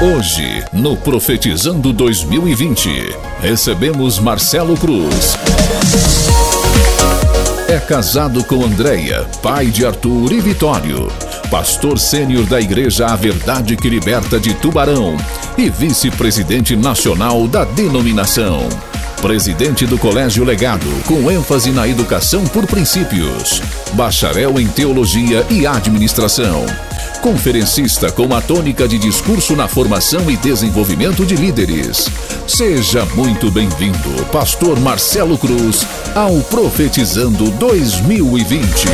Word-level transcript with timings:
Hoje, 0.00 0.64
no 0.72 0.96
Profetizando 0.96 1.92
2020, 1.92 3.16
recebemos 3.40 4.20
Marcelo 4.20 4.76
Cruz. 4.76 5.36
É 7.66 7.80
casado 7.80 8.44
com 8.44 8.64
Andréia, 8.64 9.26
pai 9.42 9.66
de 9.66 9.84
Arthur 9.84 10.32
e 10.32 10.40
Vitório, 10.40 11.10
pastor 11.50 11.98
sênior 11.98 12.46
da 12.46 12.60
Igreja 12.60 13.06
A 13.06 13.16
Verdade 13.16 13.76
que 13.76 13.90
Liberta 13.90 14.38
de 14.38 14.54
Tubarão 14.54 15.16
e 15.56 15.68
vice-presidente 15.68 16.76
nacional 16.76 17.48
da 17.48 17.64
denominação. 17.64 18.68
Presidente 19.20 19.84
do 19.84 19.98
Colégio 19.98 20.44
Legado, 20.44 20.86
com 21.06 21.28
ênfase 21.28 21.72
na 21.72 21.88
educação 21.88 22.46
por 22.46 22.68
princípios. 22.68 23.60
Bacharel 23.94 24.60
em 24.60 24.68
Teologia 24.68 25.44
e 25.50 25.66
Administração. 25.66 26.64
Conferencista 27.22 28.12
com 28.12 28.32
a 28.32 28.40
tônica 28.40 28.86
de 28.86 28.96
discurso 28.96 29.56
na 29.56 29.66
formação 29.66 30.30
e 30.30 30.36
desenvolvimento 30.36 31.26
de 31.26 31.34
líderes. 31.34 32.06
Seja 32.46 33.04
muito 33.06 33.50
bem-vindo, 33.50 34.24
Pastor 34.30 34.78
Marcelo 34.78 35.36
Cruz, 35.36 35.84
ao 36.14 36.40
Profetizando 36.42 37.50
2020. 37.50 38.86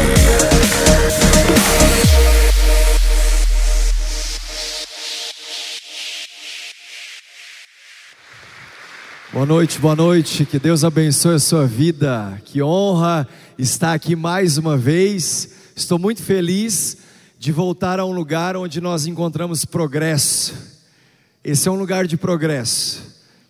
Boa 9.35 9.45
noite, 9.45 9.79
boa 9.79 9.95
noite. 9.95 10.47
Que 10.47 10.59
Deus 10.59 10.83
abençoe 10.83 11.35
a 11.35 11.39
sua 11.39 11.67
vida. 11.67 12.41
Que 12.47 12.63
honra 12.63 13.29
estar 13.59 13.93
aqui 13.93 14.17
mais 14.17 14.57
uma 14.57 14.79
vez. 14.79 15.51
Estou 15.77 15.99
muito 15.99 16.23
feliz 16.23 17.04
de 17.45 17.53
voltar 17.53 18.01
a 18.01 18.07
um 18.07 18.11
lugar 18.11 18.57
onde 18.57 18.81
nós 18.81 19.07
encontramos 19.07 19.67
progresso. 19.67 20.55
Esse 21.45 21.69
é 21.69 21.71
um 21.71 21.79
lugar 21.79 22.07
de 22.07 22.17
progresso. 22.17 23.03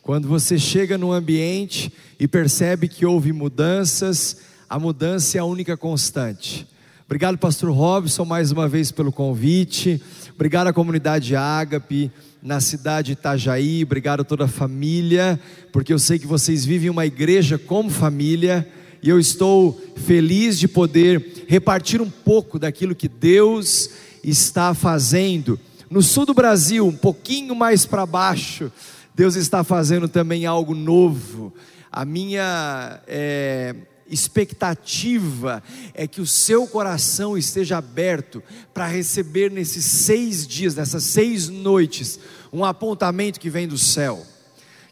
Quando 0.02 0.27
você 0.27 0.58
chega 0.58 0.98
num 0.98 1.12
ambiente 1.12 1.92
e 2.19 2.27
percebe 2.27 2.88
que 2.88 3.06
houve 3.06 3.32
mudanças, 3.32 4.38
a 4.69 4.80
mudança 4.80 5.38
é 5.38 5.41
a 5.41 5.44
única 5.44 5.77
constante. 5.77 6.66
Obrigado, 7.06 7.38
Pastor 7.38 7.70
Robson, 7.70 8.24
mais 8.24 8.50
uma 8.50 8.66
vez 8.66 8.91
pelo 8.91 9.12
convite. 9.12 10.02
Obrigado 10.34 10.66
à 10.66 10.72
comunidade 10.72 11.36
Ágape 11.36 12.10
na 12.42 12.58
cidade 12.58 13.06
de 13.06 13.12
Itajaí, 13.12 13.84
obrigado 13.84 14.22
a 14.22 14.24
toda 14.24 14.47
a 14.47 14.48
família, 14.48 15.38
porque 15.72 15.92
eu 15.92 16.00
sei 16.00 16.19
que 16.19 16.26
vocês 16.26 16.64
vivem 16.64 16.91
uma 16.91 17.06
igreja 17.06 17.58
como 17.58 17.88
família, 17.91 18.69
e 19.05 19.10
eu 19.10 19.20
estou 19.20 19.78
feliz 19.97 20.58
de 20.58 20.66
poder 20.66 21.44
repartir 21.47 22.00
um 22.00 22.08
pouco 22.08 22.58
daquilo 22.58 22.94
que 22.94 23.06
Deus 23.06 23.91
está 24.24 24.72
fazendo. 24.72 25.60
No 25.91 26.00
sul 26.02 26.24
do 26.24 26.33
Brasil, 26.33 26.86
um 26.86 26.97
pouquinho 26.97 27.55
mais 27.55 27.84
para 27.84 28.06
baixo, 28.06 28.72
Deus 29.14 29.36
está 29.36 29.62
fazendo 29.62 30.08
também 30.08 30.47
algo 30.47 30.75
novo. 30.75 31.52
A 31.92 32.02
minha 32.06 32.98
é, 33.06 33.75
expectativa 34.08 35.62
é 35.92 36.06
que 36.06 36.22
o 36.22 36.27
seu 36.27 36.66
coração 36.66 37.36
esteja 37.36 37.77
aberto 37.77 38.42
para 38.72 38.86
receber 38.86 39.50
nesses 39.50 39.84
seis 39.84 40.47
dias, 40.47 40.77
nessas 40.77 41.05
seis 41.05 41.50
noites, 41.50 42.19
um 42.50 42.64
apontamento 42.64 43.38
que 43.38 43.50
vem 43.50 43.69
do 43.69 43.77
céu. 43.77 44.25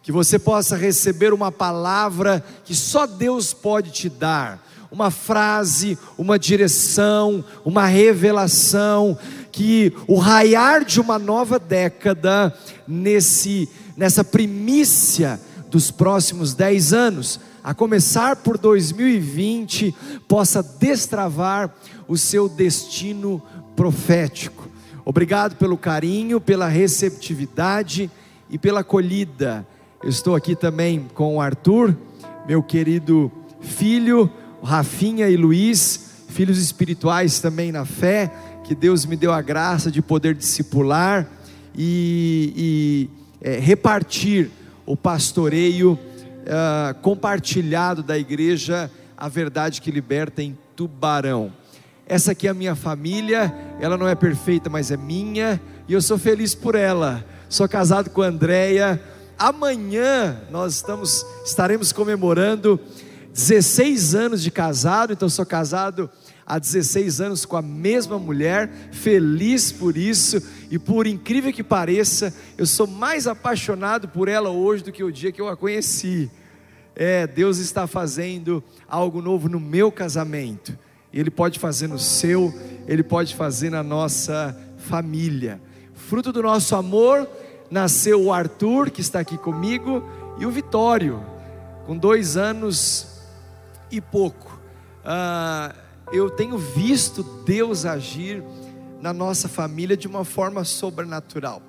Que 0.03 0.11
você 0.11 0.39
possa 0.39 0.77
receber 0.77 1.33
uma 1.33 1.53
palavra 1.53 2.45
que 2.64 2.75
só 2.75 3.06
Deus 3.06 3.53
pode 3.53 3.91
te 3.91 4.08
dar, 4.08 4.61
uma 4.91 5.11
frase, 5.11 5.97
uma 6.19 6.39
direção, 6.39 7.45
uma 7.64 7.86
revelação, 7.86 9.17
que 9.50 9.92
o 10.06 10.19
raiar 10.19 10.84
de 10.84 11.00
uma 11.00 11.19
nova 11.19 11.58
década, 11.58 12.55
nesse, 12.86 13.69
nessa 13.97 14.23
primícia 14.25 15.41
dos 15.70 15.91
próximos 15.91 16.53
dez 16.53 16.92
anos, 16.92 17.41
a 17.64 17.73
começar 17.73 18.36
por 18.36 18.58
2020, 18.58 19.95
possa 20.27 20.62
destravar 20.62 21.73
o 22.08 22.18
seu 22.18 22.48
destino 22.48 23.41
profético. 23.77 24.68
Obrigado 25.05 25.57
pelo 25.57 25.79
carinho, 25.79 26.41
pela 26.41 26.68
receptividade 26.68 28.11
e 28.51 28.58
pela 28.58 28.80
acolhida. 28.80 29.67
Estou 30.05 30.35
aqui 30.35 30.57
também 30.57 31.08
com 31.14 31.36
o 31.36 31.40
Arthur, 31.40 31.96
meu 32.45 32.61
querido 32.61 33.30
filho, 33.61 34.29
Rafinha 34.61 35.29
e 35.29 35.36
Luiz, 35.36 36.24
filhos 36.29 36.58
espirituais 36.58 37.39
também 37.39 37.70
na 37.70 37.85
fé, 37.85 38.33
que 38.64 38.74
Deus 38.74 39.07
me 39.07 39.14
deu 39.14 39.33
a 39.33 39.41
graça 39.41 39.92
de 39.92 40.02
poder 40.02 40.35
discipular 40.35 41.29
e, 41.73 42.52
e 42.57 43.48
é, 43.48 43.61
repartir 43.61 44.51
o 44.85 44.96
pastoreio 44.96 45.92
uh, 45.92 46.95
compartilhado 47.01 48.02
da 48.02 48.18
igreja 48.18 48.91
A 49.17 49.29
Verdade 49.29 49.80
que 49.80 49.92
Liberta 49.92 50.42
em 50.42 50.58
Tubarão. 50.74 51.52
Essa 52.08 52.33
aqui 52.33 52.48
é 52.48 52.51
a 52.51 52.55
minha 52.55 52.74
família, 52.74 53.55
ela 53.80 53.96
não 53.96 54.08
é 54.08 54.17
perfeita, 54.17 54.68
mas 54.68 54.91
é 54.91 54.96
minha, 54.96 55.61
e 55.86 55.92
eu 55.92 56.02
sou 56.02 56.18
feliz 56.18 56.57
por 56.57 56.74
ela. 56.74 57.24
Sou 57.48 57.68
casado 57.68 58.11
com 58.11 58.20
a 58.20 58.27
Andréia. 58.27 59.01
Amanhã 59.42 60.41
nós 60.53 60.77
estamos, 60.77 61.27
estaremos 61.45 61.92
comemorando 61.92 62.79
16 63.33 64.14
anos 64.14 64.41
de 64.41 64.53
casado, 64.53 65.13
então 65.13 65.29
sou 65.29 65.45
casado 65.45 66.08
há 66.47 66.61
16 66.61 67.20
anos 67.20 67.45
com 67.45 67.57
a 67.57 67.61
mesma 67.61 68.20
mulher, 68.20 68.70
feliz 68.92 69.73
por 69.73 69.97
isso, 69.97 70.41
e 70.70 70.79
por 70.79 71.08
incrível 71.08 71.53
que 71.53 71.64
pareça, 71.64 72.33
eu 72.57 72.64
sou 72.64 72.86
mais 72.86 73.27
apaixonado 73.27 74.07
por 74.07 74.29
ela 74.29 74.51
hoje 74.51 74.85
do 74.85 74.92
que 74.92 75.03
o 75.03 75.11
dia 75.11 75.33
que 75.33 75.41
eu 75.41 75.48
a 75.48 75.57
conheci. 75.57 76.30
É, 76.95 77.27
Deus 77.27 77.59
está 77.59 77.89
fazendo 77.89 78.63
algo 78.89 79.20
novo 79.20 79.48
no 79.48 79.59
meu 79.59 79.91
casamento, 79.91 80.79
Ele 81.13 81.33
pode 81.33 81.59
fazer 81.59 81.89
no 81.89 81.98
seu, 81.98 82.55
Ele 82.86 83.03
pode 83.03 83.35
fazer 83.35 83.70
na 83.70 83.83
nossa 83.83 84.57
família. 84.77 85.61
Fruto 85.97 86.30
do 86.30 86.42
nosso 86.42 86.77
amor, 86.77 87.29
nasceu 87.72 88.22
o 88.22 88.30
Arthur, 88.30 88.90
que 88.90 89.00
está 89.00 89.20
aqui 89.20 89.38
comigo, 89.38 90.02
e 90.38 90.44
o 90.44 90.50
Vitório, 90.50 91.24
com 91.86 91.96
dois 91.96 92.36
anos 92.36 93.22
e 93.90 93.98
pouco. 93.98 94.60
Ah, 95.02 95.74
eu 96.12 96.28
tenho 96.28 96.58
visto 96.58 97.22
Deus 97.46 97.86
agir 97.86 98.44
na 99.00 99.14
nossa 99.14 99.48
família 99.48 99.96
de 99.96 100.06
uma 100.06 100.22
forma 100.22 100.64
sobrenatural. 100.64 101.62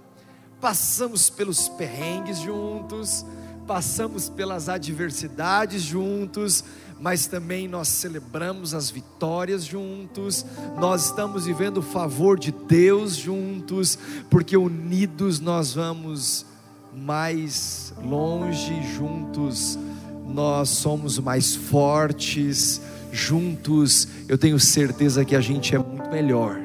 Passamos 0.60 1.30
pelos 1.30 1.70
perrengues 1.70 2.40
juntos, 2.40 3.26
passamos 3.66 4.28
pelas 4.28 4.68
adversidades 4.68 5.82
juntos, 5.82 6.66
mas 7.04 7.28
também 7.28 7.68
nós 7.68 7.90
celebramos 7.90 8.74
as 8.74 8.90
vitórias 8.90 9.66
juntos, 9.66 10.46
nós 10.78 11.08
estamos 11.08 11.46
vivendo 11.46 11.80
o 11.80 11.82
favor 11.82 12.40
de 12.40 12.50
Deus 12.50 13.18
juntos, 13.18 14.00
porque 14.30 14.56
unidos 14.56 15.42
nós 15.42 15.74
vamos 15.74 16.46
mais 16.96 17.94
longe, 18.02 18.82
juntos 18.96 19.78
nós 20.26 20.70
somos 20.70 21.20
mais 21.20 21.54
fortes 21.54 22.80
juntos, 23.12 24.08
eu 24.30 24.38
tenho 24.38 24.58
certeza 24.58 25.26
que 25.26 25.36
a 25.36 25.42
gente 25.42 25.76
é 25.76 25.80
muito 25.80 26.10
melhor. 26.10 26.58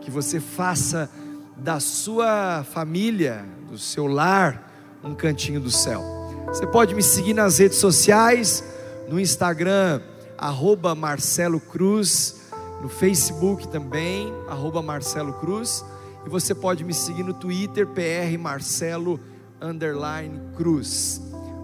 Que 0.00 0.12
você 0.12 0.38
faça 0.38 1.10
da 1.56 1.80
sua 1.80 2.64
família, 2.72 3.44
do 3.68 3.76
seu 3.76 4.06
lar, 4.06 4.72
um 5.02 5.12
cantinho 5.12 5.60
do 5.60 5.72
céu. 5.72 6.02
Você 6.46 6.68
pode 6.68 6.94
me 6.94 7.02
seguir 7.02 7.34
nas 7.34 7.58
redes 7.58 7.78
sociais, 7.78 8.62
no 9.08 9.20
Instagram, 9.20 10.00
arroba 10.38 10.94
Marcelo 10.94 11.60
Cruz, 11.60 12.42
no 12.80 12.88
Facebook 12.88 13.68
também, 13.68 14.32
arroba 14.48 14.82
Marcelo 14.82 15.32
Cruz, 15.34 15.84
e 16.26 16.28
você 16.28 16.54
pode 16.54 16.84
me 16.84 16.94
seguir 16.94 17.22
no 17.22 17.34
Twitter, 17.34 17.86
PR 17.86 18.38
Marcelo 18.38 19.20
underline 19.60 20.40
Cruz. 20.56 21.20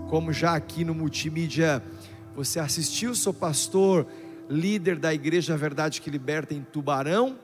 Como 0.09 0.33
já 0.33 0.55
aqui 0.55 0.85
no 0.85 0.95
multimídia 0.95 1.83
você 2.35 2.59
assistiu, 2.59 3.15
sou 3.15 3.35
pastor, 3.35 4.07
líder 4.49 4.99
da 4.99 5.13
Igreja 5.13 5.57
Verdade 5.57 6.01
que 6.01 6.11
Liberta 6.11 6.55
em 6.55 6.63
Tubarão, 6.63 7.39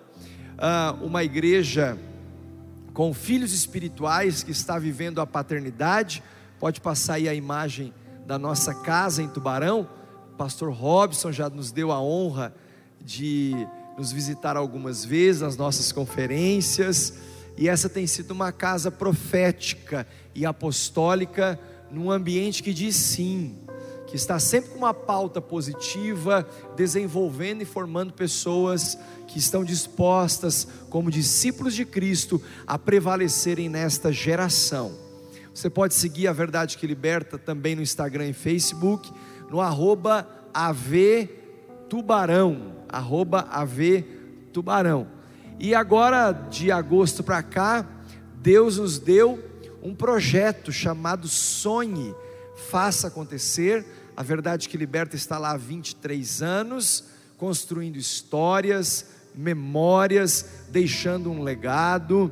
ah, 0.59 0.97
uma 1.03 1.23
igreja 1.23 1.99
com 2.95 3.13
filhos 3.13 3.53
espirituais 3.53 4.43
que 4.43 4.53
está 4.53 4.79
vivendo 4.79 5.21
a 5.21 5.27
paternidade. 5.27 6.23
Pode 6.59 6.81
passar 6.81 7.15
aí 7.15 7.29
a 7.29 7.35
imagem 7.35 7.93
da 8.27 8.39
nossa 8.39 8.75
casa 8.75 9.23
em 9.23 9.29
Tubarão. 9.29 9.89
pastor 10.37 10.73
Robson 10.73 11.31
já 11.31 11.49
nos 11.49 11.71
deu 11.71 11.93
a 11.93 12.03
honra 12.03 12.53
de 13.01 13.55
nos 13.97 14.11
visitar 14.11 14.57
algumas 14.57 15.05
vezes 15.05 15.43
nas 15.43 15.57
nossas 15.57 15.93
conferências, 15.93 17.15
e 17.57 17.69
essa 17.69 17.89
tem 17.89 18.07
sido 18.07 18.33
uma 18.33 18.53
casa 18.53 18.91
profética 18.91 20.07
e 20.35 20.45
apostólica 20.45 21.59
num 21.91 22.11
ambiente 22.11 22.63
que 22.63 22.75
diz 22.75 22.97
sim 22.97 23.57
que 24.07 24.15
está 24.15 24.39
sempre 24.39 24.71
com 24.71 24.79
uma 24.79 24.95
pauta 24.95 25.41
positiva, 25.41 26.49
desenvolvendo 26.77 27.63
e 27.63 27.65
formando 27.65 28.13
pessoas 28.13 28.97
que 29.27 29.39
estão 29.39 29.65
dispostas, 29.65 30.67
como 30.89 31.11
discípulos 31.11 31.75
de 31.75 31.85
Cristo, 31.85 32.41
a 32.67 32.79
prevalecerem 32.79 33.69
nesta 33.69 34.13
geração. 34.13 35.06
Você 35.57 35.69
pode 35.71 35.95
seguir 35.95 36.29
a 36.29 36.35
Verdade 36.35 36.77
que 36.77 36.87
Liberta 36.87 37.39
também 37.39 37.75
no 37.75 37.81
Instagram 37.81 38.29
e 38.29 38.35
Facebook, 38.35 39.11
no 39.51 39.59
arroba 39.59 40.29
AVTubarão, 40.53 41.25
arroba 42.87 43.41
AVTubarão. 43.51 45.07
E 45.59 45.75
agora, 45.75 46.31
de 46.33 46.71
agosto 46.71 47.25
para 47.25 47.43
cá, 47.43 47.89
Deus 48.35 48.77
nos 48.77 48.99
deu 48.99 49.43
um 49.83 49.95
projeto 49.95 50.71
chamado 50.71 51.27
Sonhe, 51.27 52.15
Faça 52.69 53.09
Acontecer. 53.09 53.83
A 54.15 54.23
Verdade 54.23 54.69
que 54.69 54.77
Liberta 54.77 55.17
está 55.17 55.39
lá 55.39 55.53
há 55.53 55.57
23 55.57 56.43
anos, 56.43 57.05
construindo 57.39 57.97
histórias, 57.97 59.07
memórias, 59.35 60.67
deixando 60.69 61.31
um 61.31 61.43
legado. 61.43 62.31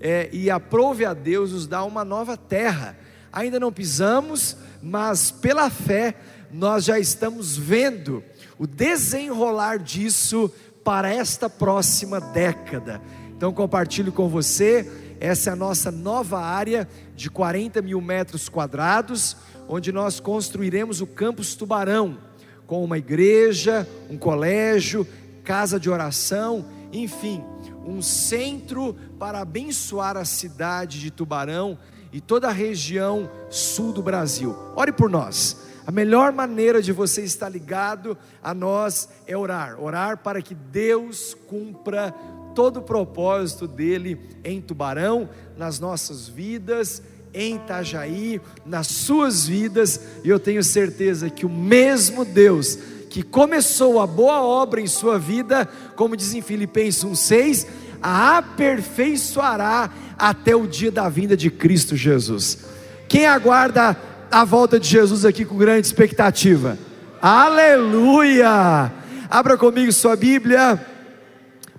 É, 0.00 0.28
e 0.32 0.50
aprove 0.50 1.04
a 1.04 1.14
Deus 1.14 1.52
nos 1.52 1.66
dar 1.66 1.84
uma 1.84 2.04
nova 2.04 2.36
terra. 2.36 2.96
Ainda 3.32 3.58
não 3.58 3.72
pisamos, 3.72 4.56
mas 4.82 5.30
pela 5.30 5.70
fé 5.70 6.14
nós 6.52 6.84
já 6.84 6.98
estamos 6.98 7.56
vendo 7.56 8.22
o 8.58 8.66
desenrolar 8.66 9.78
disso 9.78 10.50
para 10.84 11.12
esta 11.12 11.50
próxima 11.50 12.20
década. 12.20 13.00
Então 13.36 13.52
compartilho 13.52 14.12
com 14.12 14.28
você, 14.28 14.88
essa 15.18 15.50
é 15.50 15.52
a 15.52 15.56
nossa 15.56 15.90
nova 15.90 16.38
área 16.40 16.88
de 17.16 17.30
40 17.30 17.82
mil 17.82 18.00
metros 18.00 18.48
quadrados, 18.48 19.36
onde 19.68 19.90
nós 19.90 20.20
construiremos 20.20 21.00
o 21.00 21.06
campus 21.06 21.54
Tubarão, 21.54 22.18
com 22.66 22.84
uma 22.84 22.98
igreja, 22.98 23.88
um 24.08 24.16
colégio, 24.16 25.06
casa 25.42 25.80
de 25.80 25.90
oração, 25.90 26.66
enfim, 26.92 27.42
um 27.86 28.00
centro 28.02 28.94
para 29.18 29.40
abençoar 29.40 30.16
a 30.16 30.24
cidade 30.24 31.00
de 31.00 31.10
Tubarão 31.10 31.78
e 32.12 32.20
toda 32.20 32.48
a 32.48 32.52
região 32.52 33.30
sul 33.50 33.92
do 33.92 34.02
Brasil. 34.02 34.56
Ore 34.76 34.92
por 34.92 35.10
nós. 35.10 35.64
A 35.86 35.90
melhor 35.90 36.32
maneira 36.32 36.80
de 36.80 36.92
você 36.92 37.22
estar 37.22 37.48
ligado 37.48 38.16
a 38.42 38.54
nós 38.54 39.08
é 39.26 39.36
orar, 39.36 39.78
orar 39.82 40.18
para 40.18 40.40
que 40.40 40.54
Deus 40.54 41.34
cumpra 41.46 42.14
todo 42.54 42.78
o 42.78 42.82
propósito 42.82 43.66
dele 43.66 44.18
em 44.42 44.62
Tubarão, 44.62 45.28
nas 45.58 45.78
nossas 45.78 46.26
vidas, 46.26 47.02
em 47.34 47.56
Itajaí, 47.56 48.40
nas 48.64 48.86
suas 48.86 49.46
vidas, 49.46 50.00
e 50.22 50.28
eu 50.28 50.38
tenho 50.38 50.62
certeza 50.62 51.28
que 51.28 51.44
o 51.44 51.50
mesmo 51.50 52.24
Deus 52.24 52.78
que 53.14 53.22
começou 53.22 54.00
a 54.00 54.08
boa 54.08 54.42
obra 54.42 54.80
em 54.80 54.88
sua 54.88 55.20
vida, 55.20 55.68
como 55.94 56.16
diz 56.16 56.34
em 56.34 56.42
Filipenses 56.42 57.04
1,6, 57.04 57.64
a 58.02 58.38
aperfeiçoará 58.38 59.88
até 60.18 60.56
o 60.56 60.66
dia 60.66 60.90
da 60.90 61.08
vinda 61.08 61.36
de 61.36 61.48
Cristo 61.48 61.94
Jesus. 61.94 62.58
Quem 63.06 63.24
aguarda 63.24 63.96
a 64.28 64.44
volta 64.44 64.80
de 64.80 64.88
Jesus 64.88 65.24
aqui 65.24 65.44
com 65.44 65.56
grande 65.56 65.86
expectativa. 65.86 66.76
Aleluia! 67.22 68.92
Abra 69.30 69.56
comigo 69.56 69.92
sua 69.92 70.16
Bíblia, 70.16 70.84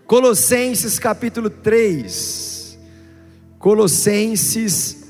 Colossenses 0.08 0.98
capítulo 0.98 1.50
3. 1.50 2.80
Colossenses 3.60 5.04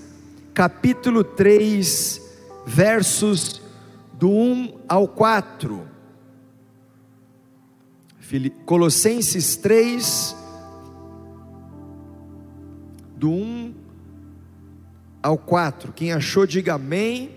capítulo 0.55 1.23
3, 1.23 2.19
versos 2.65 3.61
do 4.17 4.31
1 4.31 4.79
ao 4.87 5.07
4. 5.07 5.93
Colossenses 8.65 9.55
3, 9.55 10.35
do 13.15 13.29
1 13.29 13.73
ao 15.21 15.37
4. 15.37 15.93
Quem 15.93 16.11
achou, 16.11 16.47
diga 16.47 16.73
amém. 16.73 17.29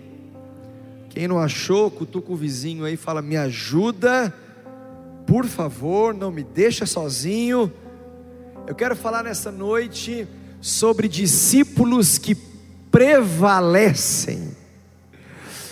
Quem 1.09 1.27
não 1.27 1.39
achou, 1.39 1.91
cutuca 1.91 2.31
o 2.31 2.35
vizinho 2.35 2.85
aí, 2.85 2.97
fala: 2.97 3.21
Me 3.21 3.37
ajuda, 3.37 4.33
por 5.27 5.45
favor, 5.45 6.13
não 6.13 6.31
me 6.31 6.43
deixa 6.43 6.85
sozinho. 6.85 7.71
Eu 8.65 8.73
quero 8.73 8.95
falar 8.95 9.23
nessa 9.23 9.51
noite 9.51 10.27
sobre 10.59 11.07
discípulos 11.07 12.17
que 12.17 12.35
prevalecem. 12.91 14.57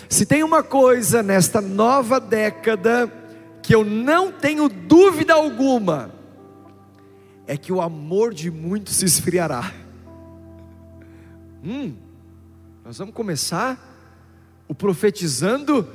Se 0.08 0.24
tem 0.24 0.42
uma 0.42 0.62
coisa 0.62 1.22
nesta 1.22 1.60
nova 1.60 2.18
década 2.18 3.12
que 3.68 3.74
eu 3.74 3.84
não 3.84 4.32
tenho 4.32 4.66
dúvida 4.66 5.34
alguma, 5.34 6.10
é 7.46 7.54
que 7.54 7.70
o 7.70 7.82
amor 7.82 8.32
de 8.32 8.50
muitos 8.50 8.96
se 8.96 9.04
esfriará. 9.04 9.70
Hum, 11.62 11.94
nós 12.82 12.96
vamos 12.96 13.14
começar 13.14 13.78
o 14.66 14.74
profetizando 14.74 15.86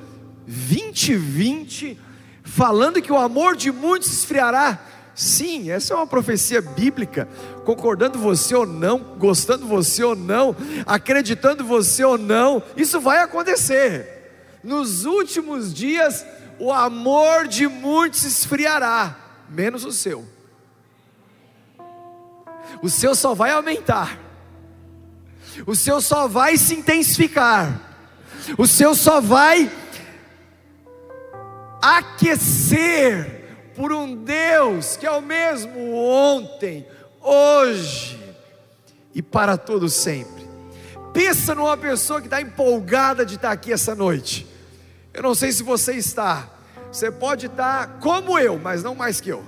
2020, 0.46 2.00
falando 2.44 3.02
que 3.02 3.12
o 3.12 3.18
amor 3.18 3.56
de 3.56 3.72
muitos 3.72 4.10
se 4.10 4.18
esfriará. 4.18 4.80
Sim, 5.16 5.72
essa 5.72 5.96
é 5.96 5.98
uma 5.98 6.06
profecia 6.06 6.62
bíblica, 6.62 7.28
concordando 7.66 8.20
você 8.20 8.54
ou 8.54 8.68
não, 8.68 9.00
gostando 9.18 9.66
você 9.66 10.04
ou 10.04 10.16
não, 10.16 10.56
acreditando 10.86 11.66
você 11.66 12.04
ou 12.04 12.20
não, 12.20 12.62
isso 12.78 13.02
vai 13.02 13.18
acontecer. 13.18 14.60
Nos 14.64 15.06
últimos 15.06 15.74
dias, 15.74 16.24
o 16.60 16.72
amor 16.72 17.48
de 17.48 17.68
muitos 17.68 18.24
esfriará, 18.24 19.16
menos 19.50 19.86
o 19.86 19.92
seu. 19.92 20.28
O 22.82 22.90
seu 22.90 23.16
só 23.16 23.34
vai 23.34 23.52
aumentar 23.52 24.24
o 25.68 25.76
seu 25.76 26.02
só 26.02 26.28
vai 26.28 26.58
se 26.58 26.74
intensificar, 26.74 27.80
o 28.58 28.66
seu 28.66 28.96
só 28.96 29.22
vai 29.22 29.72
aquecer 31.82 33.42
por 33.76 33.92
um 33.92 34.16
Deus 34.16 34.98
que 34.98 35.06
é 35.06 35.12
o 35.12 35.22
mesmo 35.22 35.94
ontem, 35.96 36.88
hoje 37.22 38.20
e 39.14 39.22
para 39.22 39.58
todo 39.58 39.90
sempre. 39.90 40.44
Pensa 41.14 41.54
numa 41.54 41.78
pessoa 41.78 42.20
que 42.20 42.28
está 42.28 42.42
empolgada 42.42 43.24
de 43.24 43.36
estar 43.36 43.52
aqui 43.52 43.72
essa 43.72 43.94
noite. 43.94 44.48
Eu 45.14 45.22
não 45.22 45.36
sei 45.36 45.52
se 45.52 45.62
você 45.62 45.94
está. 45.94 46.50
Você 46.92 47.12
pode 47.12 47.46
estar 47.46 48.00
como 48.00 48.38
eu, 48.38 48.58
mas 48.58 48.84
não 48.84 48.96
mais 48.96 49.22
que 49.22 49.30
eu. 49.30 49.44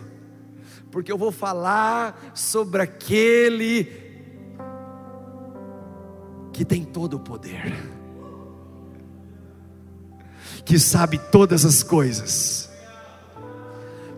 Porque 0.92 1.12
eu 1.12 1.18
vou 1.18 1.32
falar 1.32 2.32
sobre 2.34 2.82
aquele 2.82 4.06
que 6.54 6.64
tem 6.64 6.86
todo 6.86 7.16
o 7.16 7.20
poder, 7.20 7.76
que 10.64 10.80
sabe 10.80 11.18
todas 11.18 11.66
as 11.66 11.84
coisas, 11.84 12.70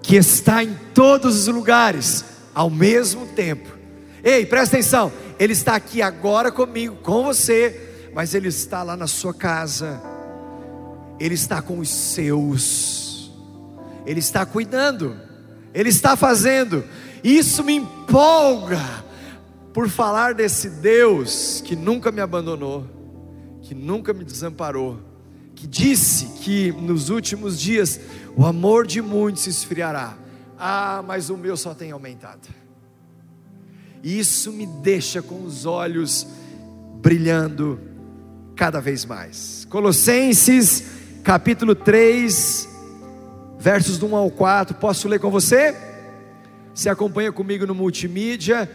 que 0.04 0.16
está 0.16 0.64
em 0.64 0.78
todos 0.94 1.36
os 1.36 1.48
lugares 1.48 2.24
ao 2.54 2.70
mesmo 2.70 3.26
tempo. 3.28 3.76
Ei, 4.24 4.46
presta 4.46 4.76
atenção, 4.76 5.12
Ele 5.40 5.54
está 5.54 5.76
aqui 5.76 6.00
agora 6.00 6.52
comigo, 6.52 6.98
com 6.98 7.24
você, 7.24 8.10
mas 8.14 8.36
Ele 8.36 8.50
está 8.50 8.84
lá 8.84 8.96
na 8.96 9.08
sua 9.08 9.34
casa, 9.34 10.00
Ele 11.20 11.34
está 11.34 11.62
com 11.62 11.80
os 11.80 11.90
seus, 11.90 13.32
Ele 14.06 14.20
está 14.20 14.46
cuidando, 14.46 15.16
Ele 15.74 15.90
está 15.90 16.16
fazendo, 16.16 16.84
isso 17.24 17.64
me 17.64 17.74
empolga 17.74 18.80
por 19.74 19.90
falar 19.90 20.34
desse 20.34 20.70
Deus 20.70 21.62
que 21.64 21.76
nunca 21.76 22.12
me 22.12 22.22
abandonou, 22.22 22.88
que 23.62 23.76
nunca 23.76 24.14
me 24.14 24.24
desamparou, 24.24 25.00
que 25.56 25.68
disse 25.68 26.28
que 26.44 26.72
nos 26.72 27.10
últimos 27.10 27.60
dias 27.60 28.00
o 28.36 28.46
amor 28.46 28.86
de 28.86 29.02
muitos 29.02 29.44
se 29.44 29.50
esfriará. 29.50 30.18
Ah, 30.58 31.04
mas 31.06 31.30
o 31.30 31.38
meu 31.38 31.58
só 31.58 31.74
tem 31.74 31.92
aumentado. 31.92 32.48
Isso 34.04 34.52
me 34.52 34.66
deixa 34.66 35.22
com 35.22 35.44
os 35.44 35.66
olhos 35.66 36.28
brilhando 37.02 37.80
cada 38.56 38.80
vez 38.80 39.06
mais. 39.06 39.66
Colossenses, 39.70 40.84
capítulo 41.28 41.76
3, 41.76 42.70
versos 43.60 43.98
do 43.98 44.08
1 44.08 44.16
ao 44.16 44.32
4. 44.32 44.78
Posso 44.78 45.10
ler 45.10 45.20
com 45.20 45.30
você? 45.30 45.76
Se 46.74 46.88
acompanha 46.88 47.34
comigo 47.34 47.68
no 47.68 47.76
multimídia 47.76 48.72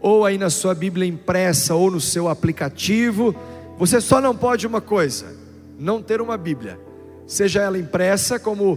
ou 0.00 0.26
aí 0.26 0.36
na 0.36 0.50
sua 0.50 0.74
Bíblia 0.74 1.06
impressa, 1.06 1.72
ou 1.76 1.92
no 1.92 2.00
seu 2.00 2.28
aplicativo. 2.28 3.32
Você 3.78 4.00
só 4.00 4.20
não 4.20 4.36
pode 4.36 4.66
uma 4.66 4.80
coisa: 4.80 5.36
não 5.78 6.02
ter 6.02 6.20
uma 6.20 6.36
Bíblia, 6.36 6.80
seja 7.28 7.62
ela 7.62 7.78
impressa, 7.78 8.40
como 8.40 8.76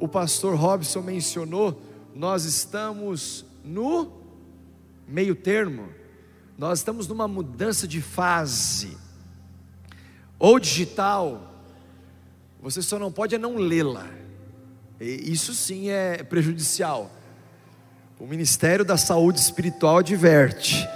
o 0.00 0.08
pastor 0.08 0.56
Robson 0.56 1.02
mencionou, 1.02 1.80
nós 2.12 2.44
estamos 2.44 3.46
no 3.64 4.10
meio 5.06 5.36
termo, 5.36 5.86
nós 6.58 6.80
estamos 6.80 7.06
numa 7.06 7.28
mudança 7.28 7.86
de 7.86 8.02
fase, 8.02 9.03
ou 10.44 10.60
digital, 10.60 11.40
Você 12.60 12.82
só 12.82 12.98
não 12.98 13.10
pode 13.10 13.34
é 13.34 13.38
não 13.38 13.56
lê-la. 13.56 14.06
Isso 15.00 15.54
sim 15.54 15.88
é 15.88 16.22
prejudicial. 16.22 17.10
O 18.20 18.26
Ministério 18.26 18.84
da 18.84 18.98
Saúde 18.98 19.40
Espiritual 19.40 19.98
adverte: 19.98 20.86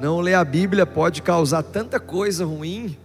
não 0.00 0.20
ler 0.20 0.34
a 0.34 0.44
Bíblia 0.44 0.86
pode 0.86 1.22
causar 1.22 1.64
tanta 1.64 1.98
coisa 1.98 2.44
ruim. 2.44 2.96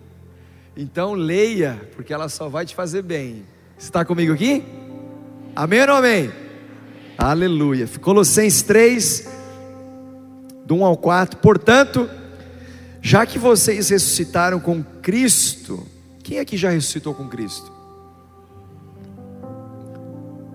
Então 0.76 1.14
leia, 1.14 1.90
porque 1.96 2.14
ela 2.14 2.30
só 2.30 2.48
vai 2.48 2.64
te 2.64 2.76
fazer 2.76 3.02
bem. 3.02 3.44
Está 3.80 4.06
comigo 4.06 4.34
aqui? 4.34 4.64
Amém 5.56 5.82
ou 5.82 5.96
amém? 5.96 6.32
Aleluia. 7.18 7.88
Colossenses 8.00 8.62
3, 8.62 9.28
do 10.66 10.76
1 10.76 10.86
ao 10.86 10.98
4. 10.98 11.40
Portanto, 11.40 12.08
já 13.08 13.26
que 13.26 13.40
vocês 13.40 13.88
ressuscitaram 13.88 14.60
com 14.60 14.84
Cristo, 14.84 15.88
quem 16.22 16.40
aqui 16.40 16.58
já 16.58 16.70
ressuscitou 16.70 17.16
com 17.16 17.30
Cristo? 17.30 17.72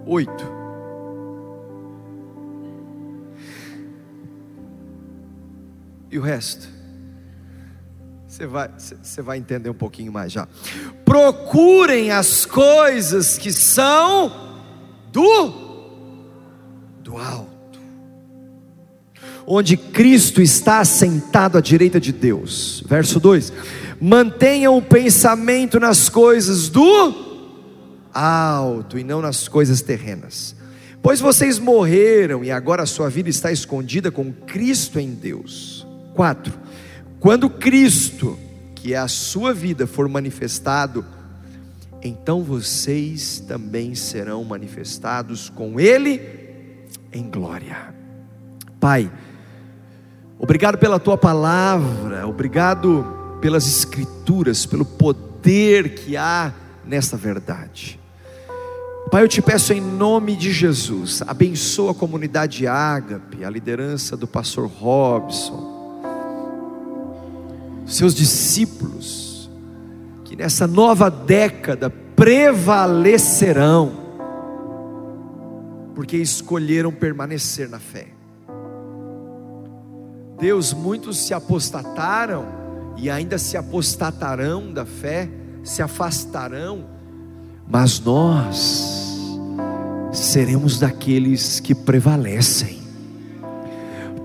Oito. 0.05 0.45
E 6.11 6.19
o 6.19 6.21
resto? 6.21 6.69
Você 8.29 8.47
vai, 8.47 8.71
você 9.03 9.23
vai 9.23 9.39
entender 9.39 9.71
um 9.71 9.75
pouquinho 9.75 10.13
mais 10.13 10.31
já. 10.31 10.47
Procurem 11.07 12.11
as 12.11 12.45
coisas 12.45 13.39
que 13.39 13.51
são 13.51 14.31
do 15.11 15.23
alto, 17.17 17.52
onde 19.47 19.77
Cristo 19.77 20.41
está 20.41 20.81
assentado 20.81 21.59
à 21.59 21.61
direita 21.61 22.01
de 22.01 22.13
Deus. 22.13 22.83
Verso 22.87 23.19
2: 23.21 23.53
Mantenham 24.01 24.77
o 24.77 24.83
pensamento 24.83 25.79
nas 25.79 26.09
coisas 26.09 26.69
do 26.69 27.31
alto 28.13 28.99
e 28.99 29.05
não 29.05 29.21
nas 29.21 29.49
coisas 29.49 29.81
terrenas. 29.81 30.55
Pois 31.03 31.21
vocês 31.21 31.59
morreram 31.59 32.45
e 32.45 32.51
agora 32.51 32.85
a 32.85 32.87
sua 32.87 33.09
vida 33.09 33.29
está 33.29 33.51
escondida 33.51 34.11
com 34.11 34.33
Cristo 34.33 35.01
em 35.01 35.11
Deus. 35.11 35.87
4. 36.15 36.53
Quando 37.19 37.51
Cristo, 37.51 38.39
que 38.75 38.95
é 38.95 38.99
a 38.99 39.09
sua 39.09 39.53
vida, 39.53 39.87
for 39.87 40.09
manifestado, 40.09 41.05
então 42.03 42.43
vocês 42.43 43.43
também 43.47 43.95
serão 43.95 44.45
manifestados 44.45 45.49
com 45.49 45.79
Ele 45.81 46.21
em 47.13 47.29
glória. 47.29 47.95
Pai, 48.81 49.11
obrigado 50.43 50.77
pela 50.77 50.99
tua 50.99 51.17
palavra, 51.17 52.27
obrigado 52.27 53.39
pelas 53.41 53.65
escrituras, 53.65 54.67
pelo 54.67 54.85
poder 54.85 55.95
que 55.95 56.17
há 56.17 56.53
nesta 56.85 57.17
verdade. 57.17 58.01
Pai, 59.11 59.23
eu 59.23 59.29
te 59.29 59.41
peço 59.41 59.73
em 59.73 59.81
nome 59.81 60.35
de 60.35 60.53
Jesus, 60.53 61.23
abençoa 61.27 61.93
a 61.93 61.95
comunidade 61.95 62.67
Ágape, 62.67 63.45
a 63.45 63.51
liderança 63.51 64.17
do 64.17 64.27
pastor 64.27 64.67
Robson, 64.67 66.03
seus 67.87 68.15
discípulos, 68.15 69.49
que 70.25 70.35
nessa 70.35 70.67
nova 70.67 71.09
década 71.09 71.91
prevalecerão, 71.91 73.93
porque 75.95 76.17
escolheram 76.17 76.91
permanecer 76.91 77.69
na 77.69 77.79
fé. 77.79 78.12
Deus, 80.43 80.75
muitos 80.75 81.19
se 81.19 81.33
apostataram 81.33 82.45
e 82.97 83.09
ainda 83.09 83.39
se 83.39 83.57
apostatarão 83.57 84.73
da 84.73 84.85
fé, 84.85 85.31
se 85.63 85.81
afastarão, 85.81 86.85
mas 87.69 88.01
nós 88.01 89.39
seremos 90.13 90.81
daqueles 90.81 91.61
que 91.61 91.77
prevalecem. 91.77 92.83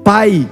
Pai, 0.04 0.50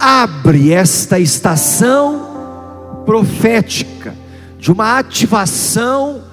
abre 0.00 0.72
esta 0.72 1.20
estação 1.20 3.04
profética, 3.06 4.16
de 4.58 4.72
uma 4.72 4.98
ativação 4.98 6.24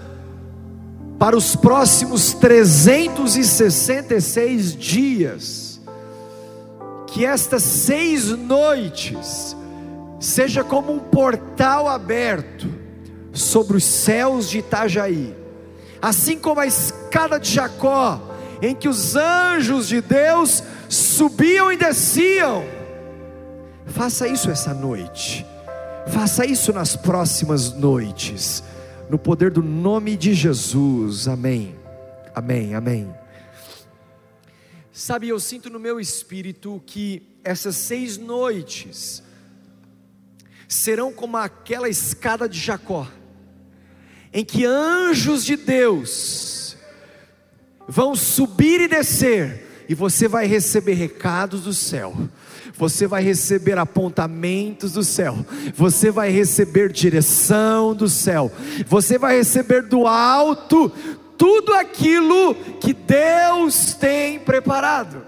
para 1.20 1.38
os 1.38 1.56
próximos 1.56 2.34
366 2.34 4.76
dias, 4.76 5.71
que 7.12 7.26
estas 7.26 7.64
seis 7.64 8.30
noites 8.30 9.56
seja 10.20 10.64
como 10.64 10.94
um 10.94 11.00
portal 11.00 11.88
aberto 11.88 12.68
sobre 13.34 13.78
os 13.78 13.84
céus 13.84 14.50
de 14.50 14.60
Itajaí, 14.60 15.36
assim 16.02 16.38
como 16.38 16.60
a 16.60 16.66
escada 16.66 17.40
de 17.40 17.52
Jacó, 17.52 18.20
em 18.62 18.76
que 18.76 18.88
os 18.88 19.16
anjos 19.16 19.88
de 19.88 20.02
Deus 20.02 20.64
subiam 20.90 21.72
e 21.72 21.78
desciam. 21.78 22.64
Faça 23.86 24.28
isso 24.28 24.50
essa 24.50 24.74
noite 24.74 25.46
Faça 26.08 26.46
isso 26.46 26.74
nas 26.74 26.96
próximas 26.96 27.74
noites, 27.74 28.64
no 29.10 29.18
poder 29.20 29.52
do 29.52 29.62
nome 29.62 30.18
de 30.18 30.34
Jesus. 30.34 31.28
Amém. 31.28 31.76
Amém. 32.34 32.74
Amém. 32.74 33.21
Sabe, 34.92 35.30
eu 35.30 35.40
sinto 35.40 35.70
no 35.70 35.80
meu 35.80 36.00
espírito 36.00 36.82
que 36.86 37.24
essas 37.44 37.76
seis 37.76 38.18
noites 38.18 39.24
serão 40.68 41.12
como 41.14 41.38
aquela 41.38 41.90
escada 41.90 42.48
de 42.48 42.60
Jacó, 42.60 43.08
em 44.34 44.44
que 44.44 44.66
anjos 44.66 45.46
de 45.46 45.56
Deus 45.56 46.78
vão 47.88 48.16
subir 48.16 48.82
e 48.82 48.88
descer, 48.88 49.86
e 49.88 49.96
você 49.96 50.28
vai 50.28 50.46
receber 50.46 50.94
recados 50.94 51.64
do 51.64 51.74
céu 51.74 52.16
você 52.82 53.06
vai 53.06 53.22
receber 53.22 53.78
apontamentos 53.78 54.94
do 54.94 55.04
céu, 55.04 55.46
você 55.76 56.10
vai 56.10 56.32
receber 56.32 56.92
direção 56.92 57.94
do 57.94 58.10
céu, 58.10 58.52
você 58.88 59.20
vai 59.20 59.38
receber 59.38 59.84
do 59.84 60.08
alto 60.08 60.92
tudo 61.42 61.74
aquilo 61.74 62.54
que 62.80 62.94
Deus 62.94 63.96
tem 63.96 64.38
preparado. 64.38 65.26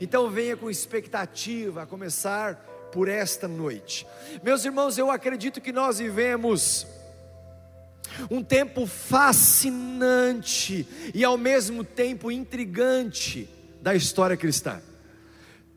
Então 0.00 0.28
venha 0.28 0.56
com 0.56 0.68
expectativa 0.68 1.84
a 1.84 1.86
começar 1.86 2.56
por 2.90 3.06
esta 3.06 3.46
noite. 3.46 4.04
Meus 4.42 4.64
irmãos, 4.64 4.98
eu 4.98 5.08
acredito 5.08 5.60
que 5.60 5.70
nós 5.70 6.00
vivemos 6.00 6.84
um 8.28 8.42
tempo 8.42 8.88
fascinante 8.88 10.84
e 11.14 11.22
ao 11.22 11.38
mesmo 11.38 11.84
tempo 11.84 12.32
intrigante 12.32 13.48
da 13.80 13.94
história 13.94 14.36
cristã 14.36 14.80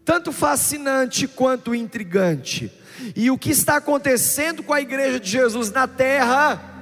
tanto 0.05 0.31
fascinante 0.33 1.27
quanto 1.27 1.74
intrigante. 1.74 2.69
E 3.15 3.31
o 3.31 3.38
que 3.38 3.51
está 3.51 3.77
acontecendo 3.77 4.62
com 4.62 4.74
a 4.74 4.81
igreja 4.81 5.19
de 5.19 5.29
Jesus 5.29 5.72
na 5.72 5.88
terra, 5.88 6.73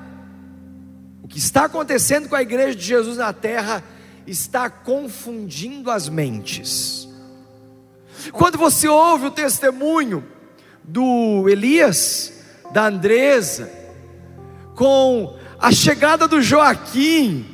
que 1.31 1.38
está 1.38 1.63
acontecendo 1.63 2.27
com 2.27 2.35
a 2.35 2.41
igreja 2.41 2.75
de 2.75 2.83
Jesus 2.83 3.17
na 3.17 3.31
terra, 3.31 3.81
está 4.27 4.69
confundindo 4.69 5.89
as 5.89 6.09
mentes. 6.09 7.07
Quando 8.33 8.57
você 8.57 8.88
ouve 8.88 9.27
o 9.27 9.31
testemunho 9.31 10.27
do 10.83 11.47
Elias, 11.47 12.33
da 12.73 12.88
Andresa, 12.88 13.71
com 14.75 15.38
a 15.57 15.71
chegada 15.71 16.27
do 16.27 16.41
Joaquim, 16.41 17.45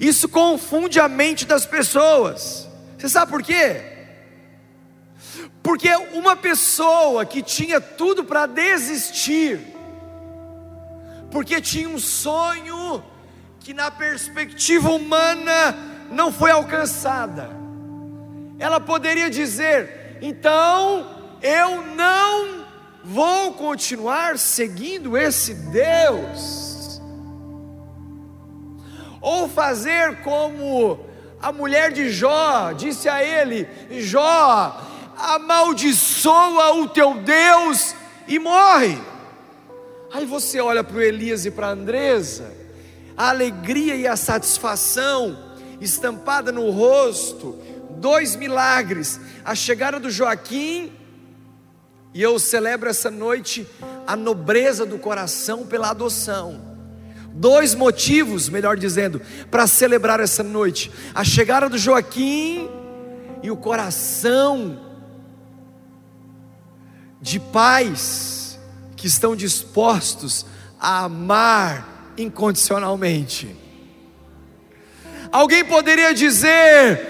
isso 0.00 0.26
confunde 0.26 0.98
a 0.98 1.06
mente 1.06 1.44
das 1.44 1.66
pessoas. 1.66 2.66
Você 2.96 3.08
sabe 3.08 3.30
por 3.30 3.42
quê? 3.42 3.82
Porque 5.62 5.94
uma 6.14 6.36
pessoa 6.36 7.26
que 7.26 7.42
tinha 7.42 7.82
tudo 7.82 8.24
para 8.24 8.46
desistir, 8.46 9.69
porque 11.30 11.60
tinha 11.60 11.88
um 11.88 11.98
sonho 11.98 13.02
que 13.60 13.72
na 13.72 13.90
perspectiva 13.90 14.90
humana 14.90 15.76
não 16.10 16.32
foi 16.32 16.50
alcançada, 16.50 17.50
ela 18.58 18.80
poderia 18.80 19.30
dizer: 19.30 20.18
então 20.20 21.06
eu 21.42 21.82
não 21.94 22.66
vou 23.04 23.54
continuar 23.54 24.38
seguindo 24.38 25.16
esse 25.16 25.54
Deus, 25.54 27.00
ou 29.20 29.48
fazer 29.48 30.22
como 30.22 31.00
a 31.40 31.52
mulher 31.52 31.92
de 31.92 32.10
Jó 32.10 32.72
disse 32.72 33.08
a 33.08 33.24
ele: 33.24 33.66
Jó, 33.90 34.80
amaldiçoa 35.16 36.74
o 36.74 36.88
teu 36.88 37.14
Deus 37.14 37.94
e 38.26 38.38
morre. 38.38 38.98
Aí 40.12 40.26
você 40.26 40.60
olha 40.60 40.82
para 40.82 40.96
o 40.96 41.00
Elias 41.00 41.46
e 41.46 41.52
para 41.52 41.68
a 41.68 41.72
Andresa, 41.72 42.52
a 43.16 43.28
alegria 43.28 43.94
e 43.94 44.06
a 44.08 44.16
satisfação 44.16 45.38
estampada 45.80 46.50
no 46.50 46.68
rosto, 46.70 47.56
dois 47.90 48.34
milagres, 48.34 49.20
a 49.44 49.54
chegada 49.54 50.00
do 50.00 50.10
Joaquim, 50.10 50.92
e 52.12 52.20
eu 52.20 52.38
celebro 52.40 52.88
essa 52.88 53.08
noite 53.08 53.64
a 54.04 54.16
nobreza 54.16 54.84
do 54.84 54.98
coração 54.98 55.64
pela 55.64 55.90
adoção. 55.90 56.60
Dois 57.32 57.76
motivos, 57.76 58.48
melhor 58.48 58.76
dizendo, 58.76 59.22
para 59.48 59.68
celebrar 59.68 60.18
essa 60.18 60.42
noite: 60.42 60.90
a 61.14 61.22
chegada 61.22 61.68
do 61.68 61.78
Joaquim 61.78 62.68
e 63.44 63.50
o 63.52 63.56
coração 63.56 64.76
de 67.22 67.38
pais 67.38 68.39
que 69.00 69.06
estão 69.06 69.34
dispostos 69.34 70.44
a 70.78 71.04
amar 71.04 72.12
incondicionalmente. 72.18 73.56
Alguém 75.32 75.64
poderia 75.64 76.12
dizer: 76.12 77.00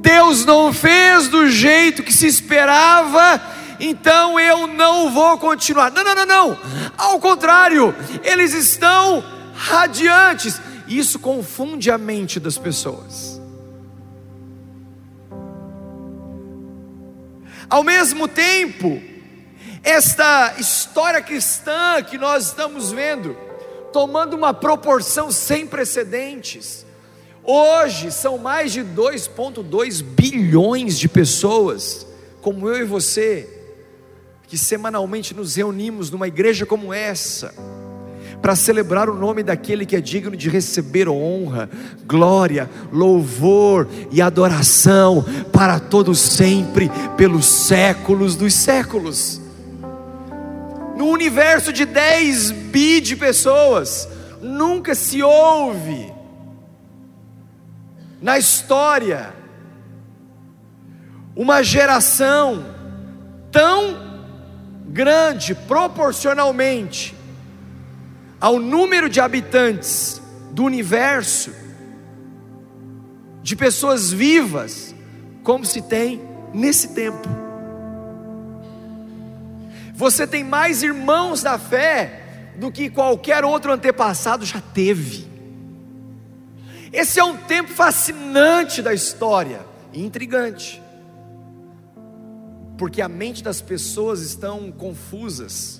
Deus 0.00 0.44
não 0.44 0.72
fez 0.72 1.26
do 1.26 1.48
jeito 1.48 2.04
que 2.04 2.12
se 2.12 2.28
esperava, 2.28 3.42
então 3.80 4.38
eu 4.38 4.68
não 4.68 5.10
vou 5.10 5.36
continuar. 5.38 5.90
Não, 5.90 6.04
não, 6.04 6.14
não, 6.14 6.26
não. 6.26 6.58
Ao 6.96 7.18
contrário, 7.18 7.92
eles 8.22 8.54
estão 8.54 9.24
radiantes. 9.54 10.60
Isso 10.86 11.18
confunde 11.18 11.90
a 11.90 11.98
mente 11.98 12.38
das 12.38 12.56
pessoas. 12.56 13.40
Ao 17.68 17.82
mesmo 17.82 18.28
tempo, 18.28 19.10
esta 19.82 20.54
história 20.58 21.22
cristã 21.22 22.02
que 22.02 22.18
nós 22.18 22.48
estamos 22.48 22.92
vendo, 22.92 23.36
tomando 23.92 24.34
uma 24.36 24.52
proporção 24.52 25.30
sem 25.30 25.66
precedentes. 25.66 26.84
Hoje 27.42 28.10
são 28.10 28.36
mais 28.36 28.72
de 28.72 28.82
2,2 28.82 30.02
bilhões 30.02 30.98
de 30.98 31.08
pessoas, 31.08 32.06
como 32.42 32.68
eu 32.68 32.82
e 32.82 32.84
você, 32.84 33.48
que 34.46 34.58
semanalmente 34.58 35.34
nos 35.34 35.56
reunimos 35.56 36.10
numa 36.10 36.28
igreja 36.28 36.66
como 36.66 36.92
essa, 36.92 37.54
para 38.42 38.54
celebrar 38.54 39.08
o 39.08 39.14
nome 39.14 39.42
daquele 39.42 39.86
que 39.86 39.96
é 39.96 40.00
digno 40.00 40.36
de 40.36 40.50
receber 40.50 41.08
honra, 41.08 41.70
glória, 42.06 42.68
louvor 42.92 43.88
e 44.10 44.20
adoração 44.20 45.24
para 45.52 45.80
todos 45.80 46.18
sempre, 46.18 46.90
pelos 47.16 47.46
séculos 47.46 48.36
dos 48.36 48.54
séculos 48.54 49.40
no 51.00 51.06
universo 51.06 51.72
de 51.72 51.86
10 51.86 52.50
bi 52.50 53.00
de 53.00 53.16
pessoas, 53.16 54.06
nunca 54.42 54.94
se 54.94 55.22
ouve 55.22 56.12
na 58.20 58.38
história 58.38 59.32
uma 61.34 61.62
geração 61.62 62.66
tão 63.50 63.96
grande 64.88 65.54
proporcionalmente 65.54 67.16
ao 68.38 68.58
número 68.58 69.08
de 69.08 69.22
habitantes 69.22 70.20
do 70.50 70.64
universo, 70.64 71.50
de 73.42 73.56
pessoas 73.56 74.12
vivas, 74.12 74.94
como 75.42 75.64
se 75.64 75.80
tem 75.80 76.20
nesse 76.52 76.88
tempo. 76.88 77.49
Você 80.00 80.26
tem 80.26 80.42
mais 80.42 80.82
irmãos 80.82 81.42
da 81.42 81.58
fé 81.58 82.54
do 82.56 82.72
que 82.72 82.88
qualquer 82.88 83.44
outro 83.44 83.70
antepassado 83.70 84.46
já 84.46 84.58
teve. 84.58 85.28
Esse 86.90 87.20
é 87.20 87.24
um 87.24 87.36
tempo 87.36 87.68
fascinante 87.70 88.80
da 88.80 88.94
história 88.94 89.60
intrigante. 89.92 90.82
Porque 92.78 93.02
a 93.02 93.10
mente 93.10 93.42
das 93.42 93.60
pessoas 93.60 94.22
estão 94.22 94.72
confusas 94.72 95.79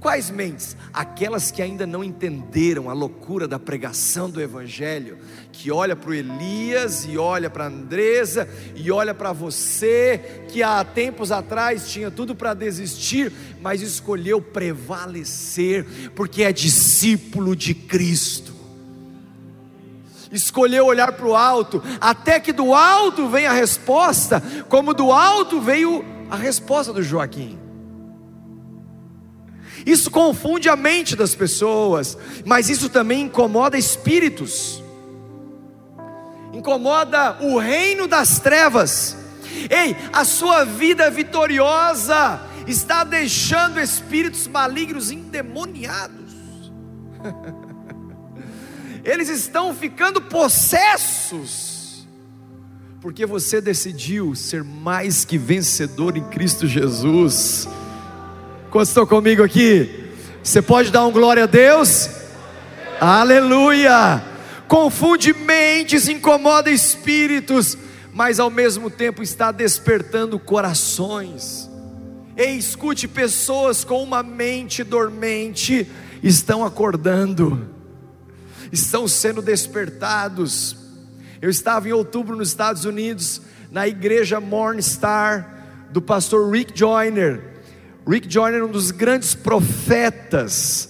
Quais 0.00 0.30
mentes? 0.30 0.76
Aquelas 0.94 1.50
que 1.50 1.60
ainda 1.60 1.84
não 1.84 2.04
entenderam 2.04 2.88
a 2.88 2.92
loucura 2.92 3.48
da 3.48 3.58
pregação 3.58 4.30
do 4.30 4.40
Evangelho, 4.40 5.18
que 5.50 5.72
olha 5.72 5.96
para 5.96 6.10
o 6.10 6.14
Elias 6.14 7.04
e 7.04 7.18
olha 7.18 7.50
para 7.50 7.64
a 7.64 7.66
Andresa 7.68 8.48
e 8.76 8.92
olha 8.92 9.12
para 9.12 9.32
você, 9.32 10.44
que 10.48 10.62
há 10.62 10.84
tempos 10.84 11.32
atrás 11.32 11.90
tinha 11.90 12.12
tudo 12.12 12.32
para 12.32 12.54
desistir, 12.54 13.32
mas 13.60 13.82
escolheu 13.82 14.40
prevalecer, 14.40 15.84
porque 16.14 16.44
é 16.44 16.52
discípulo 16.52 17.56
de 17.56 17.74
Cristo. 17.74 18.54
Escolheu 20.30 20.86
olhar 20.86 21.10
para 21.12 21.26
o 21.26 21.34
alto, 21.34 21.82
até 22.00 22.38
que 22.38 22.52
do 22.52 22.72
alto 22.72 23.28
vem 23.28 23.46
a 23.46 23.52
resposta, 23.52 24.40
como 24.68 24.94
do 24.94 25.10
alto 25.10 25.60
veio 25.60 26.04
a 26.30 26.36
resposta 26.36 26.92
do 26.92 27.02
Joaquim. 27.02 27.67
Isso 29.88 30.10
confunde 30.10 30.68
a 30.68 30.76
mente 30.76 31.16
das 31.16 31.34
pessoas, 31.34 32.18
mas 32.44 32.68
isso 32.68 32.90
também 32.90 33.22
incomoda 33.22 33.78
espíritos, 33.78 34.84
incomoda 36.52 37.38
o 37.40 37.58
reino 37.58 38.06
das 38.06 38.38
trevas. 38.38 39.16
Ei, 39.70 39.96
a 40.12 40.26
sua 40.26 40.64
vida 40.64 41.10
vitoriosa 41.10 42.38
está 42.66 43.02
deixando 43.02 43.80
espíritos 43.80 44.46
malignos 44.46 45.10
endemoniados. 45.10 46.34
Eles 49.02 49.30
estão 49.30 49.74
ficando 49.74 50.20
possessos, 50.20 52.06
porque 53.00 53.24
você 53.24 53.58
decidiu 53.58 54.34
ser 54.34 54.62
mais 54.62 55.24
que 55.24 55.38
vencedor 55.38 56.14
em 56.14 56.24
Cristo 56.24 56.66
Jesus. 56.66 57.66
Quantos 58.70 58.90
estão 58.90 59.06
comigo 59.06 59.42
aqui? 59.42 60.10
Você 60.42 60.60
pode 60.60 60.90
dar 60.90 61.06
um 61.06 61.10
glória 61.10 61.44
a 61.44 61.46
Deus? 61.46 62.10
Aleluia! 63.00 64.22
Confunde 64.66 65.32
mentes, 65.32 66.06
incomoda 66.06 66.70
espíritos, 66.70 67.78
mas 68.12 68.38
ao 68.38 68.50
mesmo 68.50 68.90
tempo 68.90 69.22
está 69.22 69.50
despertando 69.50 70.38
corações. 70.38 71.70
Ei, 72.36 72.58
escute, 72.58 73.08
pessoas 73.08 73.84
com 73.84 74.02
uma 74.02 74.22
mente 74.22 74.84
dormente 74.84 75.90
estão 76.22 76.62
acordando, 76.62 77.70
estão 78.70 79.08
sendo 79.08 79.40
despertados. 79.40 80.76
Eu 81.40 81.48
estava 81.48 81.88
em 81.88 81.92
outubro 81.92 82.36
nos 82.36 82.48
Estados 82.48 82.84
Unidos, 82.84 83.40
na 83.70 83.88
igreja 83.88 84.38
Morningstar, 84.40 85.88
do 85.90 86.02
pastor 86.02 86.52
Rick 86.52 86.78
Joyner, 86.78 87.57
Rick 88.08 88.32
Joyner, 88.32 88.64
um 88.64 88.70
dos 88.70 88.90
grandes 88.90 89.34
profetas, 89.34 90.88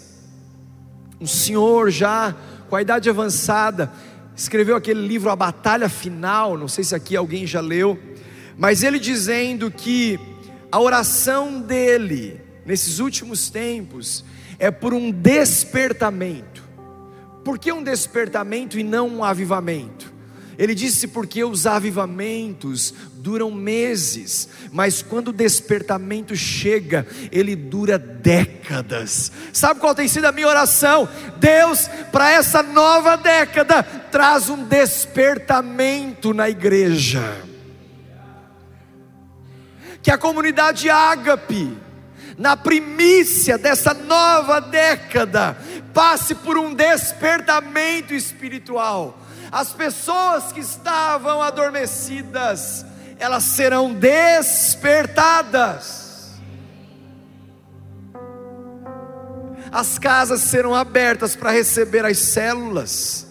um 1.20 1.26
senhor 1.26 1.90
já 1.90 2.32
com 2.70 2.76
a 2.76 2.82
idade 2.82 3.10
avançada, 3.10 3.92
escreveu 4.36 4.76
aquele 4.76 5.04
livro 5.04 5.28
A 5.28 5.34
Batalha 5.34 5.88
Final, 5.88 6.56
não 6.56 6.68
sei 6.68 6.84
se 6.84 6.94
aqui 6.94 7.16
alguém 7.16 7.44
já 7.44 7.60
leu, 7.60 7.98
mas 8.56 8.84
ele 8.84 9.00
dizendo 9.00 9.68
que 9.68 10.16
a 10.70 10.78
oração 10.78 11.60
dele 11.60 12.40
nesses 12.64 13.00
últimos 13.00 13.50
tempos 13.50 14.24
é 14.56 14.70
por 14.70 14.94
um 14.94 15.10
despertamento. 15.10 16.62
Por 17.44 17.58
que 17.58 17.72
um 17.72 17.82
despertamento 17.82 18.78
e 18.78 18.84
não 18.84 19.08
um 19.08 19.24
avivamento? 19.24 20.12
Ele 20.56 20.74
disse 20.74 21.08
porque 21.08 21.42
os 21.42 21.66
avivamentos 21.66 22.94
duram 23.28 23.50
meses, 23.50 24.48
mas 24.72 25.02
quando 25.02 25.28
o 25.28 25.32
despertamento 25.34 26.34
chega, 26.34 27.06
ele 27.30 27.54
dura 27.54 27.98
décadas. 27.98 29.30
Sabe 29.52 29.80
qual 29.80 29.94
tem 29.94 30.08
sido 30.08 30.24
a 30.24 30.32
minha 30.32 30.48
oração? 30.48 31.06
Deus, 31.36 31.90
para 32.10 32.32
essa 32.32 32.62
nova 32.62 33.16
década, 33.18 33.82
traz 33.82 34.48
um 34.48 34.64
despertamento 34.64 36.32
na 36.32 36.48
igreja. 36.48 37.36
Que 40.00 40.10
a 40.10 40.16
comunidade 40.16 40.88
ágape, 40.88 41.76
na 42.38 42.56
primícia 42.56 43.58
dessa 43.58 43.92
nova 43.92 44.58
década, 44.58 45.54
passe 45.92 46.34
por 46.34 46.56
um 46.56 46.72
despertamento 46.72 48.14
espiritual 48.14 49.18
as 49.50 49.72
pessoas 49.72 50.52
que 50.52 50.60
estavam 50.60 51.42
adormecidas, 51.42 52.84
elas 53.18 53.44
serão 53.44 53.92
despertadas. 53.92 56.08
As 59.70 59.98
casas 59.98 60.40
serão 60.40 60.74
abertas 60.74 61.36
para 61.36 61.50
receber 61.50 62.04
as 62.04 62.18
células. 62.18 63.26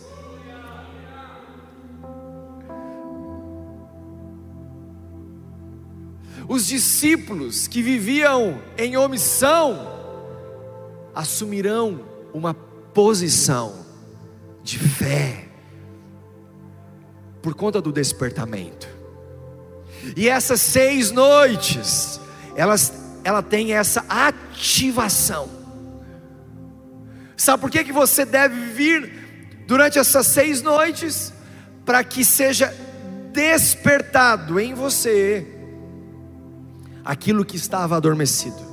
Os 6.48 6.66
discípulos 6.66 7.68
que 7.68 7.82
viviam 7.82 8.62
em 8.78 8.96
omissão 8.96 9.96
assumirão 11.14 12.06
uma 12.34 12.54
posição 12.54 13.86
de 14.64 14.80
fé 14.80 15.50
por 17.42 17.54
conta 17.54 17.82
do 17.82 17.92
despertamento. 17.92 18.97
E 20.16 20.30
essas 20.30 20.62
seis 20.62 21.12
noites, 21.12 22.20
elas, 22.56 22.94
ela 23.24 23.42
tem 23.42 23.74
essa 23.74 24.06
ativação. 24.08 25.50
Sabe 27.36 27.62
por 27.62 27.70
que, 27.70 27.84
que 27.84 27.94
você 27.94 28.26
deve 28.26 28.56
vir 28.74 29.64
durante 29.68 30.00
essas 30.00 30.28
seis 30.28 30.62
noites? 30.62 31.32
Para 31.86 32.04
que 32.04 32.26
seja 32.26 32.74
despertado 33.32 34.60
em 34.60 34.74
você 34.74 35.46
aquilo 37.06 37.46
que 37.46 37.56
estava 37.56 37.96
adormecido. 37.96 38.68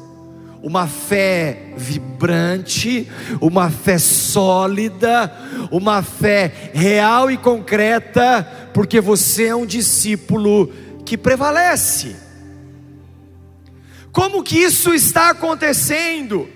Uma 0.62 0.88
fé 0.88 1.74
vibrante, 1.76 3.06
uma 3.38 3.70
fé 3.70 3.98
sólida, 3.98 5.30
uma 5.70 6.02
fé 6.02 6.70
real 6.72 7.30
e 7.30 7.36
concreta, 7.36 8.42
porque 8.72 8.98
você 8.98 9.48
é 9.48 9.54
um 9.54 9.66
discípulo 9.66 10.72
que 11.04 11.16
prevalece. 11.18 12.16
Como 14.12 14.42
que 14.42 14.56
isso 14.56 14.94
está 14.94 15.30
acontecendo? 15.30 16.48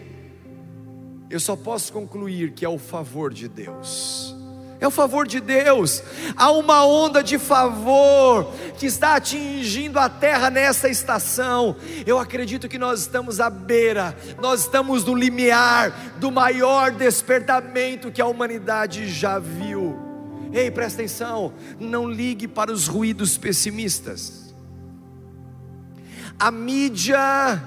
Eu 1.29 1.41
só 1.41 1.57
posso 1.57 1.93
concluir 1.93 2.53
que 2.53 2.65
é 2.65 2.69
o 2.69 2.79
favor 2.79 3.35
de 3.35 3.49
Deus. 3.49 4.35
É 4.81 4.87
o 4.87 4.93
favor 4.93 5.27
de 5.27 5.41
Deus. 5.41 6.03
Há 6.37 6.53
uma 6.53 6.87
onda 6.87 7.23
de 7.23 7.37
favor 7.37 8.53
que 8.79 8.87
está 8.87 9.17
atingindo 9.17 9.99
a 9.99 10.09
terra 10.09 10.51
nessa 10.51 10.89
estação. 10.89 11.77
Eu 12.07 12.19
acredito 12.19 12.69
que 12.69 12.79
nós 12.79 13.01
estamos 13.01 13.41
à 13.41 13.51
beira, 13.51 14.17
nós 14.41 14.61
estamos 14.61 15.05
no 15.05 15.15
limiar 15.15 15.91
do 16.19 16.31
maior 16.31 16.93
despertamento 16.93 18.13
que 18.13 18.23
a 18.23 18.27
humanidade 18.27 19.09
já 19.09 19.41
viu. 19.41 20.08
Ei, 20.53 20.71
presta 20.71 21.03
atenção, 21.03 21.53
não 21.79 22.11
ligue 22.11 22.49
para 22.49 22.73
os 22.73 22.87
ruídos 22.87 23.37
pessimistas. 23.37 24.55
A 26.39 26.51
mídia 26.51 27.63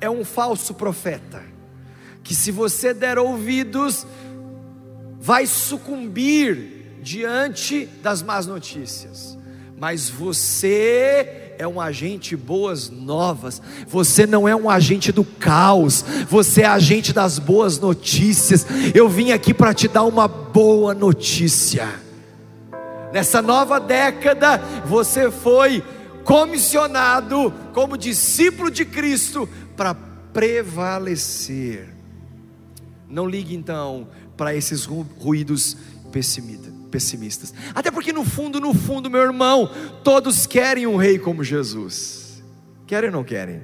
é 0.00 0.10
um 0.10 0.24
falso 0.24 0.74
profeta, 0.74 1.42
que 2.22 2.34
se 2.34 2.50
você 2.50 2.92
der 2.92 3.18
ouvidos, 3.18 4.06
vai 5.20 5.46
sucumbir 5.46 6.98
diante 7.02 7.86
das 8.02 8.22
más 8.22 8.46
notícias, 8.46 9.38
mas 9.78 10.08
você 10.08 11.54
é 11.58 11.66
um 11.66 11.80
agente 11.80 12.36
boas 12.36 12.90
novas, 12.90 13.60
você 13.86 14.26
não 14.26 14.48
é 14.48 14.54
um 14.54 14.68
agente 14.68 15.10
do 15.10 15.24
caos, 15.24 16.04
você 16.28 16.62
é 16.62 16.66
agente 16.66 17.12
das 17.12 17.38
boas 17.38 17.78
notícias. 17.78 18.66
Eu 18.94 19.08
vim 19.08 19.32
aqui 19.32 19.52
para 19.52 19.74
te 19.74 19.88
dar 19.88 20.04
uma 20.04 20.28
boa 20.28 20.94
notícia. 20.94 22.07
Nessa 23.12 23.40
nova 23.40 23.80
década, 23.80 24.58
você 24.84 25.30
foi 25.30 25.82
comissionado 26.24 27.52
como 27.72 27.96
discípulo 27.96 28.70
de 28.70 28.84
Cristo 28.84 29.48
para 29.76 29.94
prevalecer. 29.94 31.88
Não 33.08 33.26
ligue 33.26 33.54
então 33.54 34.08
para 34.36 34.54
esses 34.54 34.84
ruídos 34.84 35.76
pessimistas. 36.12 37.54
Até 37.74 37.90
porque 37.90 38.12
no 38.12 38.24
fundo, 38.24 38.60
no 38.60 38.74
fundo, 38.74 39.10
meu 39.10 39.22
irmão, 39.22 39.70
todos 40.04 40.46
querem 40.46 40.86
um 40.86 40.96
rei 40.96 41.18
como 41.18 41.42
Jesus. 41.42 42.42
Querem 42.86 43.08
ou 43.08 43.16
não 43.16 43.24
querem? 43.24 43.62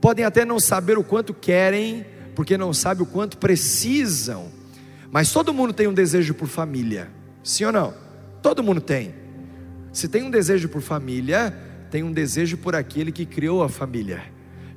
Podem 0.00 0.24
até 0.24 0.44
não 0.44 0.60
saber 0.60 0.98
o 0.98 1.04
quanto 1.04 1.32
querem, 1.32 2.04
porque 2.34 2.58
não 2.58 2.74
sabem 2.74 3.02
o 3.02 3.06
quanto 3.06 3.38
precisam. 3.38 4.52
Mas 5.10 5.32
todo 5.32 5.54
mundo 5.54 5.72
tem 5.72 5.88
um 5.88 5.94
desejo 5.94 6.34
por 6.34 6.48
família. 6.48 7.10
Sim 7.42 7.64
ou 7.64 7.72
não? 7.72 8.03
Todo 8.44 8.62
mundo 8.62 8.82
tem. 8.82 9.14
Se 9.90 10.06
tem 10.06 10.22
um 10.22 10.30
desejo 10.30 10.68
por 10.68 10.82
família, 10.82 11.56
tem 11.90 12.02
um 12.02 12.12
desejo 12.12 12.58
por 12.58 12.74
aquele 12.74 13.10
que 13.10 13.24
criou 13.24 13.62
a 13.62 13.70
família. 13.70 14.22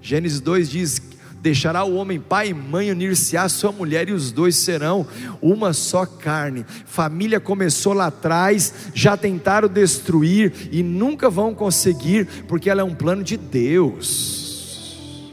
Gênesis 0.01 0.39
2 0.39 0.69
diz 0.69 1.01
Deixará 1.41 1.83
o 1.83 1.95
homem 1.95 2.17
pai 2.17 2.47
e 2.47 2.53
mãe 2.53 2.89
unir-se 2.89 3.35
à 3.35 3.49
sua 3.49 3.73
mulher 3.73 4.07
e 4.07 4.13
os 4.13 4.31
dois 4.31 4.55
serão 4.55 5.05
uma 5.41 5.73
só 5.73 6.05
carne. 6.05 6.65
Família 6.85 7.41
começou 7.41 7.91
lá 7.91 8.05
atrás, 8.07 8.73
já 8.93 9.17
tentaram 9.17 9.67
destruir 9.67 10.69
e 10.71 10.81
nunca 10.81 11.29
vão 11.29 11.53
conseguir, 11.53 12.25
porque 12.47 12.69
ela 12.69 12.79
é 12.79 12.85
um 12.85 12.95
plano 12.95 13.21
de 13.21 13.35
Deus. 13.35 15.27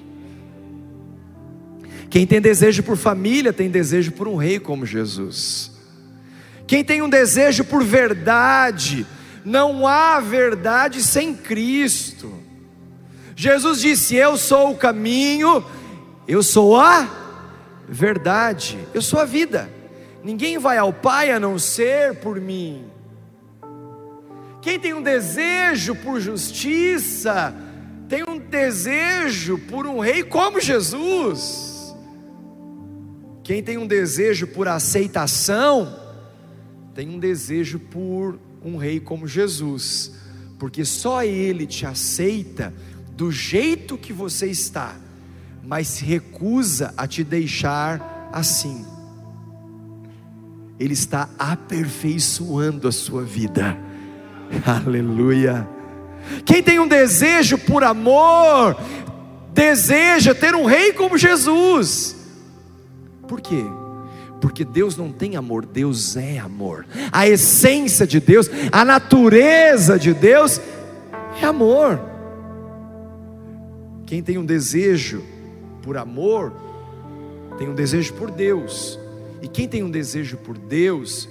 Quem 2.11 2.27
tem 2.27 2.41
desejo 2.41 2.83
por 2.83 2.97
família 2.97 3.53
tem 3.53 3.71
desejo 3.71 4.11
por 4.11 4.27
um 4.27 4.35
rei 4.35 4.59
como 4.59 4.85
Jesus. 4.85 5.74
Quem 6.67 6.85
tem 6.85 7.03
um 7.03 7.09
desejo 7.09 7.65
por 7.65 7.85
verdade, 7.85 9.07
não 9.45 9.87
há 9.87 10.19
verdade 10.21 11.03
sem 11.03 11.35
Cristo. 11.35 12.33
Jesus 13.37 13.81
disse: 13.81 14.15
Eu 14.15 14.37
sou 14.37 14.71
o 14.71 14.77
caminho, 14.77 15.65
eu 16.27 16.43
sou 16.43 16.77
a 16.77 17.09
verdade, 17.89 18.79
eu 18.95 19.03
sou 19.03 19.21
a 19.21 19.25
vida. 19.25 19.69
Ninguém 20.23 20.57
vai 20.59 20.79
ao 20.79 20.93
Pai 20.93 21.31
a 21.31 21.39
não 21.39 21.59
ser 21.59 22.17
por 22.17 22.41
mim. 22.41 22.87
Quem 24.63 24.81
tem 24.81 24.95
um 24.95 25.03
desejo 25.03 25.95
por 25.97 26.19
justiça, 26.19 27.55
tem 28.09 28.25
um 28.27 28.39
desejo 28.39 29.59
por 29.59 29.87
um 29.87 29.99
rei 29.99 30.23
como 30.23 30.59
Jesus. 30.59 31.95
Quem 33.43 33.63
tem 33.63 33.77
um 33.77 33.87
desejo 33.87 34.47
por 34.47 34.67
aceitação, 34.67 36.04
tem 36.95 37.09
um 37.09 37.19
desejo 37.19 37.79
por 37.79 38.39
um 38.65 38.77
rei 38.77 39.01
como 39.01 39.27
Jesus, 39.27 40.13
porque 40.59 40.85
só 40.85 41.25
Ele 41.25 41.67
te 41.67 41.85
aceita 41.85 42.73
do 43.17 43.31
jeito 43.31 43.99
que 43.99 44.13
você 44.13 44.47
está 44.47 44.97
mas 45.67 45.89
se 45.89 46.05
recusa 46.05 46.93
a 46.97 47.07
te 47.07 47.25
deixar 47.25 48.29
assim. 48.33 48.85
Ele 50.79 50.93
está 50.93 51.29
aperfeiçoando 51.39 52.87
a 52.87 52.93
sua 52.93 53.23
vida. 53.23 53.77
Aleluia. 54.67 55.69
Quem 56.45 56.63
tem 56.63 56.79
um 56.79 56.89
desejo 56.89 57.59
por 57.59 57.83
amor, 57.83 58.77
deseja 59.53 60.35
ter 60.35 60.55
um 60.55 60.65
rei 60.65 60.93
como 60.93 61.17
Jesus. 61.17 62.17
Por 63.27 63.41
quê? 63.41 63.65
Porque 64.45 64.63
Deus 64.63 64.95
não 64.95 65.11
tem 65.11 65.37
amor, 65.37 65.65
Deus 65.65 66.19
é 66.19 66.39
amor. 66.39 66.85
A 67.11 67.27
essência 67.27 68.07
de 68.07 68.21
Deus, 68.21 68.51
a 68.71 68.85
natureza 68.85 69.99
de 69.99 70.13
Deus 70.13 70.61
é 71.41 71.47
amor. 71.47 71.99
Quem 74.05 74.23
tem 74.23 74.37
um 74.37 74.45
desejo 74.45 75.25
por 75.81 75.97
amor, 75.97 76.53
tem 77.57 77.71
um 77.71 77.75
desejo 77.75 78.13
por 78.13 78.31
Deus. 78.31 78.99
E 79.41 79.49
quem 79.49 79.67
tem 79.67 79.83
um 79.83 79.91
desejo 79.91 80.37
por 80.37 80.59
Deus, 80.59 81.27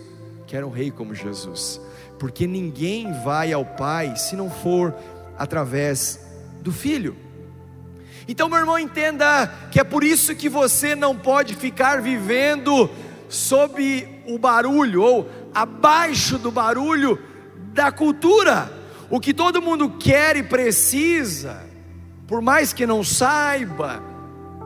quer 0.47 0.65
um 0.65 0.71
rei 0.71 0.89
como 0.89 1.13
Jesus. 1.13 1.79
Porque 2.17 2.47
ninguém 2.47 3.13
vai 3.23 3.53
ao 3.53 3.63
Pai 3.63 4.15
se 4.15 4.35
não 4.35 4.49
for 4.49 4.91
através 5.37 6.19
do 6.63 6.71
Filho. 6.71 7.15
Então, 8.27 8.47
meu 8.47 8.59
irmão, 8.59 8.79
entenda 8.79 9.47
que 9.71 9.79
é 9.79 9.83
por 9.83 10.03
isso 10.03 10.35
que 10.35 10.47
você 10.47 10.95
não 10.95 11.15
pode 11.17 11.55
ficar 11.55 12.01
vivendo 12.01 12.89
sob 13.27 14.07
o 14.27 14.37
barulho 14.37 15.01
ou 15.01 15.29
abaixo 15.53 16.37
do 16.37 16.51
barulho 16.51 17.19
da 17.73 17.91
cultura. 17.91 18.71
O 19.09 19.19
que 19.19 19.33
todo 19.33 19.61
mundo 19.61 19.89
quer 19.99 20.37
e 20.37 20.43
precisa, 20.43 21.63
por 22.27 22.41
mais 22.41 22.71
que 22.71 22.85
não 22.85 23.03
saiba, 23.03 24.01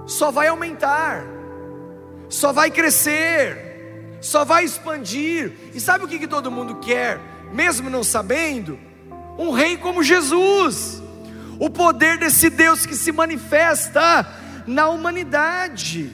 só 0.05 0.31
vai 0.31 0.47
aumentar, 0.47 1.25
só 2.29 2.53
vai 2.53 2.69
crescer, 2.69 4.17
só 4.21 4.45
vai 4.45 4.63
expandir. 4.63 5.53
E 5.73 5.79
sabe 5.79 6.05
o 6.05 6.07
que, 6.07 6.19
que 6.19 6.27
todo 6.27 6.51
mundo 6.51 6.75
quer, 6.75 7.19
mesmo 7.51 7.89
não 7.89 8.03
sabendo? 8.03 8.79
Um 9.37 9.51
rei 9.51 9.77
como 9.77 10.03
Jesus, 10.03 11.01
o 11.59 11.69
poder 11.69 12.17
desse 12.17 12.49
Deus 12.49 12.85
que 12.85 12.95
se 12.95 13.11
manifesta 13.11 14.27
na 14.65 14.89
humanidade. 14.89 16.11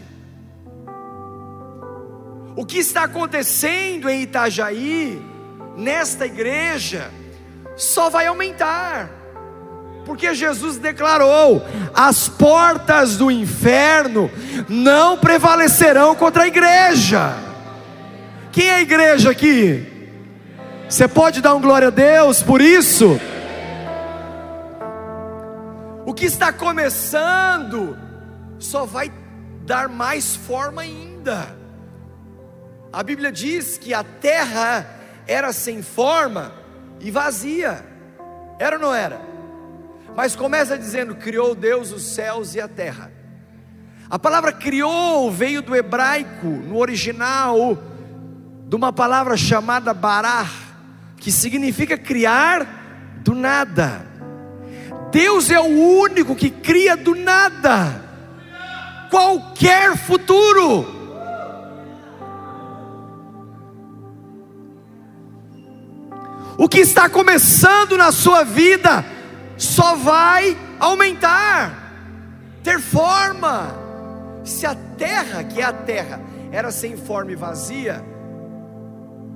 O 2.55 2.65
que 2.65 2.77
está 2.77 3.03
acontecendo 3.03 4.09
em 4.09 4.21
Itajaí, 4.21 5.21
nesta 5.75 6.25
igreja, 6.25 7.09
só 7.75 8.09
vai 8.09 8.27
aumentar 8.27 9.23
porque 10.05 10.33
Jesus 10.33 10.77
declarou: 10.77 11.65
as 11.93 12.27
portas 12.27 13.17
do 13.17 13.31
inferno 13.31 14.29
não 14.67 15.17
prevalecerão 15.17 16.15
contra 16.15 16.43
a 16.43 16.47
igreja. 16.47 17.33
Quem 18.51 18.67
é 18.67 18.75
a 18.75 18.81
igreja 18.81 19.31
aqui? 19.31 19.87
Você 20.87 21.07
pode 21.07 21.41
dar 21.41 21.55
um 21.55 21.61
glória 21.61 21.87
a 21.87 21.91
Deus 21.91 22.41
por 22.41 22.61
isso? 22.61 23.19
O 26.05 26.13
que 26.13 26.25
está 26.25 26.51
começando 26.51 27.97
só 28.59 28.85
vai 28.85 29.11
dar 29.65 29.87
mais 29.87 30.35
forma 30.35 30.81
ainda. 30.81 31.55
A 32.91 33.01
Bíblia 33.01 33.31
diz 33.31 33.77
que 33.77 33.93
a 33.93 34.03
terra 34.03 34.85
era 35.25 35.53
sem 35.53 35.81
forma 35.81 36.53
e 36.99 37.09
vazia. 37.09 37.85
Era 38.59 38.75
ou 38.75 38.81
não 38.81 38.93
era? 38.93 39.21
Mas 40.15 40.35
começa 40.35 40.77
dizendo: 40.77 41.15
Criou 41.15 41.55
Deus 41.55 41.91
os 41.91 42.03
céus 42.03 42.53
e 42.53 42.61
a 42.61 42.67
terra. 42.67 43.11
A 44.09 44.19
palavra 44.19 44.51
criou 44.51 45.31
veio 45.31 45.61
do 45.61 45.75
hebraico, 45.75 46.45
no 46.45 46.77
original, 46.77 47.77
de 48.67 48.75
uma 48.75 48.93
palavra 48.93 49.35
chamada 49.35 49.93
barar, 49.93 50.51
que 51.17 51.31
significa 51.31 51.97
criar 51.97 52.67
do 53.23 53.33
nada. 53.33 54.12
Deus 55.13 55.51
é 55.51 55.59
o 55.59 55.99
único 55.99 56.35
que 56.35 56.49
cria 56.49 56.97
do 56.97 57.13
nada 57.13 58.01
qualquer 59.11 59.95
futuro. 59.95 60.87
O 66.57 66.67
que 66.67 66.79
está 66.79 67.07
começando 67.07 67.95
na 67.95 68.11
sua 68.11 68.43
vida 68.43 69.05
só 69.55 69.95
vai 69.95 70.57
aumentar, 70.79 71.93
ter 72.63 72.79
forma. 72.79 73.83
Se 74.43 74.65
a 74.65 74.73
terra, 74.73 75.43
que 75.43 75.61
é 75.61 75.63
a 75.63 75.73
terra, 75.73 76.19
era 76.51 76.71
sem 76.71 76.97
forma 76.97 77.31
e 77.31 77.35
vazia, 77.35 78.03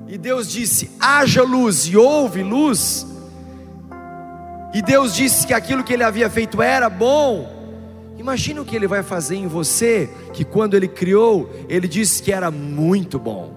e 0.07 0.17
Deus 0.17 0.49
disse: 0.49 0.89
haja 0.99 1.43
luz, 1.43 1.85
e 1.85 1.95
houve 1.95 2.41
luz, 2.41 3.05
e 4.77 4.81
Deus 4.83 5.15
disse 5.15 5.47
que 5.47 5.55
aquilo 5.55 5.83
que 5.83 5.91
ele 5.91 6.03
havia 6.03 6.29
feito 6.29 6.61
era 6.61 6.87
bom, 6.87 8.13
imagina 8.15 8.61
o 8.61 8.65
que 8.65 8.75
ele 8.75 8.85
vai 8.85 9.01
fazer 9.01 9.35
em 9.35 9.47
você, 9.47 10.07
que 10.31 10.45
quando 10.45 10.75
ele 10.75 10.87
criou, 10.87 11.49
ele 11.67 11.87
disse 11.87 12.21
que 12.21 12.31
era 12.31 12.51
muito 12.51 13.17
bom. 13.17 13.51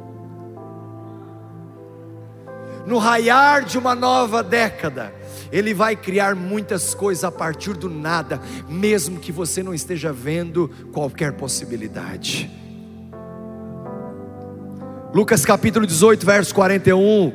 No 2.86 2.96
raiar 2.96 3.66
de 3.66 3.76
uma 3.76 3.94
nova 3.94 4.42
década, 4.42 5.12
ele 5.52 5.74
vai 5.74 5.94
criar 5.94 6.34
muitas 6.34 6.94
coisas 6.94 7.22
a 7.22 7.30
partir 7.30 7.74
do 7.74 7.90
nada, 7.90 8.40
mesmo 8.66 9.20
que 9.20 9.30
você 9.30 9.62
não 9.62 9.74
esteja 9.74 10.14
vendo 10.14 10.70
qualquer 10.90 11.34
possibilidade. 11.34 12.50
Lucas 15.12 15.44
capítulo 15.44 15.86
18, 15.86 16.24
verso 16.24 16.54
41. 16.54 17.30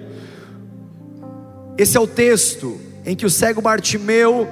Esse 1.77 1.95
é 1.97 1.99
o 1.99 2.07
texto 2.07 2.83
em 3.05 3.15
que 3.15 3.25
o 3.25 3.29
cego 3.29 3.61
Bartimeu, 3.61 4.47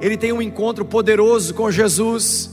ele 0.00 0.16
tem 0.16 0.32
um 0.32 0.40
encontro 0.40 0.84
poderoso 0.84 1.54
com 1.54 1.70
Jesus. 1.70 2.50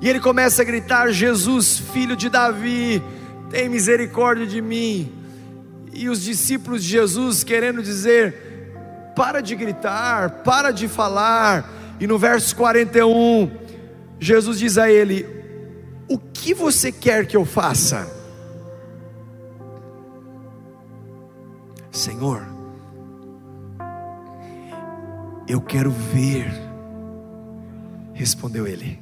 E 0.00 0.08
ele 0.08 0.20
começa 0.20 0.62
a 0.62 0.64
gritar: 0.64 1.10
Jesus, 1.10 1.78
filho 1.78 2.16
de 2.16 2.28
Davi, 2.28 3.02
tem 3.48 3.68
misericórdia 3.68 4.46
de 4.46 4.60
mim. 4.60 5.12
E 5.92 6.08
os 6.08 6.22
discípulos 6.22 6.82
de 6.82 6.90
Jesus 6.90 7.42
querendo 7.42 7.82
dizer: 7.82 8.72
para 9.16 9.40
de 9.40 9.54
gritar, 9.56 10.42
para 10.44 10.70
de 10.70 10.88
falar. 10.88 11.68
E 11.98 12.06
no 12.06 12.18
verso 12.18 12.56
41, 12.56 13.50
Jesus 14.18 14.58
diz 14.58 14.78
a 14.78 14.90
ele: 14.90 15.26
o 16.10 16.18
que 16.18 16.52
você 16.52 16.90
quer 16.90 17.24
que 17.24 17.36
eu 17.36 17.44
faça? 17.44 18.10
Senhor, 21.92 22.46
eu 25.50 25.60
quero 25.60 25.90
ver, 25.90 26.48
respondeu 28.14 28.68
ele. 28.68 29.00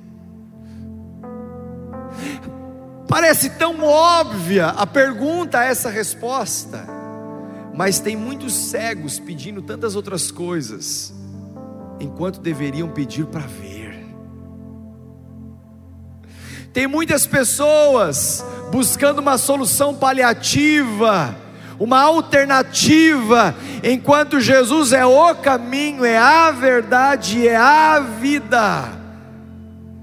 Parece 3.06 3.50
tão 3.50 3.82
óbvia 3.82 4.68
a 4.68 4.86
pergunta 4.86 5.62
essa 5.62 5.90
resposta, 5.90 6.86
mas 7.74 8.00
tem 8.00 8.16
muitos 8.16 8.54
cegos 8.54 9.18
pedindo 9.18 9.60
tantas 9.60 9.94
outras 9.94 10.30
coisas, 10.30 11.12
enquanto 12.00 12.40
deveriam 12.40 12.88
pedir 12.88 13.26
para 13.26 13.46
ver. 13.46 14.06
Tem 16.72 16.86
muitas 16.86 17.26
pessoas 17.26 18.42
buscando 18.72 19.18
uma 19.18 19.36
solução 19.36 19.94
paliativa, 19.94 21.36
uma 21.78 22.00
alternativa, 22.00 23.54
enquanto 23.84 24.40
Jesus 24.40 24.92
é 24.92 25.06
o 25.06 25.34
caminho, 25.36 26.04
é 26.04 26.18
a 26.18 26.50
verdade, 26.50 27.46
é 27.46 27.56
a 27.56 28.00
vida. 28.00 28.98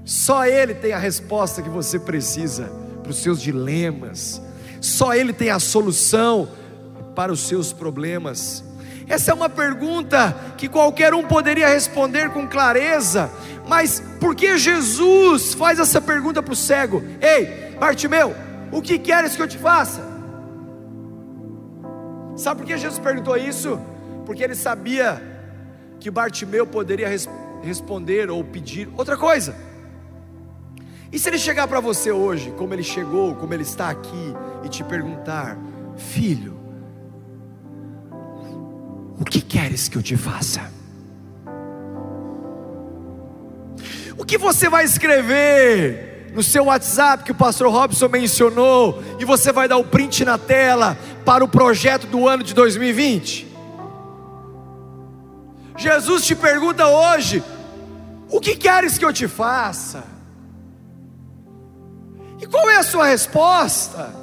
Só 0.04 0.46
Ele 0.46 0.74
tem 0.74 0.92
a 0.92 0.98
resposta 0.98 1.60
que 1.60 1.68
você 1.68 1.98
precisa 1.98 2.70
para 3.02 3.10
os 3.10 3.22
seus 3.22 3.42
dilemas, 3.42 4.40
só 4.80 5.14
Ele 5.14 5.32
tem 5.32 5.50
a 5.50 5.58
solução 5.58 6.48
para 7.14 7.32
os 7.32 7.40
seus 7.40 7.72
problemas. 7.72 8.64
Essa 9.08 9.30
é 9.30 9.34
uma 9.34 9.48
pergunta 9.48 10.34
que 10.56 10.68
qualquer 10.68 11.14
um 11.14 11.24
poderia 11.24 11.68
responder 11.68 12.30
com 12.30 12.48
clareza, 12.48 13.30
mas 13.68 14.02
por 14.18 14.34
que 14.34 14.56
Jesus 14.58 15.54
faz 15.54 15.78
essa 15.78 16.00
pergunta 16.00 16.42
para 16.42 16.52
o 16.52 16.56
cego? 16.56 17.04
Ei, 17.20 17.76
Bartimeu, 17.78 18.34
o 18.72 18.80
que 18.80 18.98
queres 18.98 19.36
que 19.36 19.42
eu 19.42 19.46
te 19.46 19.58
faça? 19.58 20.15
Sabe 22.36 22.60
por 22.60 22.66
que 22.66 22.76
Jesus 22.76 22.98
perguntou 22.98 23.36
isso? 23.36 23.80
Porque 24.26 24.44
ele 24.44 24.54
sabia 24.54 25.22
que 25.98 26.10
Bartimeu 26.10 26.66
poderia 26.66 27.08
res 27.08 27.28
responder 27.62 28.30
ou 28.30 28.44
pedir 28.44 28.88
outra 28.96 29.16
coisa. 29.16 29.56
E 31.10 31.18
se 31.18 31.28
ele 31.28 31.38
chegar 31.38 31.66
para 31.66 31.80
você 31.80 32.12
hoje, 32.12 32.50
como 32.52 32.74
ele 32.74 32.82
chegou, 32.82 33.34
como 33.34 33.54
ele 33.54 33.62
está 33.62 33.88
aqui, 33.88 34.34
e 34.62 34.68
te 34.68 34.84
perguntar: 34.84 35.56
Filho, 35.96 36.58
o 39.18 39.24
que 39.24 39.40
queres 39.40 39.88
que 39.88 39.96
eu 39.96 40.02
te 40.02 40.16
faça? 40.16 40.70
O 44.18 44.24
que 44.24 44.36
você 44.36 44.68
vai 44.68 44.84
escrever 44.84 46.15
no 46.36 46.42
seu 46.42 46.66
WhatsApp 46.66 47.24
que 47.24 47.32
o 47.32 47.34
pastor 47.34 47.72
Robson 47.72 48.10
mencionou 48.10 49.02
e 49.18 49.24
você 49.24 49.50
vai 49.50 49.66
dar 49.66 49.78
o 49.78 49.84
print 49.84 50.22
na 50.22 50.36
tela 50.36 50.94
para 51.24 51.42
o 51.42 51.48
projeto 51.48 52.06
do 52.06 52.28
ano 52.28 52.42
de 52.42 52.52
2020? 52.52 53.46
Jesus 55.78 56.26
te 56.26 56.36
pergunta 56.36 56.86
hoje: 56.86 57.42
o 58.30 58.38
que 58.38 58.54
queres 58.54 58.98
que 58.98 59.04
eu 59.04 59.14
te 59.14 59.26
faça? 59.26 60.04
E 62.38 62.46
qual 62.46 62.68
é 62.68 62.76
a 62.76 62.82
sua 62.82 63.06
resposta? 63.06 64.14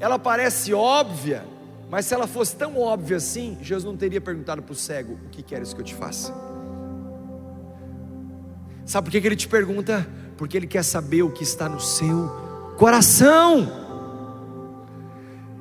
Ela 0.00 0.18
parece 0.18 0.72
óbvia, 0.72 1.44
mas 1.90 2.06
se 2.06 2.14
ela 2.14 2.26
fosse 2.26 2.56
tão 2.56 2.78
óbvia 2.78 3.18
assim, 3.18 3.58
Jesus 3.60 3.84
não 3.84 3.98
teria 3.98 4.20
perguntado 4.20 4.62
para 4.62 4.72
o 4.72 4.76
cego: 4.76 5.18
o 5.26 5.28
que 5.28 5.42
queres 5.42 5.74
que 5.74 5.80
eu 5.82 5.84
te 5.84 5.94
faça? 5.94 6.32
Sabe 8.90 9.08
por 9.08 9.20
que 9.20 9.24
ele 9.24 9.36
te 9.36 9.46
pergunta? 9.46 10.04
Porque 10.36 10.56
ele 10.56 10.66
quer 10.66 10.82
saber 10.82 11.22
o 11.22 11.30
que 11.30 11.44
está 11.44 11.68
no 11.68 11.78
seu 11.78 12.26
coração. 12.76 13.70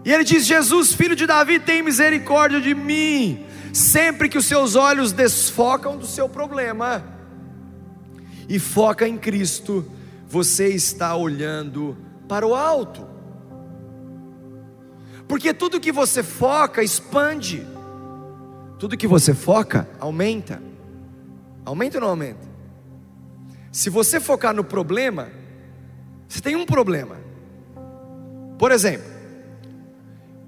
E 0.04 0.12
ele 0.12 0.24
diz: 0.24 0.48
Jesus, 0.48 0.94
filho 0.94 1.16
de 1.16 1.28
Davi, 1.28 1.60
tem 1.60 1.84
misericórdia 1.84 2.60
de 2.60 2.74
mim. 2.74 3.46
Sempre 3.72 4.30
que 4.30 4.38
os 4.40 4.48
seus 4.48 4.74
olhos 4.74 5.12
desfocam 5.12 5.96
do 5.96 6.08
seu 6.08 6.28
problema 6.28 7.04
e 8.50 8.58
foca 8.58 9.08
em 9.08 9.16
Cristo, 9.16 9.86
você 10.28 10.70
está 10.70 11.16
olhando 11.16 11.96
para 12.28 12.48
o 12.48 12.56
alto. 12.56 13.08
Porque 15.28 15.54
tudo 15.54 15.80
que 15.80 15.92
você 15.92 16.24
foca 16.24 16.82
expande, 16.82 17.64
tudo 18.80 18.98
que 18.98 19.06
você 19.06 19.36
foca 19.36 19.88
aumenta. 20.00 20.60
Aumenta 21.64 21.98
ou 22.00 22.02
não 22.02 22.10
aumenta? 22.10 22.49
Se 23.72 23.90
você 23.90 24.20
focar 24.20 24.54
no 24.54 24.64
problema, 24.64 25.30
você 26.28 26.42
tem 26.42 26.56
um 26.56 26.66
problema. 26.66 27.18
Por 28.58 28.72
exemplo, 28.72 29.10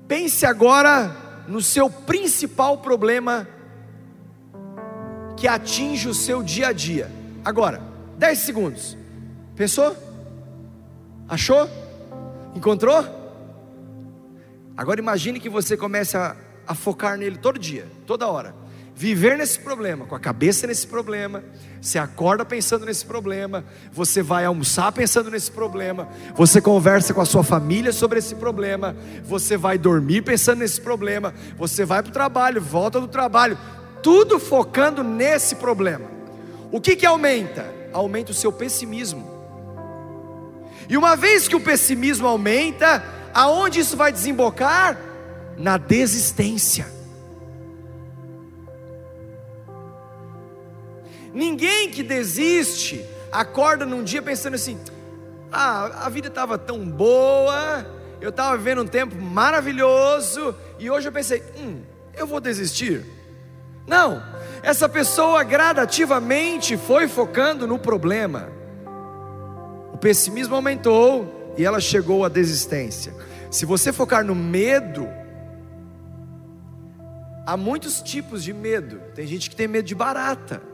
pense 0.08 0.46
agora 0.46 1.16
no 1.48 1.62
seu 1.62 1.90
principal 1.90 2.80
problema 2.80 3.48
que 5.38 5.48
atinge 5.48 6.08
o 6.08 6.14
seu 6.14 6.44
dia 6.44 6.68
a 6.68 6.74
dia. 6.74 7.10
Agora, 7.44 7.82
10 8.18 8.38
segundos. 8.40 8.98
Pensou? 9.56 9.96
Achou? 11.28 11.70
Encontrou? 12.56 13.06
Agora 14.76 15.00
imagine 15.00 15.40
que 15.40 15.50
você 15.50 15.78
comece 15.78 16.18
a, 16.18 16.36
a 16.66 16.74
focar 16.74 17.18
nele 17.18 17.38
todo 17.38 17.60
dia, 17.60 17.88
toda 18.06 18.28
hora 18.28 18.61
viver 19.02 19.36
nesse 19.36 19.58
problema, 19.58 20.06
com 20.06 20.14
a 20.14 20.20
cabeça 20.20 20.68
nesse 20.68 20.86
problema, 20.86 21.44
você 21.82 21.98
acorda 21.98 22.46
pensando 22.46 22.86
nesse 22.86 23.04
problema, 23.04 23.66
você 23.92 24.22
vai 24.22 24.46
almoçar 24.46 24.92
pensando 24.92 25.32
nesse 25.32 25.50
problema, 25.50 26.08
você 26.36 26.62
conversa 26.62 27.12
com 27.12 27.20
a 27.20 27.26
sua 27.26 27.44
família 27.44 27.92
sobre 27.92 28.20
esse 28.20 28.36
problema, 28.36 28.96
você 29.24 29.58
vai 29.58 29.80
dormir 29.80 30.22
pensando 30.22 30.60
nesse 30.60 30.80
problema, 30.80 31.34
você 31.58 31.84
vai 31.84 32.04
para 32.04 32.12
o 32.12 32.14
trabalho, 32.14 32.62
volta 32.62 33.02
do 33.02 33.08
trabalho, 33.08 33.58
tudo 34.04 34.38
focando 34.38 35.04
nesse 35.04 35.56
problema. 35.56 36.06
O 36.72 36.80
que 36.80 36.96
que 36.96 37.06
aumenta? 37.06 37.66
Aumenta 37.92 38.30
o 38.30 38.36
seu 38.36 38.52
pessimismo. 38.52 39.28
E 40.88 40.96
uma 40.96 41.16
vez 41.16 41.48
que 41.48 41.56
o 41.56 41.60
pessimismo 41.60 42.28
aumenta, 42.28 43.04
aonde 43.34 43.80
isso 43.80 43.98
vai 43.98 44.12
desembocar? 44.12 44.96
Na 45.58 45.78
desistência. 45.78 47.01
Ninguém 51.34 51.90
que 51.90 52.04
desiste 52.04 53.06
acorda 53.32 53.86
num 53.86 54.04
dia 54.04 54.22
pensando 54.22 54.56
assim: 54.56 54.78
ah, 55.52 56.06
a 56.06 56.10
vida 56.10 56.28
estava 56.28 56.58
tão 56.58 56.86
boa, 56.86 57.86
eu 58.20 58.30
estava 58.30 58.58
vivendo 58.58 58.82
um 58.82 58.88
tempo 58.88 59.16
maravilhoso, 59.16 60.56
e 60.80 60.90
hoje 60.90 61.08
eu 61.08 61.12
pensei: 61.12 61.44
hum, 61.58 61.82
eu 62.14 62.28
vou 62.28 62.40
desistir. 62.40 63.06
Não, 63.88 64.24
essa 64.62 64.88
pessoa 64.88 65.44
gradativamente 65.44 66.78
foi 66.78 67.08
focando 67.08 67.66
no 67.66 67.80
problema. 67.80 68.50
O 69.94 69.98
pessimismo 69.98 70.56
aumentou 70.56 71.54
e 71.58 71.66
ela 71.66 71.80
chegou 71.80 72.24
à 72.24 72.30
desistência. 72.30 73.14
Se 73.50 73.66
você 73.66 73.92
focar 73.92 74.24
no 74.24 74.36
medo, 74.36 75.10
há 77.46 77.58
muitos 77.58 78.02
tipos 78.02 78.44
de 78.44 78.54
medo. 78.54 79.02
Tem 79.14 79.28
gente 79.28 79.50
que 79.50 79.56
tem 79.56 79.68
medo 79.68 79.86
de 79.86 79.96
barata. 79.96 80.71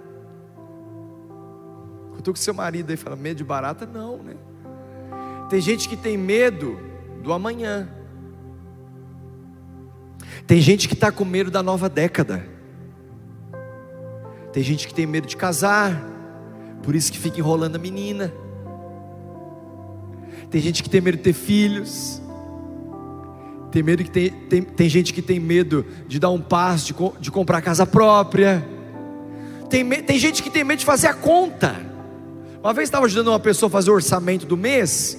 Cutuca 2.27 2.39
seu 2.41 2.53
marido 2.53 2.89
aí 2.89 2.97
fala: 2.97 3.15
medo 3.15 3.37
de 3.37 3.43
barata? 3.45 3.85
Não, 3.85 4.17
né? 4.17 4.35
Tem 5.49 5.61
gente 5.61 5.87
que 5.87 5.95
tem 5.95 6.17
medo 6.17 6.77
do 7.23 7.31
amanhã. 7.31 7.87
Tem 10.45 10.59
gente 10.59 10.89
que 10.89 10.93
está 10.93 11.09
com 11.09 11.23
medo 11.23 11.49
da 11.49 11.63
nova 11.63 11.87
década. 11.87 12.45
Tem 14.51 14.61
gente 14.61 14.87
que 14.87 14.93
tem 14.93 15.05
medo 15.05 15.25
de 15.25 15.37
casar, 15.37 16.03
por 16.83 16.95
isso 16.95 17.11
que 17.11 17.17
fica 17.17 17.39
enrolando 17.39 17.77
a 17.77 17.79
menina. 17.79 18.33
Tem 20.49 20.59
gente 20.59 20.83
que 20.83 20.89
tem 20.89 20.99
medo 20.99 21.15
de 21.15 21.23
ter 21.23 21.33
filhos. 21.33 22.21
Tem, 23.71 23.81
medo 23.81 24.03
que 24.03 24.11
tem, 24.11 24.29
tem, 24.29 24.61
tem 24.63 24.89
gente 24.89 25.13
que 25.13 25.21
tem 25.21 25.39
medo 25.39 25.85
de 26.07 26.19
dar 26.19 26.29
um 26.29 26.41
passo, 26.41 26.87
de, 26.87 27.21
de 27.21 27.31
comprar 27.31 27.61
casa 27.61 27.85
própria. 27.85 28.67
Tem, 29.69 29.87
tem 30.03 30.19
gente 30.19 30.43
que 30.43 30.49
tem 30.49 30.65
medo 30.65 30.79
de 30.79 30.85
fazer 30.85 31.07
a 31.07 31.13
conta. 31.13 31.87
Uma 32.67 32.73
vez 32.73 32.89
estava 32.89 33.05
ajudando 33.05 33.29
uma 33.29 33.39
pessoa 33.39 33.69
a 33.69 33.71
fazer 33.71 33.89
o 33.89 33.93
orçamento 33.93 34.45
do 34.45 34.57
mês. 34.57 35.17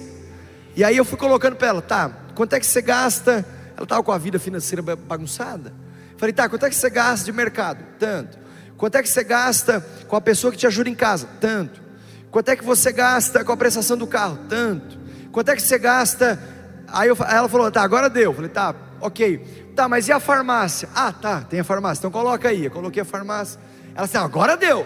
E 0.75 0.83
aí 0.83 0.95
eu 0.95 1.03
fui 1.03 1.17
colocando 1.17 1.55
para 1.55 1.69
ela, 1.69 1.81
tá, 1.81 2.11
quanto 2.35 2.53
é 2.53 2.59
que 2.59 2.65
você 2.67 2.79
gasta? 2.79 3.43
Ela 3.75 3.85
estava 3.85 4.03
com 4.03 4.11
a 4.11 4.19
vida 4.19 4.37
financeira 4.37 4.83
bagunçada. 4.95 5.73
Falei, 6.15 6.31
tá, 6.31 6.47
quanto 6.47 6.67
é 6.67 6.69
que 6.69 6.75
você 6.75 6.91
gasta 6.91 7.25
de 7.25 7.31
mercado? 7.31 7.83
Tanto. 7.97 8.37
Quanto 8.77 8.97
é 8.97 9.01
que 9.01 9.09
você 9.09 9.23
gasta 9.23 9.83
com 10.07 10.15
a 10.15 10.21
pessoa 10.21 10.51
que 10.51 10.59
te 10.59 10.67
ajuda 10.67 10.91
em 10.91 10.93
casa? 10.93 11.27
Tanto. 11.41 11.81
Quanto 12.29 12.49
é 12.49 12.55
que 12.55 12.63
você 12.63 12.91
gasta 12.91 13.43
com 13.43 13.51
a 13.51 13.57
prestação 13.57 13.97
do 13.97 14.05
carro? 14.05 14.37
Tanto. 14.47 14.99
Quanto 15.31 15.49
é 15.49 15.55
que 15.55 15.61
você 15.63 15.79
gasta? 15.79 16.39
Aí, 16.87 17.09
eu, 17.09 17.17
ela 17.27 17.49
falou, 17.49 17.71
tá, 17.71 17.81
agora 17.81 18.11
deu. 18.11 18.31
Falei, 18.31 18.51
tá, 18.51 18.75
ok. 19.01 19.73
Tá, 19.75 19.89
mas 19.89 20.07
e 20.07 20.11
a 20.11 20.19
farmácia? 20.19 20.87
Ah, 20.93 21.11
tá, 21.11 21.41
tem 21.41 21.59
a 21.59 21.63
farmácia. 21.63 22.01
Então 22.01 22.11
coloca 22.11 22.47
aí. 22.47 22.65
Eu 22.65 22.71
coloquei 22.71 23.01
a 23.01 23.05
farmácia. 23.05 23.59
Ela 23.95 24.05
disse, 24.05 24.17
agora 24.17 24.55
deu. 24.55 24.85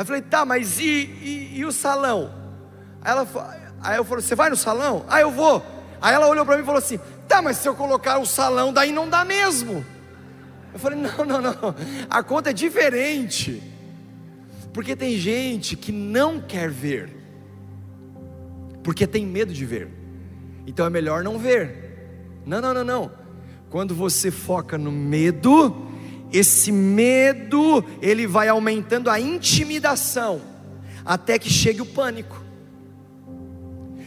Aí 0.00 0.02
eu 0.02 0.06
falei, 0.06 0.22
tá, 0.22 0.46
mas 0.46 0.78
e, 0.78 0.82
e, 0.82 1.58
e 1.58 1.64
o 1.66 1.70
salão? 1.70 2.32
Aí 3.02 3.12
ela 3.12 3.26
Aí 3.82 3.98
eu 3.98 4.04
falei, 4.04 4.24
você 4.24 4.34
vai 4.34 4.48
no 4.48 4.56
salão? 4.56 5.04
Ah, 5.06 5.20
eu 5.20 5.30
vou. 5.30 5.62
Aí 6.00 6.14
ela 6.14 6.26
olhou 6.26 6.46
para 6.46 6.56
mim 6.56 6.62
e 6.62 6.64
falou 6.64 6.78
assim: 6.78 6.98
tá, 7.28 7.42
mas 7.42 7.58
se 7.58 7.68
eu 7.68 7.74
colocar 7.74 8.18
o 8.18 8.24
salão, 8.24 8.72
daí 8.72 8.92
não 8.92 9.10
dá 9.10 9.26
mesmo. 9.26 9.84
Eu 10.72 10.78
falei, 10.78 10.96
não, 11.04 11.26
não, 11.26 11.42
não. 11.42 11.74
A 12.08 12.22
conta 12.22 12.48
é 12.48 12.52
diferente. 12.54 13.62
Porque 14.72 14.96
tem 14.96 15.18
gente 15.18 15.76
que 15.76 15.92
não 15.92 16.40
quer 16.40 16.70
ver. 16.70 17.14
Porque 18.82 19.06
tem 19.06 19.26
medo 19.26 19.52
de 19.52 19.66
ver. 19.66 19.90
Então 20.66 20.86
é 20.86 20.88
melhor 20.88 21.22
não 21.22 21.38
ver. 21.38 22.40
Não, 22.46 22.58
não, 22.62 22.72
não, 22.72 22.84
não. 22.84 23.10
Quando 23.68 23.94
você 23.94 24.30
foca 24.30 24.78
no 24.78 24.90
medo, 24.90 25.89
esse 26.32 26.70
medo, 26.70 27.84
ele 28.00 28.26
vai 28.26 28.48
aumentando 28.48 29.10
a 29.10 29.18
intimidação 29.18 30.40
até 31.04 31.38
que 31.38 31.50
chegue 31.50 31.80
o 31.80 31.86
pânico. 31.86 32.40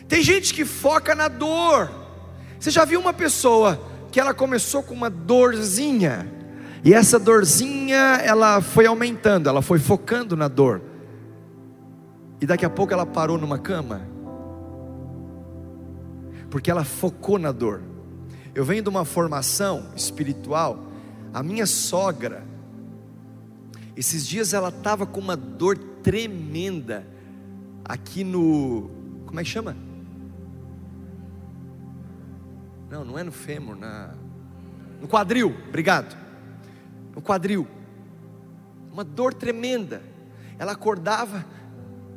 Tem 0.08 0.22
gente 0.22 0.54
que 0.54 0.64
foca 0.64 1.16
na 1.16 1.28
dor. 1.28 1.92
Você 2.60 2.70
já 2.72 2.86
viu 2.86 3.00
uma 3.00 3.14
pessoa 3.14 3.80
que 4.12 4.20
ela 4.20 4.34
começou 4.34 4.84
com 4.84 4.94
uma 4.94 5.10
dorzinha 5.10 6.32
e 6.84 6.94
essa 6.94 7.18
dorzinha 7.18 8.20
ela 8.24 8.62
foi 8.62 8.86
aumentando, 8.86 9.48
ela 9.48 9.62
foi 9.62 9.80
focando 9.80 10.36
na 10.36 10.50
dor. 10.50 10.82
E 12.42 12.46
daqui 12.46 12.66
a 12.66 12.70
pouco 12.70 12.94
ela 12.94 13.06
parou 13.06 13.38
numa 13.38 13.58
cama. 13.58 14.02
Porque 16.50 16.70
ela 16.70 16.84
focou 16.84 17.40
na 17.40 17.54
dor. 17.54 17.82
Eu 18.54 18.66
venho 18.66 18.84
de 18.84 18.90
uma 18.90 19.06
formação 19.06 19.92
espiritual. 19.96 20.78
A 21.34 21.42
minha 21.42 21.66
sogra, 21.66 22.46
esses 23.96 24.28
dias 24.28 24.54
ela 24.54 24.70
estava 24.70 25.06
com 25.06 25.20
uma 25.20 25.36
dor 25.36 25.78
tremenda 26.04 27.08
aqui 27.84 28.24
no. 28.24 28.92
Como 29.26 29.40
é 29.40 29.44
que 29.44 29.50
chama? 29.50 29.76
Não, 32.88 33.04
não 33.04 33.18
é 33.18 33.24
no 33.24 33.32
fêmur, 33.32 33.76
na, 33.76 34.14
no 35.02 35.08
quadril, 35.08 35.56
obrigado. 35.68 36.16
No 37.16 37.22
quadril. 37.22 37.68
Uma 38.92 39.04
dor 39.04 39.34
tremenda. 39.34 40.04
Ela 40.60 40.74
acordava. 40.74 41.44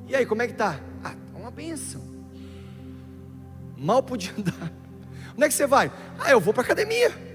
E 0.07 0.14
aí, 0.14 0.26
como 0.26 0.42
é 0.42 0.46
que 0.46 0.52
tá? 0.52 0.79
Ah, 1.02 1.14
tá 1.33 1.38
uma 1.38 1.50
benção. 1.50 2.02
Mal 3.79 4.02
podia 4.02 4.33
andar. 4.38 4.72
Onde 5.35 5.44
é 5.44 5.48
que 5.48 5.55
você 5.55 5.66
vai? 5.66 5.90
Ah, 6.18 6.31
eu 6.31 6.40
vou 6.40 6.52
para 6.52 6.62
academia. 6.62 7.26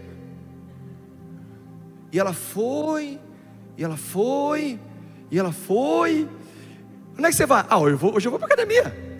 E 2.11 2.19
ela 2.19 2.33
foi, 2.33 3.19
e 3.77 3.83
ela 3.83 3.97
foi, 3.97 4.79
e 5.29 5.39
ela 5.39 5.51
foi. 5.51 6.29
Onde 7.13 7.25
é 7.25 7.29
que 7.29 7.35
você 7.35 7.45
vai? 7.45 7.65
Ah, 7.69 7.79
eu 7.79 7.97
vou, 7.97 8.15
hoje 8.15 8.27
eu 8.27 8.31
vou 8.31 8.39
para 8.39 8.53
academia 8.53 9.11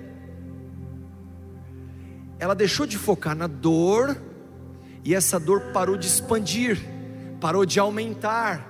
ela 2.42 2.54
deixou 2.56 2.86
de 2.88 2.98
focar 2.98 3.36
na 3.36 3.46
dor, 3.46 4.20
e 5.06 5.14
essa 5.14 5.40
dor 5.40 5.72
parou 5.72 5.96
de 5.96 6.08
expandir, 6.08 6.82
parou 7.40 7.68
de 7.68 7.80
aumentar, 7.80 8.68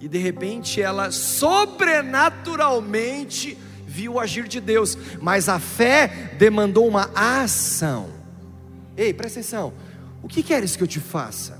e 0.00 0.08
de 0.08 0.16
repente 0.16 0.80
ela 0.80 1.10
sobrenaturalmente 1.10 3.58
viu 3.86 4.14
o 4.14 4.20
agir 4.20 4.48
de 4.48 4.58
Deus, 4.58 4.96
mas 5.20 5.50
a 5.50 5.58
fé 5.58 6.32
demandou 6.38 6.88
uma 6.88 7.10
ação. 7.14 8.08
Ei, 8.96 9.12
presta 9.12 9.40
atenção, 9.40 9.74
o 10.22 10.28
que 10.28 10.42
queres 10.42 10.74
que 10.74 10.82
eu 10.82 10.88
te 10.88 10.98
faça? 10.98 11.57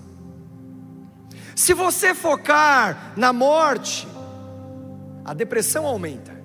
Se 1.59 1.75
você 1.75 2.14
focar 2.14 3.14
na 3.16 3.33
morte, 3.33 4.07
a 5.25 5.35
depressão 5.35 5.85
aumenta, 5.85 6.40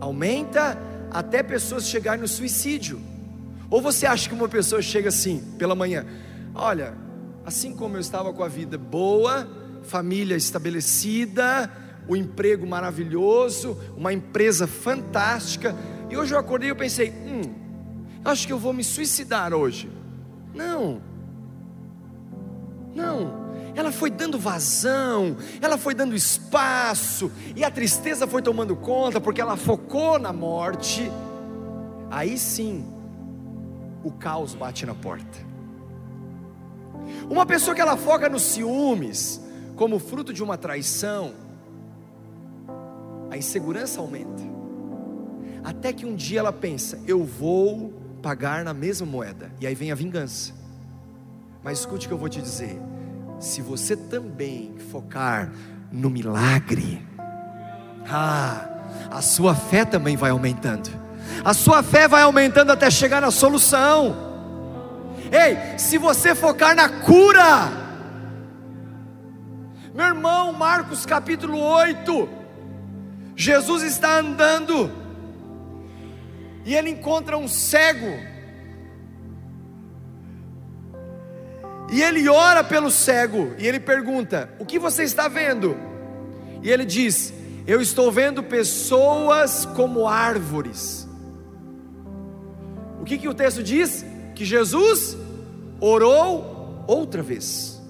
aumenta 0.00 0.76
até 1.08 1.40
pessoas 1.40 1.88
chegarem 1.88 2.22
no 2.22 2.26
suicídio. 2.26 3.00
Ou 3.70 3.80
você 3.80 4.06
acha 4.06 4.28
que 4.28 4.34
uma 4.34 4.48
pessoa 4.48 4.82
chega 4.82 5.10
assim, 5.10 5.38
pela 5.56 5.76
manhã, 5.76 6.04
olha, 6.52 6.94
assim 7.46 7.76
como 7.76 7.96
eu 7.96 8.00
estava 8.00 8.32
com 8.32 8.42
a 8.42 8.48
vida 8.48 8.76
boa, 8.76 9.48
família 9.84 10.34
estabelecida, 10.34 11.70
o 12.08 12.16
emprego 12.16 12.66
maravilhoso, 12.66 13.78
uma 13.96 14.12
empresa 14.12 14.66
fantástica, 14.66 15.76
e 16.10 16.16
hoje 16.16 16.34
eu 16.34 16.40
acordei 16.40 16.70
e 16.70 16.74
pensei, 16.74 17.10
hum, 17.10 17.54
acho 18.24 18.48
que 18.48 18.52
eu 18.52 18.58
vou 18.58 18.72
me 18.72 18.82
suicidar 18.82 19.54
hoje. 19.54 19.88
Não, 20.52 21.00
não, 22.92 23.47
ela 23.74 23.92
foi 23.92 24.10
dando 24.10 24.38
vazão, 24.38 25.36
ela 25.60 25.78
foi 25.78 25.94
dando 25.94 26.14
espaço, 26.14 27.30
e 27.54 27.64
a 27.64 27.70
tristeza 27.70 28.26
foi 28.26 28.42
tomando 28.42 28.74
conta, 28.76 29.20
porque 29.20 29.40
ela 29.40 29.56
focou 29.56 30.18
na 30.18 30.32
morte. 30.32 31.10
Aí 32.10 32.38
sim, 32.38 32.84
o 34.02 34.10
caos 34.10 34.54
bate 34.54 34.86
na 34.86 34.94
porta. 34.94 35.46
Uma 37.28 37.46
pessoa 37.46 37.74
que 37.74 37.80
ela 37.80 37.96
foca 37.96 38.28
nos 38.28 38.42
ciúmes, 38.42 39.40
como 39.76 39.98
fruto 39.98 40.32
de 40.32 40.42
uma 40.42 40.56
traição, 40.56 41.32
a 43.30 43.36
insegurança 43.36 44.00
aumenta. 44.00 44.42
Até 45.62 45.92
que 45.92 46.06
um 46.06 46.14
dia 46.14 46.40
ela 46.40 46.52
pensa: 46.52 46.98
eu 47.06 47.24
vou 47.24 47.92
pagar 48.22 48.64
na 48.64 48.74
mesma 48.74 49.06
moeda, 49.06 49.52
e 49.60 49.66
aí 49.66 49.74
vem 49.74 49.92
a 49.92 49.94
vingança. 49.94 50.52
Mas 51.62 51.80
escute 51.80 52.06
o 52.06 52.08
que 52.08 52.14
eu 52.14 52.18
vou 52.18 52.28
te 52.28 52.40
dizer: 52.40 52.78
se 53.38 53.62
você 53.62 53.96
também 53.96 54.76
focar 54.90 55.52
no 55.90 56.10
milagre, 56.10 57.06
ah, 58.08 58.68
a 59.10 59.22
sua 59.22 59.54
fé 59.54 59.84
também 59.84 60.16
vai 60.16 60.30
aumentando 60.30 61.08
a 61.44 61.54
sua 61.54 61.82
fé 61.82 62.08
vai 62.08 62.22
aumentando 62.22 62.72
até 62.72 62.90
chegar 62.90 63.20
na 63.20 63.30
solução. 63.30 64.16
Ei, 65.30 65.78
se 65.78 65.98
você 65.98 66.34
focar 66.34 66.74
na 66.74 66.88
cura, 66.88 67.70
meu 69.94 70.06
irmão, 70.06 70.52
Marcos 70.52 71.04
capítulo 71.04 71.58
8, 71.58 72.28
Jesus 73.36 73.82
está 73.82 74.18
andando, 74.18 74.90
e 76.64 76.74
ele 76.74 76.90
encontra 76.90 77.36
um 77.36 77.46
cego, 77.46 78.18
e 81.90 82.02
ele 82.02 82.28
ora 82.28 82.62
pelo 82.62 82.90
cego, 82.90 83.54
e 83.58 83.66
ele 83.66 83.80
pergunta: 83.80 84.50
O 84.58 84.66
que 84.66 84.78
você 84.78 85.04
está 85.04 85.28
vendo? 85.28 85.76
E 86.62 86.70
ele 86.70 86.84
diz: 86.84 87.32
Eu 87.66 87.80
estou 87.80 88.12
vendo 88.12 88.42
pessoas 88.42 89.64
como 89.64 90.06
árvores. 90.06 91.08
O 93.00 93.04
que, 93.04 93.16
que 93.16 93.28
o 93.28 93.34
texto 93.34 93.62
diz? 93.62 94.04
Que 94.34 94.44
Jesus 94.44 95.16
orou 95.80 96.84
outra 96.86 97.22
vez 97.22 97.80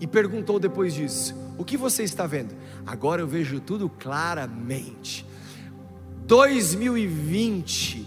e 0.00 0.06
perguntou 0.06 0.60
depois 0.60 0.94
disso: 0.94 1.34
O 1.56 1.64
que 1.64 1.76
você 1.76 2.04
está 2.04 2.26
vendo? 2.26 2.54
Agora 2.86 3.22
eu 3.22 3.26
vejo 3.26 3.60
tudo 3.60 3.88
claramente. 3.88 5.26
2020, 6.26 8.06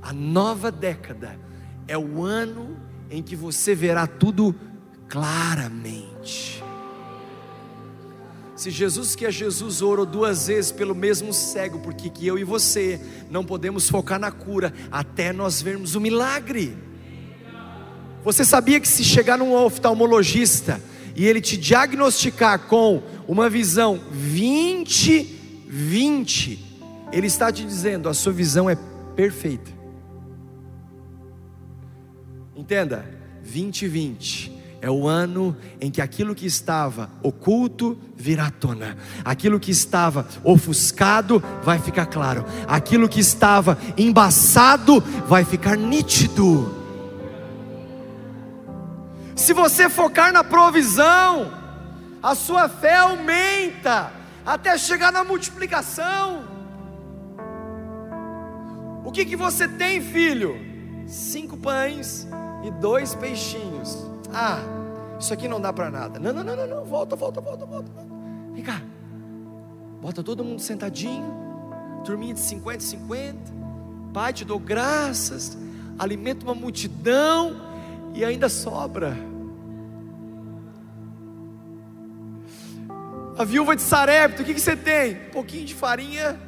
a 0.00 0.12
nova 0.12 0.70
década, 0.70 1.38
é 1.86 1.98
o 1.98 2.22
ano 2.22 2.76
em 3.10 3.22
que 3.22 3.34
você 3.34 3.74
verá 3.74 4.06
tudo 4.06 4.54
claramente. 5.08 6.62
Se 8.54 8.70
Jesus 8.70 9.16
que 9.16 9.24
é 9.24 9.32
Jesus 9.32 9.80
orou 9.80 10.04
duas 10.04 10.46
vezes 10.46 10.70
pelo 10.70 10.94
mesmo 10.94 11.32
cego, 11.32 11.78
porque 11.80 12.10
que 12.10 12.26
eu 12.26 12.38
e 12.38 12.44
você 12.44 13.00
não 13.30 13.42
podemos 13.44 13.88
focar 13.88 14.20
na 14.20 14.30
cura 14.30 14.72
até 14.92 15.32
nós 15.32 15.62
vermos 15.62 15.94
o 15.94 16.00
milagre. 16.00 16.76
Você 18.22 18.44
sabia 18.44 18.78
que 18.78 18.86
se 18.86 19.02
chegar 19.02 19.38
num 19.38 19.54
oftalmologista 19.54 20.78
e 21.16 21.26
ele 21.26 21.40
te 21.40 21.56
diagnosticar 21.56 22.66
com 22.66 23.02
uma 23.26 23.48
visão 23.48 23.98
20-20, 24.14 26.58
ele 27.10 27.26
está 27.26 27.50
te 27.50 27.64
dizendo: 27.64 28.10
a 28.10 28.14
sua 28.14 28.32
visão 28.32 28.68
é 28.68 28.76
perfeita. 29.16 29.79
Entenda, 32.60 33.06
20-20 33.42 34.52
é 34.82 34.90
o 34.90 35.08
ano 35.08 35.56
em 35.80 35.90
que 35.90 36.02
aquilo 36.02 36.34
que 36.34 36.44
estava 36.44 37.10
oculto 37.22 37.98
virá 38.14 38.48
à 38.48 38.50
tona, 38.50 38.98
aquilo 39.24 39.58
que 39.58 39.70
estava 39.70 40.28
ofuscado 40.44 41.42
vai 41.62 41.78
ficar 41.78 42.04
claro, 42.04 42.44
aquilo 42.68 43.08
que 43.08 43.18
estava 43.18 43.78
embaçado 43.96 45.00
vai 45.26 45.42
ficar 45.42 45.74
nítido. 45.74 46.76
Se 49.34 49.54
você 49.54 49.88
focar 49.88 50.30
na 50.30 50.44
provisão, 50.44 51.50
a 52.22 52.34
sua 52.34 52.68
fé 52.68 52.96
aumenta 52.96 54.12
até 54.44 54.76
chegar 54.76 55.10
na 55.10 55.24
multiplicação. 55.24 56.44
O 59.02 59.10
que, 59.10 59.24
que 59.24 59.34
você 59.34 59.66
tem, 59.66 60.02
filho? 60.02 60.60
Cinco 61.06 61.56
pães 61.56 62.28
e 62.62 62.70
dois 62.70 63.14
peixinhos. 63.14 64.06
Ah, 64.32 64.58
isso 65.18 65.32
aqui 65.32 65.48
não 65.48 65.60
dá 65.60 65.72
para 65.72 65.90
nada. 65.90 66.18
Não, 66.18 66.32
não, 66.32 66.42
não, 66.42 66.56
não, 66.56 66.66
não, 66.66 66.84
volta, 66.84 67.16
volta, 67.16 67.40
volta, 67.40 67.66
volta. 67.66 67.90
Vem 68.52 68.62
cá. 68.62 68.80
Bota 70.00 70.22
todo 70.22 70.44
mundo 70.44 70.60
sentadinho. 70.60 71.38
Turminha 72.04 72.34
de 72.34 72.40
50, 72.40 72.80
50. 72.80 73.38
Pai, 74.12 74.32
te 74.32 74.44
dou 74.44 74.58
graças. 74.58 75.58
Alimenta 75.98 76.44
uma 76.44 76.54
multidão 76.54 77.60
e 78.14 78.24
ainda 78.24 78.48
sobra. 78.48 79.16
A 83.36 83.44
viúva 83.44 83.74
de 83.74 83.82
Sarepta, 83.82 84.42
o 84.42 84.44
que, 84.44 84.54
que 84.54 84.60
você 84.60 84.76
tem? 84.76 85.14
Um 85.28 85.30
pouquinho 85.30 85.64
de 85.64 85.74
farinha, 85.74 86.38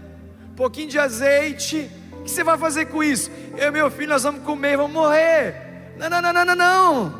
um 0.50 0.54
pouquinho 0.54 0.88
de 0.88 0.98
azeite. 0.98 1.90
O 2.12 2.22
que 2.22 2.30
você 2.30 2.44
vai 2.44 2.58
fazer 2.58 2.86
com 2.86 3.02
isso? 3.02 3.30
Eu 3.56 3.68
e 3.68 3.70
meu 3.70 3.90
filho, 3.90 4.10
nós 4.10 4.22
vamos 4.22 4.42
comer, 4.42 4.76
vamos 4.76 4.92
morrer. 4.92 5.71
Não, 5.96 6.08
não, 6.08 6.22
não, 6.22 6.32
não, 6.32 6.44
não, 6.44 6.56
não. 6.56 7.14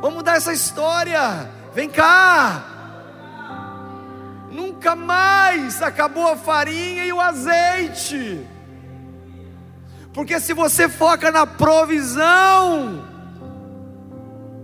Vamos 0.00 0.14
mudar 0.16 0.36
essa 0.36 0.52
história. 0.52 1.50
Vem 1.74 1.88
cá. 1.88 2.64
Nunca 4.50 4.96
mais 4.96 5.82
acabou 5.82 6.26
a 6.28 6.36
farinha 6.36 7.04
e 7.04 7.12
o 7.12 7.20
azeite. 7.20 8.46
Porque 10.12 10.40
se 10.40 10.52
você 10.52 10.88
foca 10.88 11.30
na 11.30 11.46
provisão, 11.46 13.04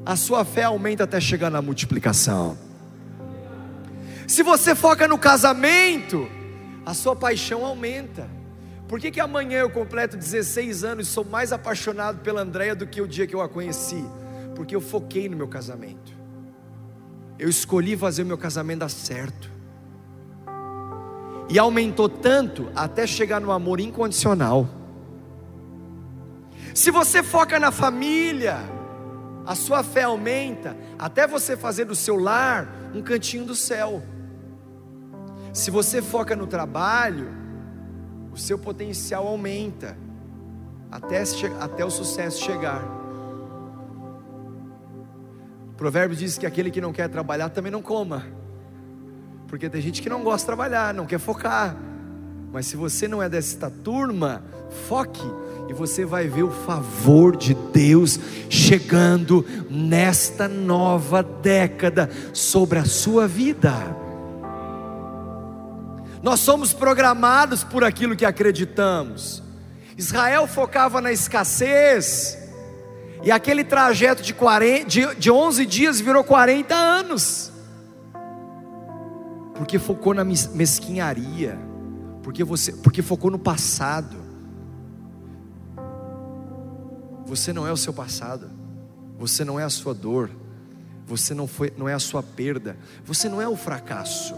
a 0.04 0.16
sua 0.16 0.44
fé 0.44 0.64
aumenta 0.64 1.04
até 1.04 1.20
chegar 1.20 1.50
na 1.50 1.62
multiplicação. 1.62 2.58
Se 4.26 4.42
você 4.42 4.74
foca 4.74 5.06
no 5.06 5.18
casamento, 5.18 6.28
a 6.84 6.94
sua 6.94 7.14
paixão 7.14 7.64
aumenta. 7.64 8.26
Por 8.88 9.00
que, 9.00 9.10
que 9.10 9.20
amanhã 9.20 9.60
eu 9.60 9.70
completo 9.70 10.16
16 10.16 10.84
anos 10.84 11.08
e 11.08 11.10
sou 11.10 11.24
mais 11.24 11.52
apaixonado 11.52 12.20
pela 12.20 12.42
Andréia 12.42 12.74
do 12.74 12.86
que 12.86 13.00
o 13.00 13.08
dia 13.08 13.26
que 13.26 13.34
eu 13.34 13.40
a 13.40 13.48
conheci? 13.48 14.04
Porque 14.54 14.76
eu 14.76 14.80
foquei 14.80 15.28
no 15.28 15.36
meu 15.36 15.48
casamento. 15.48 16.12
Eu 17.38 17.48
escolhi 17.48 17.96
fazer 17.96 18.22
o 18.22 18.26
meu 18.26 18.38
casamento 18.38 18.80
dar 18.80 18.90
certo. 18.90 19.50
E 21.48 21.58
aumentou 21.58 22.08
tanto 22.08 22.70
até 22.74 23.06
chegar 23.06 23.40
no 23.40 23.50
amor 23.50 23.80
incondicional. 23.80 24.68
Se 26.74 26.90
você 26.90 27.22
foca 27.22 27.58
na 27.58 27.70
família, 27.70 28.58
a 29.46 29.54
sua 29.54 29.82
fé 29.82 30.02
aumenta 30.02 30.76
até 30.98 31.26
você 31.26 31.56
fazer 31.56 31.84
do 31.84 31.94
seu 31.94 32.16
lar 32.16 32.68
um 32.94 33.02
cantinho 33.02 33.44
do 33.44 33.54
céu. 33.54 34.02
Se 35.52 35.70
você 35.70 36.02
foca 36.02 36.34
no 36.34 36.46
trabalho, 36.46 37.43
o 38.34 38.36
seu 38.36 38.58
potencial 38.58 39.28
aumenta 39.28 39.96
até, 40.90 41.22
até 41.60 41.84
o 41.84 41.90
sucesso 41.90 42.42
chegar. 42.42 42.82
O 45.68 45.76
provérbio 45.76 46.16
diz 46.16 46.36
que 46.36 46.44
aquele 46.44 46.68
que 46.68 46.80
não 46.80 46.92
quer 46.92 47.08
trabalhar 47.08 47.48
também 47.50 47.70
não 47.70 47.80
coma. 47.80 48.26
Porque 49.46 49.70
tem 49.70 49.80
gente 49.80 50.02
que 50.02 50.08
não 50.08 50.24
gosta 50.24 50.40
de 50.40 50.46
trabalhar, 50.46 50.92
não 50.92 51.06
quer 51.06 51.20
focar. 51.20 51.76
Mas 52.52 52.66
se 52.66 52.76
você 52.76 53.06
não 53.06 53.22
é 53.22 53.28
desta 53.28 53.70
turma, 53.70 54.42
foque 54.88 55.24
e 55.68 55.72
você 55.72 56.04
vai 56.04 56.26
ver 56.26 56.42
o 56.42 56.50
favor 56.50 57.36
de 57.36 57.54
Deus 57.54 58.18
chegando 58.50 59.46
nesta 59.70 60.48
nova 60.48 61.22
década 61.22 62.10
sobre 62.32 62.80
a 62.80 62.84
sua 62.84 63.28
vida. 63.28 64.03
Nós 66.24 66.40
somos 66.40 66.72
programados 66.72 67.62
por 67.62 67.84
aquilo 67.84 68.16
que 68.16 68.24
acreditamos. 68.24 69.42
Israel 69.94 70.46
focava 70.46 70.98
na 70.98 71.12
escassez, 71.12 72.38
e 73.22 73.30
aquele 73.30 73.62
trajeto 73.62 74.22
de, 74.22 74.32
40, 74.32 74.86
de, 74.86 75.14
de 75.16 75.30
11 75.30 75.66
dias 75.66 76.00
virou 76.00 76.24
40 76.24 76.74
anos. 76.74 77.52
Porque 79.54 79.78
focou 79.78 80.14
na 80.14 80.24
mesquinharia, 80.24 81.58
porque, 82.22 82.42
você, 82.42 82.72
porque 82.72 83.02
focou 83.02 83.30
no 83.30 83.38
passado. 83.38 84.16
Você 87.26 87.52
não 87.52 87.66
é 87.66 87.72
o 87.72 87.76
seu 87.76 87.92
passado, 87.92 88.50
você 89.18 89.44
não 89.44 89.60
é 89.60 89.64
a 89.64 89.70
sua 89.70 89.92
dor, 89.92 90.30
você 91.06 91.34
não, 91.34 91.46
foi, 91.46 91.70
não 91.76 91.86
é 91.86 91.92
a 91.92 91.98
sua 91.98 92.22
perda, 92.22 92.78
você 93.04 93.28
não 93.28 93.42
é 93.42 93.46
o 93.46 93.56
fracasso, 93.56 94.34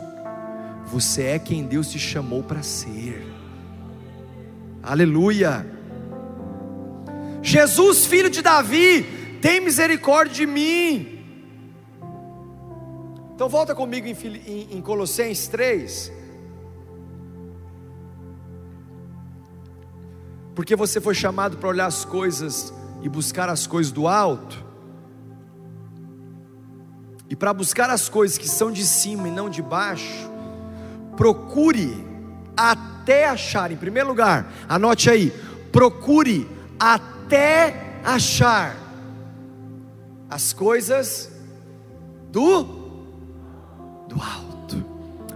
você 0.86 1.22
é 1.24 1.38
quem 1.38 1.66
Deus 1.66 1.90
te 1.90 1.98
chamou 1.98 2.42
para 2.42 2.62
ser. 2.62 3.26
Aleluia. 4.82 5.66
Jesus, 7.42 8.06
filho 8.06 8.30
de 8.30 8.40
Davi, 8.40 9.38
tem 9.42 9.60
misericórdia 9.60 10.34
de 10.34 10.46
mim. 10.46 11.16
Então 13.34 13.48
volta 13.48 13.74
comigo 13.74 14.06
em, 14.06 14.16
em, 14.46 14.78
em 14.78 14.80
Colossenses 14.80 15.48
3. 15.48 16.12
Porque 20.54 20.74
você 20.74 21.00
foi 21.00 21.14
chamado 21.14 21.58
para 21.58 21.68
olhar 21.68 21.86
as 21.86 22.04
coisas 22.04 22.72
e 23.02 23.08
buscar 23.08 23.48
as 23.48 23.66
coisas 23.66 23.92
do 23.92 24.08
alto. 24.08 24.64
E 27.28 27.36
para 27.36 27.52
buscar 27.52 27.90
as 27.90 28.08
coisas 28.08 28.38
que 28.38 28.48
são 28.48 28.70
de 28.70 28.84
cima 28.84 29.28
e 29.28 29.30
não 29.30 29.50
de 29.50 29.60
baixo, 29.60 30.30
procure 31.16 32.04
até 32.56 33.26
achar, 33.26 33.70
em 33.70 33.76
primeiro 33.76 34.08
lugar, 34.08 34.52
anote 34.68 35.10
aí, 35.10 35.32
procure 35.72 36.48
até 36.78 37.98
achar 38.04 38.76
as 40.28 40.52
coisas 40.52 41.30
do 42.30 42.64
do 44.08 44.20
alto. 44.20 44.84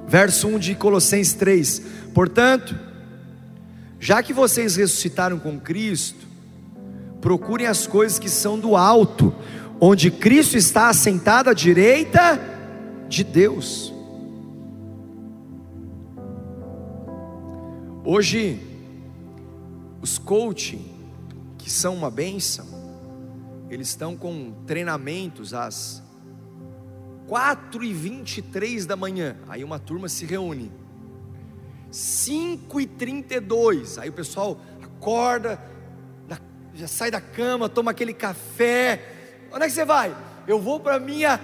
Verso 0.06 0.48
1 0.48 0.58
de 0.58 0.74
Colossenses 0.74 1.34
3. 1.34 1.82
Portanto, 2.14 2.76
já 3.98 4.22
que 4.22 4.32
vocês 4.32 4.76
ressuscitaram 4.76 5.38
com 5.38 5.60
Cristo, 5.60 6.26
procurem 7.20 7.66
as 7.66 7.86
coisas 7.86 8.18
que 8.18 8.28
são 8.28 8.58
do 8.58 8.76
alto, 8.76 9.34
onde 9.80 10.10
Cristo 10.10 10.56
está 10.56 10.88
assentado 10.88 11.50
à 11.50 11.54
direita 11.54 12.40
de 13.08 13.22
Deus. 13.22 13.92
Hoje, 18.12 18.58
os 20.02 20.18
coaching 20.18 20.84
que 21.56 21.70
são 21.70 21.94
uma 21.94 22.10
bênção, 22.10 22.66
eles 23.70 23.90
estão 23.90 24.16
com 24.16 24.52
treinamentos 24.66 25.54
às 25.54 26.02
4 27.28 27.84
e 27.84 27.92
23 27.92 28.84
da 28.84 28.96
manhã. 28.96 29.36
Aí 29.48 29.62
uma 29.62 29.78
turma 29.78 30.08
se 30.08 30.26
reúne. 30.26 30.72
5 31.92 32.80
e 32.80 32.86
32 32.88 33.98
Aí 33.98 34.08
o 34.08 34.12
pessoal 34.12 34.60
acorda, 34.82 35.62
já 36.74 36.88
sai 36.88 37.12
da 37.12 37.20
cama, 37.20 37.68
toma 37.68 37.92
aquele 37.92 38.12
café. 38.12 39.46
Onde 39.52 39.66
é 39.66 39.68
que 39.68 39.72
você 39.72 39.84
vai? 39.84 40.16
Eu 40.48 40.60
vou 40.60 40.80
para 40.80 40.98
minha 40.98 41.40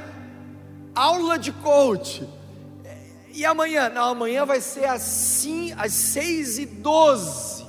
aula 0.97 1.39
de 1.39 1.53
coach. 1.53 2.27
E 3.37 3.45
amanhã? 3.45 3.91
Não, 3.91 4.13
amanhã 4.13 4.47
vai 4.47 4.63
ser 4.63 4.87
assim, 4.87 5.71
às 5.73 5.93
6 5.93 6.59
e 6.59 6.65
12 6.65 7.67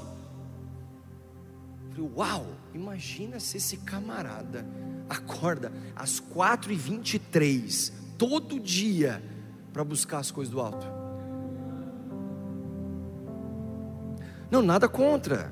Falei, 1.89 2.11
uau, 2.15 2.47
imagina 2.73 3.37
se 3.37 3.57
esse 3.57 3.75
camarada 3.77 4.65
acorda 5.09 5.73
às 5.93 6.21
4 6.21 6.71
e 6.71 6.75
23 6.75 7.91
todo 8.17 8.61
dia 8.61 9.21
para 9.73 9.83
buscar 9.83 10.19
as 10.19 10.31
coisas 10.31 10.53
do 10.53 10.61
alto. 10.61 10.87
Não, 14.49 14.61
nada 14.61 14.87
contra. 14.87 15.51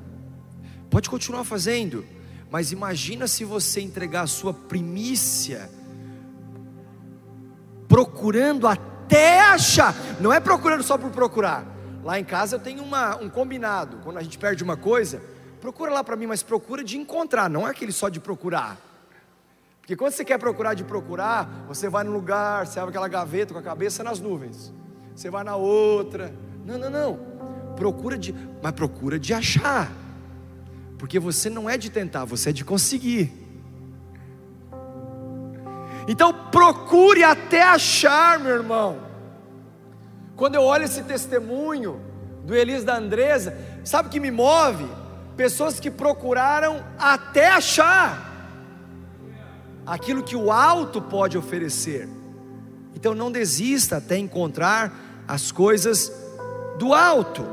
Pode 0.89 1.09
continuar 1.09 1.43
fazendo. 1.43 2.05
Mas 2.49 2.71
imagina 2.71 3.27
se 3.27 3.43
você 3.43 3.81
entregar 3.81 4.21
a 4.21 4.27
sua 4.27 4.53
primícia 4.53 5.69
procurando 7.87 8.65
até 8.65 8.94
achar. 9.55 9.95
Não 10.19 10.31
é 10.31 10.39
procurando 10.39 10.83
só 10.83 10.97
por 10.97 11.11
procurar. 11.11 11.65
Lá 12.03 12.19
em 12.19 12.23
casa 12.23 12.55
eu 12.55 12.59
tenho 12.59 12.83
uma, 12.83 13.15
um 13.17 13.29
combinado. 13.29 13.97
Quando 14.03 14.17
a 14.17 14.23
gente 14.23 14.37
perde 14.37 14.63
uma 14.63 14.77
coisa, 14.77 15.21
procura 15.59 15.91
lá 15.91 16.03
para 16.03 16.15
mim, 16.15 16.27
mas 16.27 16.43
procura 16.43 16.83
de 16.83 16.97
encontrar, 16.97 17.49
não 17.49 17.67
é 17.67 17.71
aquele 17.71 17.91
só 17.91 18.09
de 18.09 18.19
procurar. 18.19 18.77
Porque 19.81 19.95
quando 19.95 20.13
você 20.13 20.25
quer 20.25 20.39
procurar 20.39 20.73
de 20.73 20.83
procurar, 20.83 21.65
você 21.67 21.87
vai 21.87 22.03
num 22.03 22.13
lugar, 22.13 22.65
você 22.65 22.79
abre 22.79 22.89
aquela 22.89 23.07
gaveta 23.07 23.53
com 23.53 23.59
a 23.59 23.63
cabeça 23.63 24.03
nas 24.03 24.19
nuvens. 24.19 24.73
Você 25.15 25.29
vai 25.29 25.43
na 25.43 25.55
outra. 25.55 26.33
Não, 26.65 26.77
não, 26.77 26.89
não 26.89 27.35
procura 27.75 28.17
de, 28.17 28.33
mas 28.61 28.71
procura 28.71 29.19
de 29.19 29.33
achar. 29.33 29.91
Porque 30.97 31.19
você 31.19 31.49
não 31.49 31.69
é 31.69 31.77
de 31.77 31.91
tentar, 31.91 32.25
você 32.25 32.49
é 32.49 32.53
de 32.53 32.63
conseguir. 32.63 33.31
Então 36.07 36.33
procure 36.51 37.23
até 37.23 37.63
achar, 37.63 38.39
meu 38.39 38.55
irmão. 38.55 38.99
Quando 40.35 40.55
eu 40.55 40.63
olho 40.63 40.83
esse 40.83 41.03
testemunho 41.03 41.99
do 42.43 42.53
Elis 42.53 42.83
da 42.83 42.97
Andresa, 42.97 43.57
sabe 43.83 44.07
o 44.09 44.11
que 44.11 44.19
me 44.19 44.31
move? 44.31 44.85
Pessoas 45.35 45.79
que 45.79 45.89
procuraram 45.89 46.83
até 46.97 47.49
achar 47.49 48.33
aquilo 49.85 50.23
que 50.23 50.35
o 50.35 50.51
alto 50.51 51.01
pode 51.01 51.37
oferecer. 51.37 52.07
Então 52.95 53.13
não 53.13 53.31
desista 53.31 53.97
até 53.97 54.17
encontrar 54.17 54.93
as 55.27 55.51
coisas 55.51 56.11
do 56.77 56.93
alto. 56.93 57.45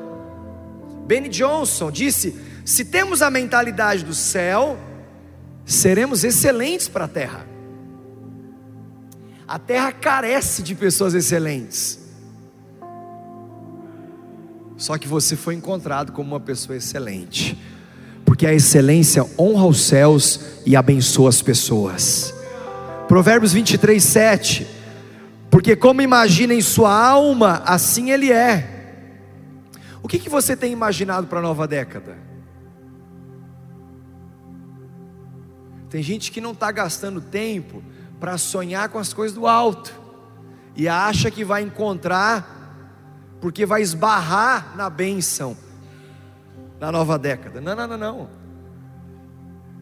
Benny 1.07 1.29
Johnson 1.29 1.91
disse: 1.91 2.39
se 2.65 2.85
temos 2.85 3.23
a 3.23 3.31
mentalidade 3.31 4.05
do 4.05 4.15
céu, 4.15 4.77
seremos 5.65 6.25
excelentes 6.25 6.89
para 6.89 7.05
a 7.07 7.09
terra. 7.09 7.52
A 9.53 9.59
terra 9.59 9.93
carece 9.93 10.63
de 10.63 10.75
pessoas 10.75 11.13
excelentes. 11.13 11.99
Só 14.79 14.97
que 14.97 15.07
você 15.07 15.37
foi 15.37 15.55
encontrado 15.55 16.11
como 16.11 16.31
uma 16.31 16.41
pessoa 16.41 16.75
excelente, 16.75 17.63
porque 18.25 18.47
a 18.47 18.55
excelência 18.55 19.27
honra 19.39 19.67
os 19.67 19.83
céus 19.83 20.41
e 20.65 20.75
abençoa 20.75 21.29
as 21.29 21.43
pessoas. 21.43 22.33
Provérbios 23.07 23.53
23, 23.53 24.03
7. 24.03 24.67
Porque 25.51 25.77
como 25.77 26.01
imagina 26.01 26.55
em 26.55 26.63
sua 26.63 26.91
alma, 26.91 27.63
assim 27.67 28.11
ele 28.11 28.33
é. 28.33 29.05
O 30.03 30.09
que, 30.09 30.19
que 30.19 30.31
você 30.31 30.57
tem 30.57 30.73
imaginado 30.73 31.27
para 31.27 31.41
a 31.41 31.43
nova 31.43 31.69
década? 31.69 32.17
Tem 35.91 36.03
gente 36.03 36.33
que 36.33 36.41
não 36.41 36.53
está 36.53 36.73
gastando 36.73 37.21
tempo 37.21 37.83
para 38.23 38.39
sonhar 38.39 38.89
com 38.89 39.01
as 39.01 39.13
coisas 39.13 39.37
do 39.37 39.49
alto 39.49 39.93
e 40.77 40.89
acha 40.89 41.29
que 41.29 41.45
vai 41.45 41.61
encontrar, 41.61 42.95
porque 43.41 43.67
vai 43.67 43.83
esbarrar 43.83 44.77
na 44.77 44.89
bênção 44.89 45.57
na 46.79 46.93
nova 46.93 47.19
década. 47.19 47.61
Não, 47.61 47.75
não, 47.75 47.89
não, 47.89 47.99
não. 47.99 48.31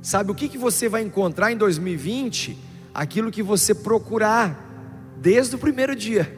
Sabe 0.00 0.32
o 0.32 0.34
que, 0.34 0.48
que 0.48 0.56
você 0.56 0.88
vai 0.88 1.02
encontrar 1.02 1.52
em 1.52 1.56
2020? 1.58 2.56
Aquilo 2.94 3.30
que 3.30 3.42
você 3.42 3.74
procurar 3.74 4.58
desde 5.18 5.56
o 5.56 5.58
primeiro 5.58 5.94
dia. 5.94 6.34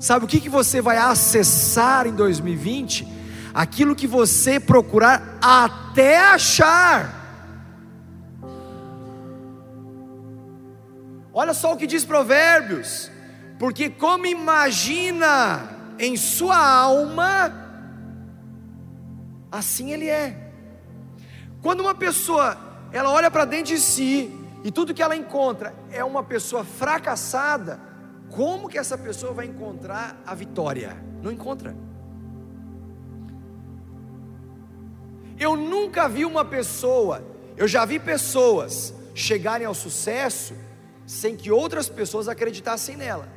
Sabe 0.00 0.24
o 0.24 0.28
que, 0.28 0.40
que 0.40 0.48
você 0.48 0.80
vai 0.80 0.96
acessar 0.96 2.06
em 2.06 2.14
2020? 2.14 3.06
Aquilo 3.52 3.94
que 3.94 4.06
você 4.06 4.58
procurar 4.58 5.36
até 5.42 6.18
achar. 6.18 7.21
Olha 11.34 11.54
só 11.54 11.72
o 11.72 11.76
que 11.76 11.86
diz 11.86 12.04
Provérbios: 12.04 13.10
porque 13.58 13.88
como 13.88 14.26
imagina 14.26 15.94
em 15.98 16.16
sua 16.16 16.56
alma, 16.56 17.52
assim 19.50 19.92
ele 19.92 20.08
é. 20.08 20.50
Quando 21.62 21.80
uma 21.80 21.94
pessoa 21.94 22.58
ela 22.92 23.10
olha 23.10 23.30
para 23.30 23.44
dentro 23.44 23.74
de 23.74 23.80
si 23.80 24.30
e 24.62 24.70
tudo 24.70 24.92
que 24.92 25.02
ela 25.02 25.16
encontra 25.16 25.74
é 25.90 26.04
uma 26.04 26.22
pessoa 26.22 26.64
fracassada, 26.64 27.80
como 28.30 28.68
que 28.68 28.78
essa 28.78 28.98
pessoa 28.98 29.32
vai 29.32 29.46
encontrar 29.46 30.20
a 30.26 30.34
vitória? 30.34 30.96
Não 31.22 31.32
encontra. 31.32 31.74
Eu 35.38 35.56
nunca 35.56 36.08
vi 36.08 36.24
uma 36.24 36.44
pessoa, 36.44 37.24
eu 37.56 37.66
já 37.66 37.84
vi 37.84 37.98
pessoas 37.98 38.94
chegarem 39.14 39.66
ao 39.66 39.74
sucesso 39.74 40.54
sem 41.12 41.36
que 41.36 41.50
outras 41.50 41.88
pessoas 41.88 42.28
acreditassem 42.28 42.96
nela. 42.96 43.28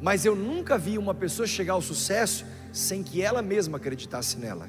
Mas 0.00 0.24
eu 0.24 0.36
nunca 0.36 0.76
vi 0.76 0.98
uma 0.98 1.14
pessoa 1.14 1.46
chegar 1.46 1.74
ao 1.74 1.82
sucesso 1.82 2.44
sem 2.72 3.02
que 3.02 3.22
ela 3.22 3.42
mesma 3.42 3.78
acreditasse 3.78 4.38
nela. 4.38 4.68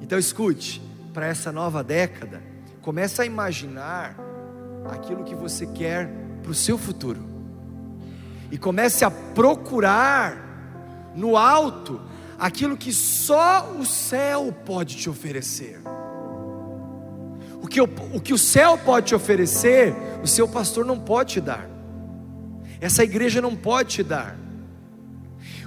Então 0.00 0.18
escute, 0.18 0.82
para 1.12 1.26
essa 1.26 1.52
nova 1.52 1.84
década, 1.84 2.42
Comece 2.80 3.20
a 3.20 3.26
imaginar 3.26 4.16
aquilo 4.86 5.22
que 5.22 5.34
você 5.34 5.66
quer 5.66 6.08
para 6.42 6.50
o 6.50 6.54
seu 6.54 6.78
futuro. 6.78 7.22
E 8.50 8.56
comece 8.56 9.04
a 9.04 9.10
procurar 9.10 11.12
no 11.14 11.36
alto 11.36 12.00
aquilo 12.38 12.76
que 12.76 12.92
só 12.92 13.70
o 13.72 13.84
céu 13.84 14.52
pode 14.64 14.96
te 14.96 15.10
oferecer. 15.10 15.80
O 17.70 17.72
que, 17.72 17.80
o, 17.80 17.84
o 18.14 18.20
que 18.20 18.34
o 18.34 18.38
céu 18.38 18.76
pode 18.76 19.06
te 19.06 19.14
oferecer, 19.14 19.94
o 20.24 20.26
seu 20.26 20.48
pastor 20.48 20.84
não 20.84 20.98
pode 20.98 21.34
te 21.34 21.40
dar. 21.40 21.70
Essa 22.80 23.04
igreja 23.04 23.40
não 23.40 23.54
pode 23.54 23.90
te 23.90 24.02
dar. 24.02 24.36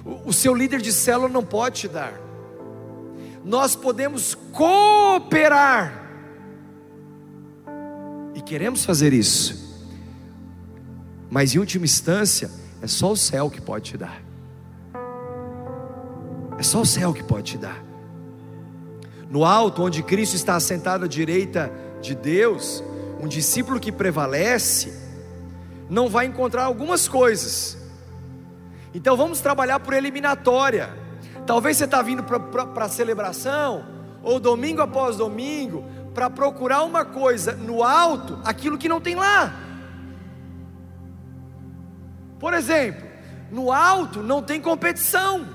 O, 0.03 0.27
o 0.29 0.33
seu 0.33 0.53
líder 0.53 0.81
de 0.81 0.91
célula 0.91 1.29
não 1.29 1.45
pode 1.45 1.79
te 1.79 1.87
dar. 1.87 2.19
Nós 3.45 3.73
podemos 3.73 4.35
cooperar 4.51 6.03
e 8.35 8.41
queremos 8.41 8.83
fazer 8.83 9.13
isso. 9.13 9.79
Mas 11.29 11.55
em 11.55 11.59
última 11.59 11.85
instância, 11.85 12.51
é 12.81 12.87
só 12.87 13.13
o 13.13 13.15
céu 13.15 13.49
que 13.49 13.61
pode 13.61 13.91
te 13.91 13.97
dar. 13.97 14.21
É 16.59 16.63
só 16.63 16.81
o 16.81 16.85
céu 16.85 17.13
que 17.13 17.23
pode 17.23 17.53
te 17.53 17.57
dar. 17.57 17.81
No 19.29 19.45
alto, 19.45 19.83
onde 19.83 20.03
Cristo 20.03 20.35
está 20.35 20.57
assentado 20.57 21.05
à 21.05 21.07
direita 21.07 21.71
de 22.03 22.13
Deus, 22.13 22.83
um 23.19 23.27
discípulo 23.27 23.79
que 23.79 23.91
prevalece, 23.91 24.93
não 25.89 26.09
vai 26.09 26.25
encontrar 26.25 26.65
algumas 26.65 27.07
coisas. 27.07 27.77
Então 28.93 29.17
vamos 29.17 29.39
trabalhar 29.39 29.79
por 29.79 29.93
eliminatória. 29.93 30.89
Talvez 31.47 31.77
você 31.77 31.85
está 31.85 32.01
vindo 32.01 32.23
para 32.23 32.85
a 32.85 32.89
celebração, 32.89 33.85
ou 34.21 34.39
domingo 34.39 34.81
após 34.81 35.17
domingo, 35.17 35.83
para 36.13 36.29
procurar 36.29 36.83
uma 36.83 37.03
coisa 37.03 37.53
no 37.53 37.81
alto, 37.83 38.39
aquilo 38.43 38.77
que 38.77 38.87
não 38.87 39.01
tem 39.01 39.15
lá. 39.15 39.53
Por 42.39 42.53
exemplo, 42.53 43.07
no 43.49 43.71
alto 43.71 44.21
não 44.21 44.41
tem 44.41 44.61
competição. 44.61 45.47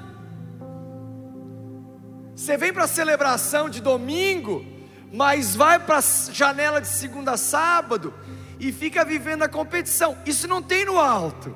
Você 2.35 2.57
vem 2.57 2.73
para 2.73 2.85
a 2.85 2.89
celebração 2.89 3.69
de 3.69 3.81
domingo, 3.81 4.65
mas 5.13 5.57
vai 5.57 5.79
para 5.79 5.99
a 5.99 6.33
janela 6.33 6.81
de 6.81 6.89
segunda 6.89 7.33
a 7.33 7.37
sábado 7.37 8.13
e 8.61 8.73
fica 8.73 9.05
vivendo 9.05 9.43
a 9.43 9.49
competição. 9.49 10.17
Isso 10.27 10.47
não 10.47 10.63
tem 10.63 10.85
no 10.85 10.99
alto. 10.99 11.55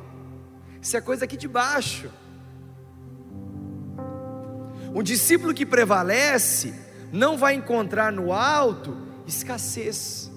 Isso 0.81 0.97
é 0.97 1.01
coisa 1.01 1.25
aqui 1.25 1.37
de 1.37 1.49
baixo. 1.49 2.11
Um 4.95 5.03
discípulo 5.03 5.55
que 5.55 5.65
prevalece 5.65 6.75
não 7.13 7.37
vai 7.37 7.55
encontrar 7.55 8.13
no 8.13 8.33
alto 8.33 8.97
escassez. 9.27 10.31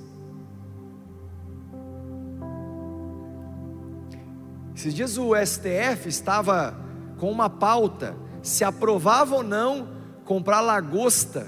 Esses 4.75 4.93
dias 4.93 5.17
o 5.17 5.33
STF 5.35 6.07
estava 6.07 6.77
com 7.17 7.31
uma 7.31 7.49
pauta 7.49 8.15
se 8.43 8.63
aprovava 8.63 9.35
ou 9.35 9.43
não 9.43 9.89
comprar 10.23 10.61
lagosta 10.61 11.47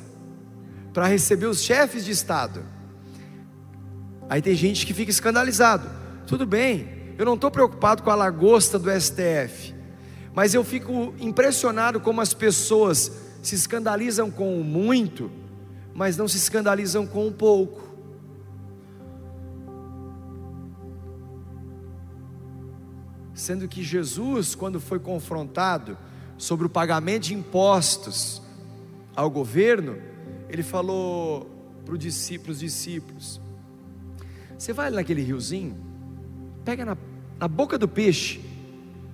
para 0.94 1.08
receber 1.08 1.46
os 1.46 1.62
chefes 1.62 2.04
de 2.06 2.12
Estado. 2.12 2.64
Aí 4.30 4.42
tem 4.42 4.56
gente 4.56 4.86
que 4.86 4.94
fica 4.94 5.12
escandalizado. 5.12 5.90
Tudo 6.26 6.46
bem, 6.46 7.14
eu 7.18 7.26
não 7.26 7.36
estou 7.36 7.50
preocupado 7.50 8.04
com 8.04 8.12
a 8.12 8.16
lagosta 8.16 8.78
do 8.78 8.90
STF, 8.90 9.74
mas 10.34 10.54
eu 10.54 10.64
fico 10.64 11.14
impressionado 11.20 12.00
como 12.00 12.22
as 12.22 12.34
pessoas 12.34 13.12
se 13.42 13.56
escandalizam 13.56 14.30
com 14.30 14.60
o 14.60 14.64
muito, 14.64 15.32
mas 15.94 16.18
não 16.18 16.28
se 16.28 16.38
escandalizam 16.38 17.08
com 17.08 17.28
o 17.28 17.32
pouco. 17.32 17.88
Sendo 23.34 23.68
que 23.68 23.84
Jesus, 23.84 24.54
quando 24.54 24.80
foi 24.80 25.00
confrontado 25.00 25.98
sobre 26.38 26.66
o 26.66 26.70
pagamento 26.70 27.24
de 27.24 27.34
impostos 27.34 28.42
ao 29.16 29.30
governo, 29.30 29.98
ele 30.50 30.64
falou 30.64 31.50
para 31.86 31.94
os 31.94 32.00
discípulos, 32.00 32.60
discípulos: 32.60 33.42
Você 34.58 34.74
vai 34.74 34.90
naquele 34.90 35.22
riozinho, 35.22 35.78
pega 36.64 36.86
na, 36.86 36.98
na 37.40 37.48
boca 37.48 37.78
do 37.78 37.88
peixe 37.88 38.42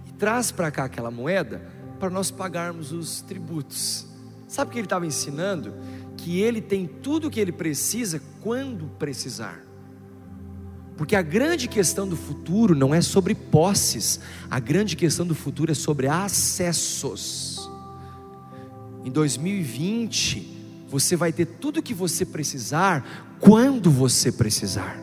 e 0.07 0.13
traz 0.13 0.51
para 0.51 0.71
cá 0.71 0.85
aquela 0.85 1.11
moeda 1.11 1.61
para 1.99 2.09
nós 2.09 2.31
pagarmos 2.31 2.91
os 2.91 3.21
tributos. 3.21 4.05
Sabe 4.47 4.69
o 4.69 4.71
que 4.71 4.79
ele 4.79 4.85
estava 4.85 5.05
ensinando? 5.05 5.73
Que 6.17 6.39
ele 6.41 6.61
tem 6.61 6.85
tudo 6.85 7.27
o 7.27 7.31
que 7.31 7.39
ele 7.39 7.51
precisa 7.51 8.21
quando 8.41 8.87
precisar. 8.99 9.63
Porque 10.95 11.15
a 11.15 11.21
grande 11.21 11.67
questão 11.67 12.07
do 12.07 12.15
futuro 12.15 12.75
não 12.75 12.93
é 12.93 13.01
sobre 13.01 13.33
posses, 13.33 14.19
a 14.49 14.59
grande 14.59 14.95
questão 14.95 15.25
do 15.25 15.33
futuro 15.33 15.71
é 15.71 15.75
sobre 15.75 16.07
acessos. 16.07 17.69
Em 19.03 19.09
2020, 19.09 20.52
você 20.93 21.15
vai 21.15 21.33
ter 21.33 21.47
tudo 21.47 21.79
o 21.79 21.81
que 21.81 21.91
você 21.91 22.23
precisar 22.23 23.35
quando 23.39 23.89
você 23.89 24.31
precisar. 24.31 24.95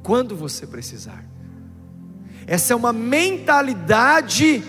Quando 0.00 0.36
você 0.36 0.64
precisar. 0.64 1.24
Essa 2.46 2.72
é 2.72 2.76
uma 2.76 2.92
mentalidade 2.92 4.62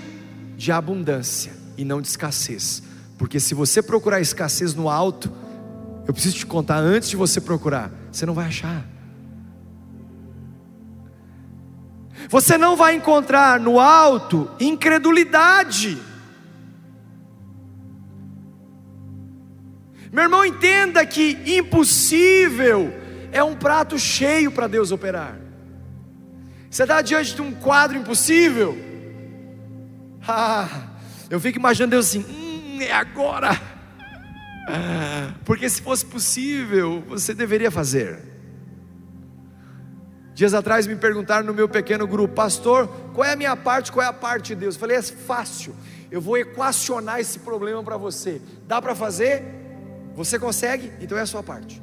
de 0.55 0.71
abundância 0.71 1.53
e 1.77 1.85
não 1.85 2.01
de 2.01 2.07
escassez. 2.07 2.81
Porque 3.15 3.39
se 3.39 3.53
você 3.53 3.83
procurar 3.83 4.19
escassez 4.19 4.73
no 4.73 4.89
alto, 4.89 5.31
eu 6.07 6.13
preciso 6.15 6.35
te 6.35 6.47
contar 6.47 6.79
antes 6.79 7.09
de 7.09 7.15
você 7.15 7.39
procurar, 7.39 7.91
você 8.11 8.25
não 8.25 8.33
vai 8.33 8.47
achar. 8.47 8.83
Você 12.27 12.57
não 12.57 12.75
vai 12.75 12.95
encontrar 12.95 13.59
no 13.59 13.79
alto 13.79 14.49
incredulidade. 14.59 16.06
Meu 20.11 20.23
irmão, 20.23 20.45
entenda 20.45 21.05
que 21.05 21.37
impossível 21.45 22.93
é 23.31 23.43
um 23.43 23.55
prato 23.55 23.99
cheio 23.99 24.51
para 24.51 24.67
Deus 24.67 24.91
operar. 24.91 25.37
Você 26.69 26.83
está 26.83 27.01
diante 27.01 27.35
de 27.35 27.41
um 27.41 27.53
quadro 27.53 27.97
impossível? 27.97 28.77
Ah, 30.29 30.67
eu 31.29 31.39
fico 31.39 31.57
imaginando 31.57 31.91
Deus 31.91 32.07
assim, 32.07 32.19
hum, 32.19 32.79
é 32.81 32.91
agora. 32.91 33.51
Porque 35.45 35.69
se 35.69 35.81
fosse 35.81 36.05
possível, 36.05 37.01
você 37.07 37.33
deveria 37.33 37.71
fazer. 37.71 38.19
Dias 40.33 40.53
atrás 40.53 40.85
me 40.85 40.97
perguntaram 40.97 41.45
no 41.47 41.53
meu 41.53 41.69
pequeno 41.69 42.05
grupo, 42.05 42.33
pastor, 42.33 42.87
qual 43.13 43.25
é 43.25 43.31
a 43.31 43.35
minha 43.37 43.55
parte, 43.55 43.89
qual 43.89 44.05
é 44.05 44.09
a 44.09 44.13
parte 44.13 44.47
de 44.47 44.55
Deus? 44.55 44.75
Eu 44.75 44.81
falei, 44.81 44.97
é 44.97 45.01
fácil, 45.01 45.73
eu 46.11 46.19
vou 46.19 46.37
equacionar 46.37 47.21
esse 47.21 47.39
problema 47.39 47.81
para 47.81 47.95
você. 47.95 48.41
Dá 48.67 48.81
para 48.81 48.93
fazer? 48.93 49.66
Você 50.17 50.39
consegue? 50.39 50.91
Então 50.99 51.15
é 51.15 51.21
a 51.21 51.27
sua 51.27 51.43
parte. 51.43 51.79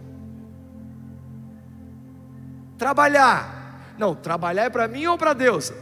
Trabalhar. 2.77 3.95
Não, 3.97 4.13
trabalhar 4.13 4.65
é 4.65 4.71
para 4.71 4.89
mim 4.89 5.07
ou 5.07 5.17
para 5.17 5.33
Deus? 5.33 5.73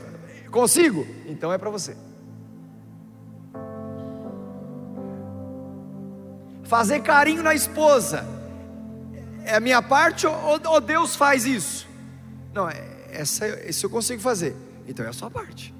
Consigo? 0.50 1.06
Então 1.24 1.50
é 1.50 1.56
para 1.56 1.70
você. 1.70 1.96
Fazer 6.64 7.00
carinho 7.00 7.42
na 7.42 7.54
esposa. 7.54 8.22
É 9.46 9.54
a 9.54 9.60
minha 9.60 9.80
parte 9.80 10.26
ou, 10.26 10.60
ou 10.66 10.80
Deus 10.80 11.16
faz 11.16 11.46
isso? 11.46 11.88
Não, 12.52 12.68
é, 12.68 12.84
essa, 13.10 13.48
esse 13.66 13.82
eu 13.82 13.88
consigo 13.88 14.20
fazer. 14.20 14.54
Então 14.86 15.06
é 15.06 15.08
a 15.08 15.14
sua 15.14 15.30
parte. 15.30 15.74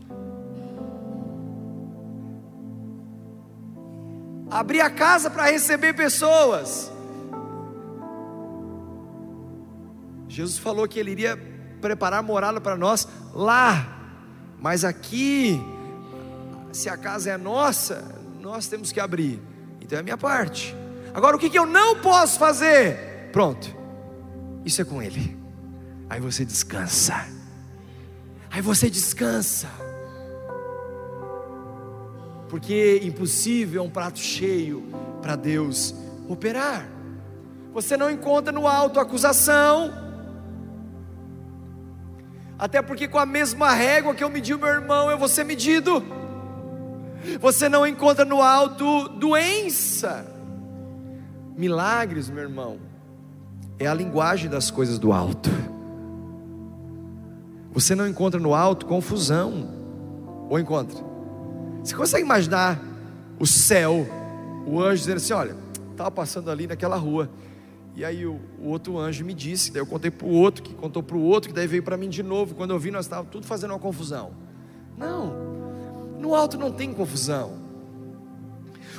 Abrir 4.52 4.82
a 4.82 4.90
casa 4.90 5.30
para 5.30 5.50
receber 5.50 5.94
pessoas. 5.94 6.92
Jesus 10.28 10.58
falou 10.58 10.86
que 10.86 10.98
ele 10.98 11.10
iria 11.10 11.36
preparar 11.80 12.22
morada 12.22 12.60
para 12.60 12.76
nós 12.76 13.08
lá, 13.34 13.98
mas 14.58 14.84
aqui, 14.84 15.60
se 16.72 16.88
a 16.88 16.96
casa 16.96 17.30
é 17.30 17.36
nossa, 17.36 18.14
nós 18.40 18.66
temos 18.66 18.92
que 18.92 19.00
abrir, 19.00 19.40
então 19.80 19.96
é 19.96 20.00
a 20.00 20.02
minha 20.02 20.18
parte. 20.18 20.74
Agora, 21.12 21.36
o 21.36 21.38
que, 21.38 21.50
que 21.50 21.58
eu 21.58 21.66
não 21.66 22.00
posso 22.00 22.38
fazer? 22.38 23.30
Pronto, 23.32 23.74
isso 24.64 24.80
é 24.80 24.84
com 24.84 25.02
Ele. 25.02 25.36
Aí 26.08 26.20
você 26.20 26.44
descansa, 26.44 27.26
aí 28.50 28.60
você 28.60 28.88
descansa, 28.88 29.68
porque 32.52 33.00
impossível 33.02 33.82
é 33.82 33.86
um 33.86 33.88
prato 33.88 34.18
cheio 34.18 34.84
para 35.22 35.36
Deus 35.36 35.94
operar. 36.28 36.86
Você 37.72 37.96
não 37.96 38.10
encontra 38.10 38.52
no 38.52 38.68
alto 38.68 39.00
acusação, 39.00 39.90
até 42.58 42.82
porque 42.82 43.08
com 43.08 43.18
a 43.18 43.24
mesma 43.24 43.72
régua 43.72 44.14
que 44.14 44.22
eu 44.22 44.28
medi 44.28 44.52
o 44.52 44.58
meu 44.58 44.68
irmão, 44.68 45.10
eu 45.10 45.16
vou 45.16 45.28
ser 45.28 45.44
medido. 45.44 46.04
Você 47.40 47.70
não 47.70 47.86
encontra 47.86 48.22
no 48.22 48.42
alto 48.42 49.08
doença. 49.08 50.30
Milagres, 51.56 52.28
meu 52.28 52.42
irmão, 52.42 52.80
é 53.78 53.86
a 53.86 53.94
linguagem 53.94 54.50
das 54.50 54.70
coisas 54.70 54.98
do 54.98 55.10
alto. 55.10 55.48
Você 57.72 57.94
não 57.94 58.06
encontra 58.06 58.38
no 58.38 58.54
alto 58.54 58.84
confusão. 58.84 59.80
Ou 60.50 60.58
encontra? 60.58 61.11
Você 61.82 61.94
consegue 61.94 62.24
imaginar 62.24 62.80
o 63.38 63.46
céu, 63.46 64.06
o 64.66 64.80
anjo 64.80 65.00
dizendo 65.00 65.16
assim: 65.16 65.32
Olha, 65.32 65.56
estava 65.90 66.10
passando 66.10 66.50
ali 66.50 66.66
naquela 66.66 66.96
rua. 66.96 67.30
E 67.94 68.04
aí 68.04 68.24
o, 68.24 68.40
o, 68.58 68.68
outro 68.68 68.98
anjo 68.98 69.24
me 69.24 69.34
disse, 69.34 69.70
daí 69.70 69.82
eu 69.82 69.86
contei 69.86 70.10
para 70.10 70.26
o 70.26 70.30
outro, 70.30 70.62
que 70.62 70.72
contou 70.72 71.02
para 71.02 71.16
o 71.16 71.20
outro, 71.20 71.50
que 71.50 71.54
daí 71.54 71.66
veio 71.66 71.82
para 71.82 71.96
mim 71.96 72.08
de 72.08 72.22
novo. 72.22 72.54
Quando 72.54 72.70
eu 72.70 72.78
vi, 72.78 72.90
nós 72.90 73.04
estávamos 73.04 73.30
tudo 73.30 73.46
fazendo 73.46 73.72
uma 73.72 73.78
confusão. 73.78 74.32
Não, 74.96 75.34
no 76.18 76.34
alto 76.34 76.56
não 76.56 76.72
tem 76.72 76.92
confusão. 76.94 77.60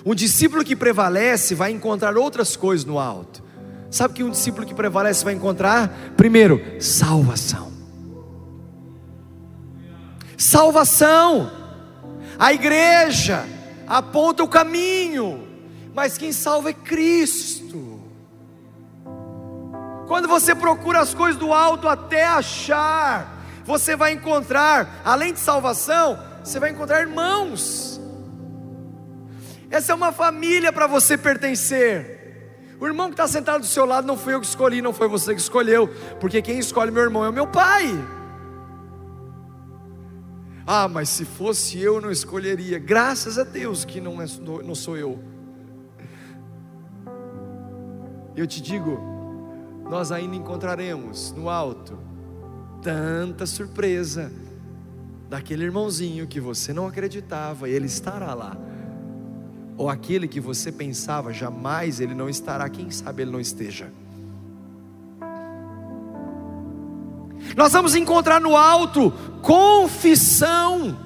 Um 0.06 0.14
discípulo 0.14 0.64
que 0.64 0.76
prevalece 0.76 1.56
vai 1.56 1.72
encontrar 1.72 2.16
outras 2.18 2.56
coisas 2.56 2.86
no 2.86 3.00
alto. 3.00 3.42
Sabe 3.90 4.14
que 4.14 4.24
um 4.24 4.30
discípulo 4.30 4.66
que 4.66 4.74
prevalece 4.74 5.24
vai 5.24 5.34
encontrar? 5.34 6.14
Primeiro, 6.18 6.62
salvação. 6.80 7.72
Salvação. 10.38 11.63
A 12.38 12.54
igreja 12.54 13.46
aponta 13.88 14.44
o 14.44 14.48
caminho, 14.48 15.48
mas 15.94 16.18
quem 16.18 16.32
salva 16.32 16.70
é 16.70 16.74
Cristo. 16.74 18.02
Quando 20.08 20.28
você 20.28 20.54
procura 20.54 21.00
as 21.00 21.14
coisas 21.14 21.40
do 21.40 21.54
alto 21.54 21.88
até 21.88 22.26
achar, 22.26 23.44
você 23.66 23.96
vai 23.96 24.12
encontrar, 24.12 25.02
além 25.04 25.34
de 25.34 25.40
salvação, 25.40 26.20
você 26.44 26.60
vai 26.60 26.72
encontrar 26.72 27.02
irmãos. 27.02 28.00
Essa 29.70 29.94
é 29.94 29.96
uma 29.96 30.12
família 30.12 30.72
para 30.72 30.86
você 30.86 31.18
pertencer. 31.18 32.22
O 32.80 32.86
irmão 32.86 33.08
que 33.08 33.14
está 33.14 33.28
sentado 33.28 33.62
do 33.62 33.66
seu 33.66 33.86
lado 33.86 34.06
não 34.06 34.18
foi 34.18 34.34
eu 34.34 34.42
que 34.42 34.46
escolhi, 34.46 34.82
não 34.82 34.94
foi 34.94 35.08
você 35.08 35.34
que 35.34 35.40
escolheu, 35.40 35.88
porque 36.20 36.42
quem 36.42 36.60
escolhe 36.60 36.92
meu 36.92 37.04
irmão 37.04 37.24
é 37.24 37.30
o 37.30 37.34
meu 37.34 37.48
pai. 37.48 37.88
Ah, 40.66 40.88
mas 40.88 41.10
se 41.10 41.26
fosse 41.26 41.80
eu, 41.80 42.00
não 42.00 42.10
escolheria. 42.10 42.80
Graças 42.80 43.38
a 43.38 43.44
Deus 43.44 43.84
que 43.84 44.00
não, 44.00 44.22
é, 44.22 44.26
não 44.64 44.74
sou 44.74 44.98
eu. 44.98 45.20
Eu 48.36 48.48
te 48.48 48.62
digo, 48.62 49.00
nós 49.90 50.12
ainda 50.12 50.36
encontraremos 50.36 51.32
no 51.34 51.50
alto 51.50 52.00
tanta 52.82 53.46
surpresa 53.46 54.32
daquele 55.30 55.64
irmãozinho 55.64 56.28
que 56.28 56.40
você 56.40 56.74
não 56.74 56.88
acreditava, 56.88 57.68
ele 57.68 57.86
estará 57.86 58.34
lá. 58.34 58.58
Ou 59.76 59.90
aquele 59.90 60.28
que 60.28 60.40
você 60.40 60.72
pensava, 60.72 61.34
jamais 61.34 62.00
ele 62.00 62.14
não 62.14 62.30
estará, 62.30 62.70
quem 62.70 62.90
sabe 62.92 63.24
ele 63.24 63.32
não 63.32 63.40
esteja. 63.40 63.92
Nós 67.56 67.72
vamos 67.72 67.96
encontrar 67.96 68.40
no 68.40 68.56
alto 68.56 69.12
confissão. 69.42 70.98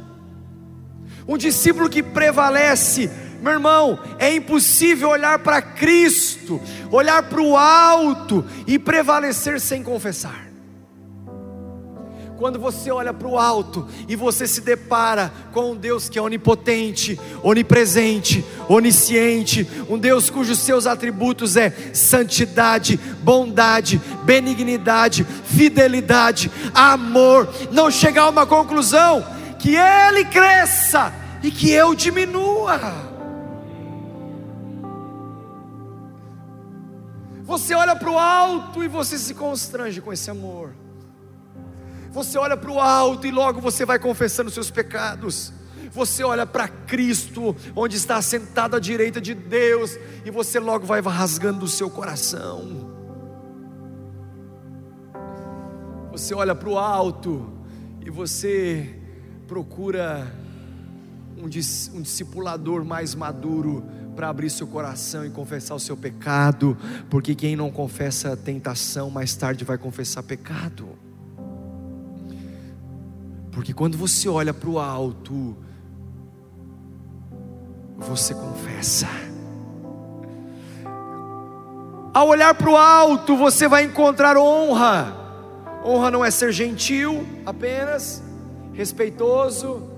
Um 1.28 1.38
discípulo 1.38 1.90
que 1.90 2.02
prevalece, 2.02 3.10
meu 3.42 3.54
irmão, 3.54 4.00
é 4.18 4.34
impossível 4.34 5.10
olhar 5.10 5.40
para 5.40 5.62
Cristo, 5.62 6.62
olhar 6.92 7.24
para 7.24 7.42
o 7.42 7.58
alto 7.58 8.46
e 8.66 8.80
prevalecer 8.80 9.60
sem 9.60 9.84
confessar. 9.84 10.47
Quando 12.38 12.60
você 12.60 12.92
olha 12.92 13.12
para 13.12 13.28
o 13.28 13.40
alto 13.40 13.88
e 14.08 14.16
você 14.16 14.48
se 14.48 14.62
depara 14.62 15.34
com 15.52 15.72
um 15.72 15.76
Deus 15.76 16.08
que 16.08 16.20
é 16.20 16.22
onipotente, 16.22 17.20
onipresente, 17.42 18.46
onisciente, 18.70 19.68
um 19.90 19.98
Deus 19.98 20.30
cujos 20.30 20.60
seus 20.60 20.86
atributos 20.86 21.58
é 21.58 21.72
santidade, 21.94 22.96
bondade, 23.24 24.00
benignidade, 24.24 25.24
fidelidade, 25.24 26.52
amor, 26.76 27.50
não 27.72 27.90
chegar 27.90 28.24
a 28.24 28.30
uma 28.30 28.46
conclusão 28.46 29.26
que 29.58 29.76
Ele 29.76 30.24
cresça 30.26 31.12
e 31.42 31.50
que 31.50 31.72
eu 31.72 31.96
diminua. 31.96 32.80
Você 37.44 37.74
olha 37.74 37.96
para 37.96 38.12
o 38.12 38.20
alto 38.20 38.84
e 38.84 38.88
você 38.88 39.18
se 39.18 39.34
constrange 39.34 40.02
com 40.02 40.14
esse 40.14 40.30
amor. 40.30 40.87
Você 42.18 42.36
olha 42.36 42.58
para 42.58 42.72
o 42.72 42.80
alto 42.80 43.28
e 43.28 43.32
logo 43.32 43.62
você 43.62 43.86
vai 43.86 44.00
confessando 44.00 44.50
seus 44.50 44.72
pecados. 44.72 45.54
Você 45.92 46.24
olha 46.24 46.48
para 46.48 46.68
Cristo, 46.68 47.56
onde 47.76 47.96
está 47.96 48.20
sentado 48.24 48.76
à 48.76 48.80
direita 48.80 49.22
de 49.22 49.36
Deus, 49.36 50.00
e 50.26 50.32
você 50.32 50.58
logo 50.58 50.84
vai 50.84 51.00
rasgando 51.00 51.66
o 51.66 51.68
seu 51.68 51.92
coração. 51.92 52.92
Você 56.12 56.34
olha 56.34 56.56
para 56.56 56.68
o 56.68 56.80
alto 56.80 57.54
e 58.04 58.10
você 58.10 58.96
procura 59.48 60.28
um, 61.38 61.44
um 61.46 62.02
discipulador 62.02 62.84
mais 62.84 63.14
maduro 63.14 63.86
para 64.16 64.28
abrir 64.28 64.50
seu 64.50 64.66
coração 64.66 65.24
e 65.24 65.30
confessar 65.30 65.76
o 65.76 65.80
seu 65.80 65.96
pecado, 65.96 66.76
porque 67.12 67.36
quem 67.36 67.56
não 67.56 67.70
confessa 67.70 68.36
tentação, 68.36 69.12
mais 69.12 69.36
tarde 69.36 69.64
vai 69.64 69.78
confessar 69.78 70.24
pecado. 70.24 71.06
Porque 73.58 73.74
quando 73.74 73.98
você 73.98 74.30
olha 74.30 74.54
para 74.54 74.70
o 74.70 74.78
alto, 74.78 75.58
você 77.98 78.36
confessa. 78.36 79.08
Ao 82.14 82.28
olhar 82.28 82.54
para 82.54 82.70
o 82.70 82.78
alto, 82.78 83.36
você 83.36 83.68
vai 83.68 83.84
encontrar 83.84 84.38
honra. 84.38 85.12
Honra 85.84 86.12
não 86.12 86.24
é 86.24 86.30
ser 86.30 86.52
gentil 86.52 87.26
apenas, 87.48 88.22
respeitoso, 88.74 89.90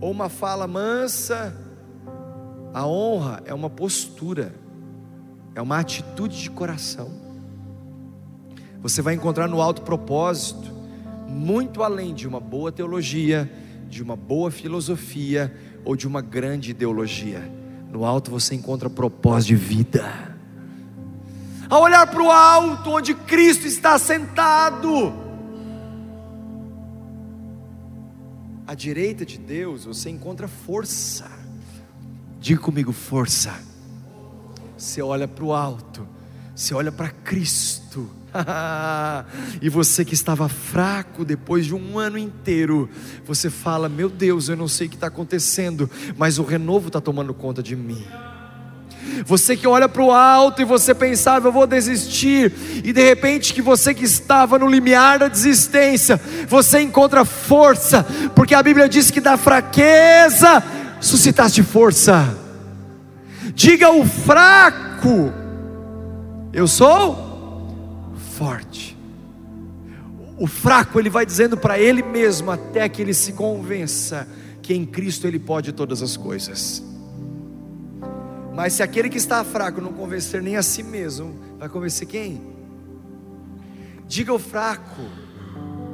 ou 0.00 0.10
uma 0.10 0.30
fala 0.30 0.66
mansa. 0.66 1.54
A 2.72 2.86
honra 2.86 3.42
é 3.44 3.52
uma 3.52 3.68
postura, 3.68 4.54
é 5.54 5.60
uma 5.60 5.78
atitude 5.78 6.40
de 6.40 6.50
coração. 6.50 7.10
Você 8.80 9.02
vai 9.02 9.12
encontrar 9.12 9.46
no 9.46 9.60
alto 9.60 9.82
propósito 9.82 10.79
muito 11.30 11.82
além 11.82 12.12
de 12.12 12.26
uma 12.26 12.40
boa 12.40 12.72
teologia, 12.72 13.50
de 13.88 14.02
uma 14.02 14.16
boa 14.16 14.50
filosofia 14.50 15.54
ou 15.84 15.96
de 15.96 16.06
uma 16.06 16.20
grande 16.20 16.72
ideologia. 16.72 17.50
No 17.90 18.04
alto 18.04 18.30
você 18.30 18.54
encontra 18.54 18.90
propósito 18.90 19.48
de 19.48 19.56
vida. 19.56 20.36
Ao 21.68 21.82
olhar 21.82 22.06
para 22.06 22.22
o 22.22 22.30
alto, 22.30 22.90
onde 22.90 23.14
Cristo 23.14 23.66
está 23.66 23.96
sentado, 23.98 25.12
à 28.66 28.74
direita 28.74 29.24
de 29.24 29.38
Deus, 29.38 29.84
você 29.84 30.10
encontra 30.10 30.48
força. 30.48 31.30
Diga 32.40 32.60
comigo, 32.60 32.92
força. 32.92 33.54
Você 34.76 35.00
olha 35.02 35.28
para 35.28 35.44
o 35.44 35.52
alto, 35.52 36.06
você 36.54 36.74
olha 36.74 36.90
para 36.90 37.10
Cristo 37.10 38.10
e 39.60 39.68
você 39.68 40.04
que 40.04 40.14
estava 40.14 40.48
fraco 40.48 41.24
depois 41.24 41.66
de 41.66 41.74
um 41.74 41.98
ano 41.98 42.18
inteiro, 42.18 42.88
você 43.26 43.50
fala: 43.50 43.88
Meu 43.88 44.08
Deus, 44.08 44.48
eu 44.48 44.56
não 44.56 44.68
sei 44.68 44.86
o 44.86 44.90
que 44.90 44.96
está 44.96 45.08
acontecendo, 45.08 45.90
mas 46.16 46.38
o 46.38 46.42
renovo 46.42 46.88
está 46.88 47.00
tomando 47.00 47.34
conta 47.34 47.62
de 47.62 47.74
mim. 47.74 48.04
Você 49.26 49.56
que 49.56 49.66
olha 49.66 49.88
para 49.88 50.02
o 50.02 50.12
alto 50.12 50.62
e 50.62 50.64
você 50.64 50.94
pensava, 50.94 51.48
eu 51.48 51.52
vou 51.52 51.66
desistir, 51.66 52.52
e 52.84 52.92
de 52.92 53.02
repente 53.02 53.52
que 53.52 53.60
você 53.60 53.92
que 53.92 54.04
estava 54.04 54.58
no 54.58 54.66
limiar 54.66 55.18
da 55.18 55.28
desistência, 55.28 56.20
você 56.48 56.80
encontra 56.80 57.24
força, 57.24 58.04
porque 58.34 58.54
a 58.54 58.62
Bíblia 58.62 58.88
diz 58.88 59.10
que 59.10 59.20
da 59.20 59.36
fraqueza 59.36 60.62
suscitaste 61.00 61.62
força. 61.62 62.36
Diga 63.54 63.90
o 63.90 64.06
fraco, 64.06 65.32
eu 66.52 66.68
sou 66.68 67.29
forte. 68.40 68.96
O 70.38 70.46
fraco 70.46 70.98
ele 70.98 71.10
vai 71.10 71.26
dizendo 71.26 71.58
para 71.58 71.78
ele 71.78 72.02
mesmo 72.02 72.50
até 72.50 72.88
que 72.88 73.02
ele 73.02 73.12
se 73.12 73.34
convença 73.34 74.26
que 74.62 74.72
em 74.72 74.86
Cristo 74.86 75.26
ele 75.26 75.38
pode 75.38 75.72
todas 75.72 76.00
as 76.00 76.16
coisas. 76.16 76.82
Mas 78.54 78.72
se 78.72 78.82
aquele 78.82 79.10
que 79.10 79.18
está 79.18 79.44
fraco 79.44 79.82
não 79.82 79.92
convencer 79.92 80.40
nem 80.40 80.56
a 80.56 80.62
si 80.62 80.82
mesmo, 80.82 81.38
vai 81.58 81.68
convencer 81.68 82.08
quem? 82.08 82.40
Diga 84.08 84.32
ao 84.32 84.38
fraco, 84.38 85.02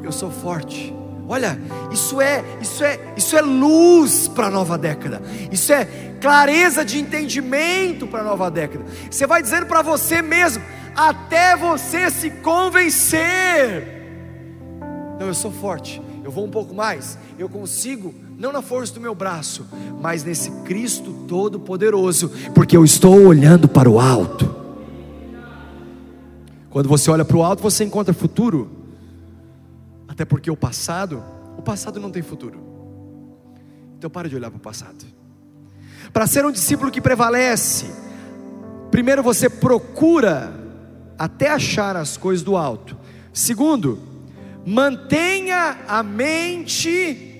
eu 0.04 0.12
sou 0.12 0.30
forte. 0.30 0.94
Olha, 1.28 1.58
isso 1.90 2.20
é, 2.20 2.44
isso 2.60 2.84
é, 2.84 3.00
isso 3.16 3.36
é 3.36 3.42
luz 3.42 4.28
para 4.28 4.46
a 4.46 4.50
nova 4.50 4.78
década. 4.78 5.20
Isso 5.50 5.72
é 5.72 5.84
clareza 6.20 6.84
de 6.84 7.00
entendimento 7.00 8.06
para 8.06 8.20
a 8.20 8.24
nova 8.24 8.48
década. 8.48 8.84
Você 9.10 9.26
vai 9.26 9.42
dizendo 9.42 9.66
para 9.66 9.82
você 9.82 10.22
mesmo, 10.22 10.62
até 10.96 11.54
você 11.56 12.10
se 12.10 12.30
convencer. 12.30 13.94
Não, 15.20 15.26
eu 15.26 15.34
sou 15.34 15.52
forte, 15.52 16.00
eu 16.24 16.30
vou 16.30 16.44
um 16.44 16.50
pouco 16.50 16.74
mais, 16.74 17.18
eu 17.38 17.48
consigo, 17.48 18.14
não 18.38 18.52
na 18.52 18.62
força 18.62 18.94
do 18.94 19.00
meu 19.00 19.14
braço, 19.14 19.66
mas 20.00 20.24
nesse 20.24 20.50
Cristo 20.62 21.12
Todo-Poderoso, 21.28 22.30
porque 22.54 22.76
eu 22.76 22.84
estou 22.84 23.26
olhando 23.26 23.68
para 23.68 23.90
o 23.90 24.00
alto. 24.00 24.54
Quando 26.70 26.88
você 26.88 27.10
olha 27.10 27.24
para 27.24 27.36
o 27.36 27.42
alto, 27.42 27.62
você 27.62 27.84
encontra 27.84 28.12
futuro, 28.12 28.70
até 30.08 30.24
porque 30.24 30.50
o 30.50 30.56
passado, 30.56 31.22
o 31.56 31.62
passado 31.62 32.00
não 32.00 32.10
tem 32.10 32.22
futuro. 32.22 32.60
Então 33.98 34.10
para 34.10 34.28
de 34.28 34.36
olhar 34.36 34.50
para 34.50 34.58
o 34.58 34.60
passado. 34.60 35.04
Para 36.12 36.26
ser 36.26 36.44
um 36.44 36.52
discípulo 36.52 36.90
que 36.90 37.00
prevalece, 37.00 37.86
primeiro 38.90 39.22
você 39.22 39.48
procura 39.48 40.65
até 41.18 41.48
achar 41.48 41.96
as 41.96 42.16
coisas 42.16 42.44
do 42.44 42.56
alto. 42.56 42.96
Segundo, 43.32 43.98
mantenha 44.64 45.78
a 45.86 46.02
mente 46.02 47.34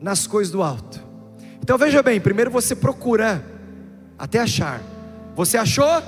nas 0.00 0.26
coisas 0.26 0.52
do 0.52 0.62
alto. 0.62 1.02
Então 1.62 1.78
veja 1.78 2.02
bem, 2.02 2.20
primeiro 2.20 2.50
você 2.50 2.74
procura 2.74 3.44
até 4.18 4.38
achar. 4.40 4.82
Você 5.34 5.56
achou? 5.56 6.02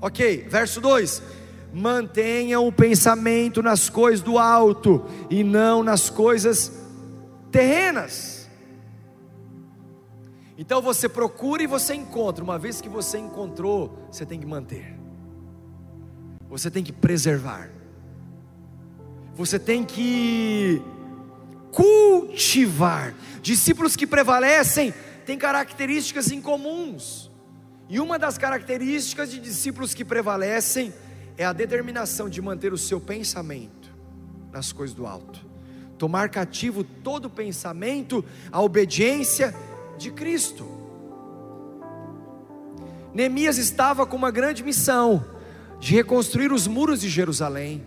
Ok, 0.00 0.46
verso 0.48 0.80
2: 0.80 1.22
mantenha 1.72 2.58
o 2.58 2.72
pensamento 2.72 3.62
nas 3.62 3.88
coisas 3.88 4.22
do 4.22 4.38
alto 4.38 5.04
e 5.30 5.44
não 5.44 5.82
nas 5.82 6.10
coisas 6.10 6.72
terrenas. 7.50 8.48
Então 10.58 10.80
você 10.80 11.08
procura 11.08 11.62
e 11.62 11.66
você 11.66 11.94
encontra. 11.94 12.42
Uma 12.42 12.58
vez 12.58 12.80
que 12.80 12.88
você 12.88 13.18
encontrou, 13.18 14.08
você 14.10 14.24
tem 14.24 14.40
que 14.40 14.46
manter. 14.46 14.95
Você 16.56 16.70
tem 16.70 16.82
que 16.82 16.90
preservar. 16.92 17.68
Você 19.34 19.58
tem 19.58 19.84
que 19.84 20.80
cultivar. 21.70 23.14
Discípulos 23.42 23.94
que 23.94 24.06
prevalecem 24.06 24.94
têm 25.26 25.36
características 25.36 26.30
incomuns. 26.30 27.30
E 27.90 28.00
uma 28.00 28.18
das 28.18 28.38
características 28.38 29.30
de 29.30 29.38
discípulos 29.38 29.92
que 29.92 30.02
prevalecem 30.02 30.94
é 31.36 31.44
a 31.44 31.52
determinação 31.52 32.26
de 32.26 32.40
manter 32.40 32.72
o 32.72 32.78
seu 32.78 32.98
pensamento 32.98 33.94
nas 34.50 34.72
coisas 34.72 34.96
do 34.96 35.06
alto. 35.06 35.44
Tomar 35.98 36.30
cativo 36.30 36.82
todo 36.82 37.28
pensamento 37.28 38.24
à 38.50 38.62
obediência 38.62 39.54
de 39.98 40.10
Cristo. 40.10 40.66
Neemias 43.12 43.58
estava 43.58 44.06
com 44.06 44.16
uma 44.16 44.30
grande 44.30 44.64
missão 44.64 45.35
de 45.78 45.94
reconstruir 45.94 46.52
os 46.52 46.66
muros 46.66 47.00
de 47.00 47.08
Jerusalém. 47.08 47.84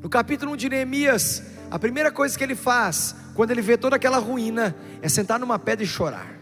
No 0.00 0.08
capítulo 0.08 0.52
1 0.52 0.56
de 0.56 0.68
Neemias, 0.68 1.42
a 1.70 1.78
primeira 1.78 2.12
coisa 2.12 2.36
que 2.36 2.44
ele 2.44 2.54
faz, 2.54 3.16
quando 3.34 3.50
ele 3.50 3.62
vê 3.62 3.76
toda 3.76 3.96
aquela 3.96 4.18
ruína, 4.18 4.76
é 5.00 5.08
sentar 5.08 5.40
numa 5.40 5.58
pedra 5.58 5.84
e 5.84 5.86
chorar. 5.86 6.38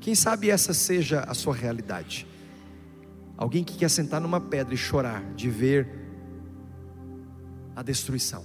Quem 0.00 0.14
sabe 0.14 0.50
essa 0.50 0.72
seja 0.72 1.20
a 1.20 1.34
sua 1.34 1.54
realidade? 1.54 2.26
Alguém 3.36 3.62
que 3.62 3.76
quer 3.76 3.90
sentar 3.90 4.20
numa 4.20 4.40
pedra 4.40 4.74
e 4.74 4.76
chorar, 4.76 5.22
de 5.34 5.50
ver 5.50 5.88
a 7.76 7.82
destruição. 7.82 8.44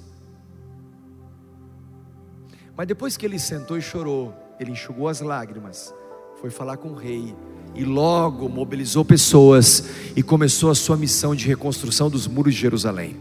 Mas 2.75 2.87
depois 2.87 3.15
que 3.15 3.25
ele 3.25 3.39
sentou 3.39 3.77
e 3.77 3.81
chorou, 3.81 4.33
ele 4.59 4.71
enxugou 4.71 5.07
as 5.07 5.21
lágrimas, 5.21 5.93
foi 6.39 6.49
falar 6.49 6.77
com 6.77 6.89
o 6.89 6.95
rei 6.95 7.35
e 7.75 7.83
logo 7.83 8.47
mobilizou 8.47 9.03
pessoas 9.03 9.83
e 10.15 10.21
começou 10.21 10.69
a 10.69 10.75
sua 10.75 10.95
missão 10.95 11.35
de 11.35 11.47
reconstrução 11.47 12.09
dos 12.09 12.27
muros 12.27 12.53
de 12.53 12.61
Jerusalém. 12.61 13.15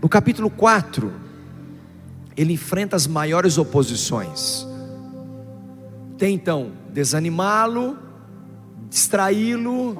No 0.00 0.08
capítulo 0.08 0.50
4, 0.50 1.12
ele 2.36 2.52
enfrenta 2.52 2.96
as 2.96 3.06
maiores 3.06 3.58
oposições. 3.58 4.66
Tem 6.18 6.34
então 6.34 6.72
desanimá-lo, 6.92 7.98
distraí-lo, 8.88 9.96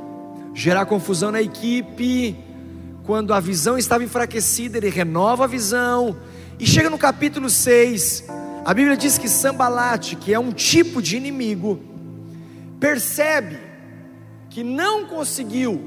gerar 0.55 0.85
confusão 0.87 1.33
na 1.33 1.41
equipe. 1.41 2.37
Quando 3.05 3.33
a 3.33 3.41
visão 3.41 3.79
estava 3.79 4.05
enfraquecida, 4.05 4.79
ele 4.79 4.91
renova 4.91 5.45
a 5.45 5.47
visão. 5.47 6.17
E 6.59 6.67
chega 6.67 6.91
no 6.91 6.99
capítulo 6.99 7.49
6, 7.49 8.25
a 8.65 8.75
Bíblia 8.75 8.97
diz 8.97 9.17
que 9.17 9.29
Sambalate, 9.29 10.17
que 10.17 10.35
é 10.35 10.39
um 10.39 10.53
tipo 10.53 11.01
de 11.01 11.17
inimigo, 11.17 11.81
percebe 12.79 13.70
que 14.51 14.65
não 14.65 15.07
conseguiu 15.07 15.81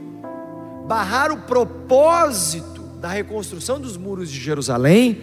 barrar 0.88 1.32
o 1.32 1.42
propósito 1.42 2.82
da 3.00 3.10
reconstrução 3.10 3.80
dos 3.80 3.98
muros 3.98 4.32
de 4.32 4.40
Jerusalém, 4.40 5.22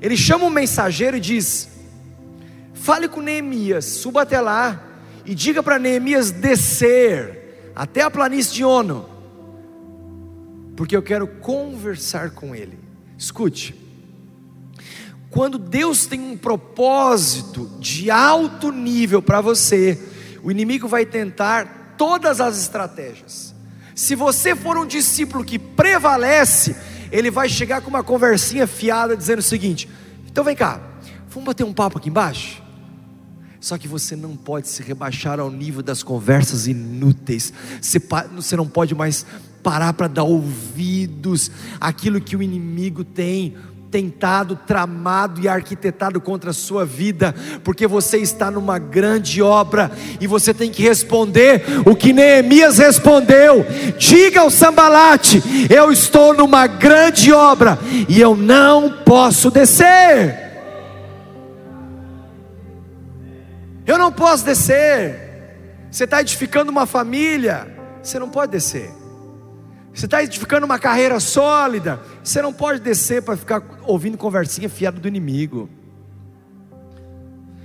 ele 0.00 0.16
chama 0.16 0.46
um 0.46 0.50
mensageiro 0.50 1.16
e 1.16 1.20
diz: 1.20 1.68
Fale 2.74 3.08
com 3.08 3.20
Neemias, 3.20 3.84
suba 3.84 4.22
até 4.22 4.40
lá 4.40 4.88
e 5.24 5.34
diga 5.34 5.62
para 5.62 5.78
Neemias 5.78 6.32
descer 6.32 7.70
até 7.74 8.02
a 8.02 8.10
planície 8.10 8.52
de 8.52 8.64
Ono, 8.64 9.08
porque 10.76 10.96
eu 10.96 11.02
quero 11.02 11.28
conversar 11.28 12.32
com 12.32 12.54
ele. 12.54 12.76
Escute, 13.16 13.76
quando 15.30 15.56
Deus 15.56 16.06
tem 16.06 16.20
um 16.20 16.36
propósito 16.36 17.70
de 17.78 18.10
alto 18.10 18.72
nível 18.72 19.22
para 19.22 19.40
você, 19.40 19.96
o 20.42 20.50
inimigo 20.50 20.88
vai 20.88 21.06
tentar 21.06 21.81
todas 22.02 22.40
as 22.40 22.60
estratégias. 22.60 23.54
Se 23.94 24.16
você 24.16 24.56
for 24.56 24.76
um 24.76 24.84
discípulo 24.84 25.44
que 25.44 25.56
prevalece, 25.56 26.74
ele 27.12 27.30
vai 27.30 27.48
chegar 27.48 27.80
com 27.80 27.88
uma 27.88 28.02
conversinha 28.02 28.66
fiada 28.66 29.16
dizendo 29.16 29.38
o 29.38 29.42
seguinte: 29.42 29.88
então 30.26 30.42
vem 30.42 30.56
cá, 30.56 30.80
vamos 31.30 31.46
bater 31.46 31.62
um 31.62 31.72
papo 31.72 31.98
aqui 31.98 32.08
embaixo? 32.08 32.60
Só 33.60 33.78
que 33.78 33.86
você 33.86 34.16
não 34.16 34.36
pode 34.36 34.66
se 34.66 34.82
rebaixar 34.82 35.38
ao 35.38 35.48
nível 35.48 35.80
das 35.80 36.02
conversas 36.02 36.66
inúteis. 36.66 37.52
Você, 37.80 38.56
não 38.56 38.66
pode 38.66 38.96
mais 38.96 39.24
parar 39.62 39.92
para 39.92 40.08
dar 40.08 40.24
ouvidos 40.24 41.52
àquilo 41.80 42.20
que 42.20 42.34
o 42.34 42.42
inimigo 42.42 43.04
tem 43.04 43.56
tentado, 43.92 44.56
tramado 44.56 45.38
e 45.42 45.46
arquitetado 45.46 46.18
contra 46.18 46.50
a 46.50 46.54
sua 46.54 46.86
vida, 46.86 47.34
porque 47.62 47.86
você 47.86 48.16
está 48.16 48.50
numa 48.50 48.78
grande 48.78 49.42
obra 49.42 49.92
e 50.18 50.26
você 50.26 50.54
tem 50.54 50.70
que 50.70 50.82
responder 50.82 51.62
o 51.84 51.94
que 51.94 52.10
Neemias 52.10 52.78
respondeu. 52.78 53.66
Diga 53.98 54.40
ao 54.40 54.50
Sambalate: 54.50 55.42
Eu 55.68 55.92
estou 55.92 56.32
numa 56.32 56.66
grande 56.66 57.30
obra 57.34 57.78
e 58.08 58.18
eu 58.18 58.34
não 58.34 59.04
posso 59.04 59.50
descer. 59.50 60.40
Eu 63.86 63.98
não 63.98 64.10
posso 64.10 64.44
descer. 64.44 65.30
Você 65.90 66.04
está 66.04 66.22
edificando 66.22 66.70
uma 66.70 66.86
família, 66.86 67.68
você 68.02 68.18
não 68.18 68.30
pode 68.30 68.52
descer. 68.52 69.01
Você 69.94 70.06
está 70.06 70.22
edificando 70.22 70.64
uma 70.64 70.78
carreira 70.78 71.20
sólida, 71.20 72.00
você 72.24 72.40
não 72.40 72.52
pode 72.52 72.80
descer 72.80 73.22
para 73.22 73.36
ficar 73.36 73.62
ouvindo 73.82 74.16
conversinha 74.16 74.68
fiada 74.68 74.98
do 74.98 75.06
inimigo. 75.06 75.68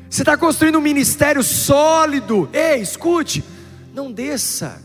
Você 0.10 0.22
está 0.22 0.38
construindo 0.38 0.78
um 0.78 0.82
ministério 0.82 1.44
sólido, 1.44 2.50
ei, 2.52 2.82
escute, 2.82 3.44
não 3.94 4.12
desça 4.12 4.82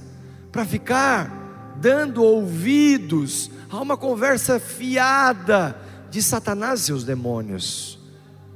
para 0.51 0.64
ficar 0.64 1.74
dando 1.76 2.22
ouvidos 2.22 3.51
a 3.70 3.80
uma 3.80 3.97
conversa 3.97 4.61
fiada 4.61 5.76
de 6.11 6.22
Satanás 6.22 6.80
e 6.80 6.84
seus 6.84 7.05
demônios. 7.05 7.99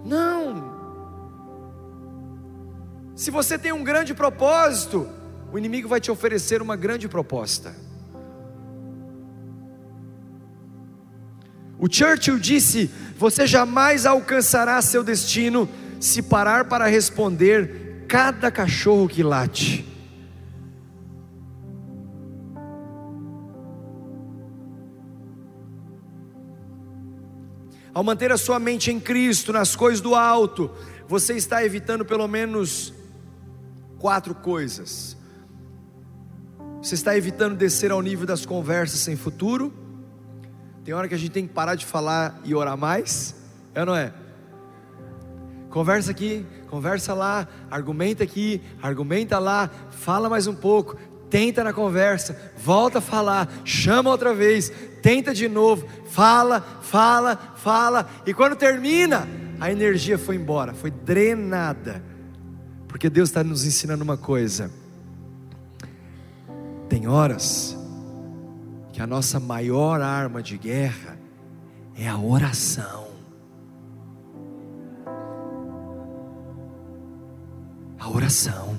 Não. 0.05 0.77
Se 3.17 3.31
você 3.31 3.59
tem 3.59 3.73
um 3.73 3.83
grande 3.83 4.13
propósito, 4.13 5.09
o 5.53 5.59
inimigo 5.59 5.89
vai 5.89 6.01
te 6.01 6.11
oferecer 6.11 6.61
uma 6.61 6.77
grande 6.77 7.09
proposta. 7.09 7.86
O 11.79 11.89
Churchill 11.91 12.39
disse: 12.39 12.91
Você 13.19 13.47
jamais 13.47 14.07
alcançará 14.07 14.81
seu 14.81 15.05
destino 15.05 15.69
se 16.01 16.23
parar 16.23 16.67
para 16.67 16.87
responder 16.87 18.05
cada 18.09 18.51
cachorro 18.51 19.09
que 19.09 19.23
late. 19.23 19.85
Ao 27.93 28.05
manter 28.05 28.31
a 28.31 28.37
sua 28.37 28.59
mente 28.59 28.91
em 28.91 29.01
Cristo, 29.01 29.53
nas 29.53 29.75
coisas 29.75 30.03
do 30.03 30.15
alto, 30.15 30.71
você 31.09 31.35
está 31.35 31.65
evitando 31.65 32.05
pelo 32.05 32.29
menos 32.29 32.93
quatro 33.99 34.35
coisas. 34.35 35.17
Você 36.83 36.95
está 36.95 37.17
evitando 37.17 37.57
descer 37.57 37.91
ao 37.91 38.03
nível 38.03 38.27
das 38.27 38.45
conversas 38.45 39.01
sem 39.01 39.17
futuro 39.17 39.86
tem 40.87 40.95
hora 40.95 41.09
que 41.09 41.15
a 41.17 41.19
gente 41.19 41.33
tem 41.33 41.49
que 41.49 41.53
parar 41.53 41.75
de 41.75 41.85
falar 41.85 42.41
e 42.45 42.55
orar 42.55 42.79
mais, 42.79 43.35
é 43.75 43.81
ou 43.81 43.87
não 43.87 43.97
é? 43.97 44.15
Conversa 45.69 46.13
aqui, 46.13 46.47
conversa 46.71 47.13
lá, 47.13 47.49
argumenta 47.69 48.23
aqui, 48.23 48.63
argumenta 48.81 49.37
lá, 49.41 49.69
fala 49.91 50.31
mais 50.31 50.47
um 50.47 50.55
pouco, 50.55 50.97
tenta 51.29 51.65
na 51.65 51.73
conversa, 51.73 52.53
volta 52.57 52.99
a 52.99 53.01
falar, 53.01 53.53
chama 53.65 54.11
outra 54.11 54.33
vez, 54.33 54.71
tenta 55.03 55.35
de 55.35 55.49
novo, 55.49 55.89
fala, 56.09 56.61
fala, 56.83 57.37
fala, 57.57 58.09
e 58.25 58.33
quando 58.33 58.55
termina, 58.55 59.27
a 59.59 59.73
energia 59.73 60.17
foi 60.17 60.37
embora, 60.37 60.73
foi 60.73 60.93
drenada, 60.93 62.01
porque 62.87 63.11
Deus 63.11 63.29
está 63.29 63.43
nos 63.43 63.67
ensinando 63.67 64.05
uma 64.05 64.17
coisa. 64.17 64.71
Tem 66.89 67.09
horas 67.09 67.76
que 68.97 69.03
a 69.03 69.07
nossa 69.07 69.39
maior 69.39 70.01
arma 70.01 70.43
de 70.43 70.57
guerra 70.57 71.19
é 71.95 72.09
a 72.09 72.17
oração. 72.17 73.09
A 78.01 78.09
oração. 78.09 78.79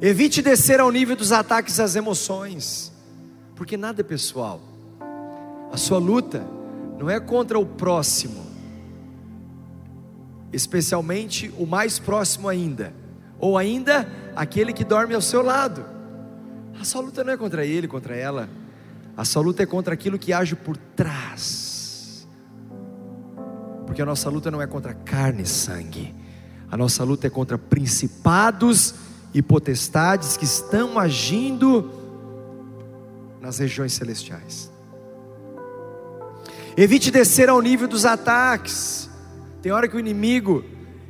Evite 0.00 0.40
descer 0.40 0.80
ao 0.80 0.90
nível 0.90 1.14
dos 1.14 1.32
ataques 1.32 1.78
às 1.78 1.94
emoções, 1.94 2.90
porque 3.54 3.76
nada 3.76 4.00
é 4.00 4.04
pessoal. 4.04 4.62
A 5.70 5.76
sua 5.76 5.98
luta 5.98 6.46
não 6.98 7.10
é 7.10 7.20
contra 7.20 7.58
o 7.58 7.66
próximo, 7.66 8.42
especialmente 10.50 11.52
o 11.58 11.66
mais 11.66 11.98
próximo 11.98 12.48
ainda 12.48 13.06
ou 13.38 13.56
ainda 13.56 14.08
aquele 14.34 14.72
que 14.72 14.84
dorme 14.84 15.14
ao 15.14 15.20
seu 15.20 15.42
lado. 15.42 15.84
A 16.80 16.84
sua 16.84 17.00
luta 17.00 17.24
não 17.24 17.32
é 17.32 17.36
contra 17.36 17.64
ele, 17.64 17.88
contra 17.88 18.16
ela. 18.16 18.48
A 19.16 19.24
sua 19.24 19.42
luta 19.42 19.62
é 19.62 19.66
contra 19.66 19.94
aquilo 19.94 20.18
que 20.18 20.32
age 20.32 20.54
por 20.54 20.76
trás. 20.76 22.26
Porque 23.86 24.02
a 24.02 24.06
nossa 24.06 24.28
luta 24.28 24.50
não 24.50 24.60
é 24.60 24.66
contra 24.66 24.94
carne 24.94 25.42
e 25.42 25.46
sangue. 25.46 26.14
A 26.70 26.76
nossa 26.76 27.02
luta 27.02 27.26
é 27.26 27.30
contra 27.30 27.58
principados 27.58 28.94
e 29.32 29.42
potestades 29.42 30.36
que 30.36 30.44
estão 30.44 30.98
agindo 30.98 31.90
nas 33.40 33.58
regiões 33.58 33.92
celestiais. 33.92 34.70
Evite 36.76 37.10
descer 37.10 37.48
ao 37.48 37.60
nível 37.60 37.88
dos 37.88 38.04
ataques. 38.04 39.10
Tem 39.60 39.72
hora 39.72 39.88
que 39.88 39.96
o 39.96 40.00
inimigo, 40.00 40.64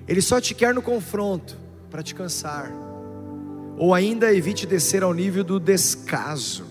ele 0.06 0.22
só 0.22 0.40
te 0.40 0.54
quer 0.54 0.72
no 0.72 0.80
confronto 0.80 1.67
para 1.90 2.02
te 2.02 2.14
cansar. 2.14 2.70
Ou 3.76 3.94
ainda 3.94 4.32
evite 4.32 4.66
descer 4.66 5.02
ao 5.02 5.14
nível 5.14 5.44
do 5.44 5.60
descaso. 5.60 6.64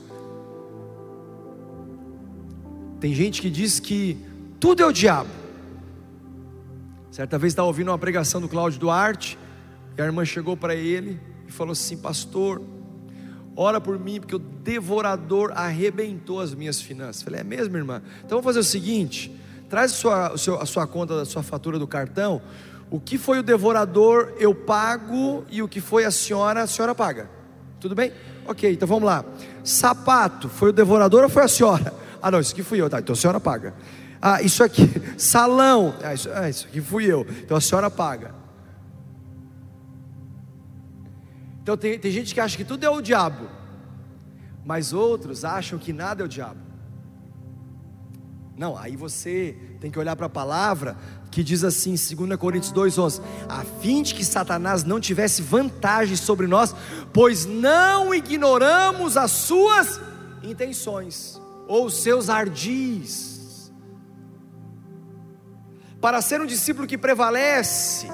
Tem 2.99 3.13
gente 3.13 3.41
que 3.41 3.49
diz 3.49 3.79
que 3.79 4.17
tudo 4.59 4.81
é 4.81 4.85
o 4.85 4.91
diabo. 4.91 5.29
Certa 7.11 7.37
vez 7.37 7.53
estava 7.53 7.67
ouvindo 7.67 7.89
uma 7.89 7.97
pregação 7.97 8.41
do 8.41 8.49
Cláudio 8.49 8.79
Duarte, 8.79 9.37
e 9.97 10.01
a 10.01 10.05
irmã 10.05 10.23
chegou 10.25 10.55
para 10.55 10.75
ele 10.75 11.19
e 11.47 11.51
falou 11.51 11.71
assim: 11.71 11.97
Pastor, 11.97 12.61
ora 13.55 13.79
por 13.81 13.97
mim, 13.97 14.19
porque 14.19 14.35
o 14.35 14.39
devorador 14.39 15.51
arrebentou 15.55 16.39
as 16.39 16.53
minhas 16.53 16.81
finanças. 16.81 17.23
Falei: 17.23 17.41
É 17.41 17.43
mesmo, 17.43 17.75
irmã? 17.77 18.01
Então 18.19 18.37
vamos 18.37 18.45
fazer 18.45 18.59
o 18.59 18.63
seguinte: 18.63 19.31
traz 19.69 19.93
a 19.93 19.95
sua, 20.37 20.61
a 20.61 20.65
sua 20.65 20.87
conta 20.87 21.15
da 21.17 21.25
sua 21.25 21.41
fatura 21.41 21.79
do 21.79 21.87
cartão, 21.87 22.41
o 22.89 22.99
que 22.99 23.17
foi 23.17 23.39
o 23.39 23.43
devorador, 23.43 24.33
eu 24.39 24.55
pago, 24.55 25.45
e 25.49 25.61
o 25.61 25.67
que 25.67 25.81
foi 25.81 26.05
a 26.05 26.11
senhora, 26.11 26.63
a 26.63 26.67
senhora 26.67 26.95
paga. 26.95 27.29
Tudo 27.79 27.93
bem? 27.93 28.13
Ok, 28.45 28.71
então 28.71 28.87
vamos 28.87 29.03
lá. 29.03 29.25
Sapato, 29.63 30.47
foi 30.47 30.69
o 30.69 30.73
devorador 30.73 31.23
ou 31.23 31.29
foi 31.29 31.43
a 31.43 31.47
senhora? 31.47 31.93
Ah, 32.19 32.31
não, 32.31 32.39
isso 32.39 32.51
aqui 32.51 32.63
fui 32.63 32.81
eu, 32.81 32.89
tá? 32.89 32.97
Então 32.99 33.13
a 33.13 33.15
senhora 33.15 33.39
paga. 33.39 33.75
Ah, 34.19 34.41
isso 34.41 34.63
aqui, 34.63 34.89
salão, 35.19 35.95
ah, 36.03 36.11
isso, 36.11 36.27
ah, 36.33 36.49
isso 36.49 36.65
aqui 36.65 36.81
fui 36.81 37.05
eu, 37.05 37.25
então 37.43 37.55
a 37.55 37.61
senhora 37.61 37.91
paga. 37.91 38.33
Então 41.61 41.77
tem, 41.77 41.99
tem 41.99 42.11
gente 42.11 42.33
que 42.33 42.39
acha 42.39 42.57
que 42.57 42.65
tudo 42.65 42.83
é 42.83 42.89
o 42.89 43.01
diabo, 43.01 43.47
mas 44.65 44.93
outros 44.93 45.45
acham 45.45 45.77
que 45.77 45.93
nada 45.93 46.23
é 46.23 46.25
o 46.25 46.27
diabo. 46.27 46.66
Não, 48.57 48.75
aí 48.75 48.95
você 48.95 49.55
tem 49.79 49.91
que 49.91 49.99
olhar 49.99 50.15
para 50.15 50.25
a 50.25 50.29
palavra 50.29 50.97
que 51.29 51.43
diz 51.43 51.63
assim, 51.63 51.91
2 51.91 52.35
Coríntios 52.37 52.73
2,11: 52.73 53.21
a 53.47 53.63
fim 53.63 54.01
de 54.01 54.15
que 54.15 54.25
Satanás 54.25 54.83
não 54.83 54.99
tivesse 54.99 55.43
vantagem 55.43 56.15
sobre 56.15 56.47
nós, 56.47 56.73
pois 57.13 57.45
não 57.45 58.15
ignoramos 58.15 59.15
as 59.15 59.29
suas 59.29 60.01
intenções 60.41 61.39
ou 61.67 61.85
os 61.85 62.01
seus 62.01 62.29
ardis. 62.29 63.71
Para 66.01 66.19
ser 66.19 66.41
um 66.41 66.45
discípulo 66.45 66.87
que 66.87 66.97
prevalece, 66.97 68.07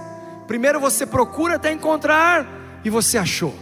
primeiro 0.46 0.78
você 0.78 1.06
procura 1.06 1.56
até 1.56 1.72
encontrar 1.72 2.82
e 2.84 2.90
você 2.90 3.18
achou. 3.18 3.56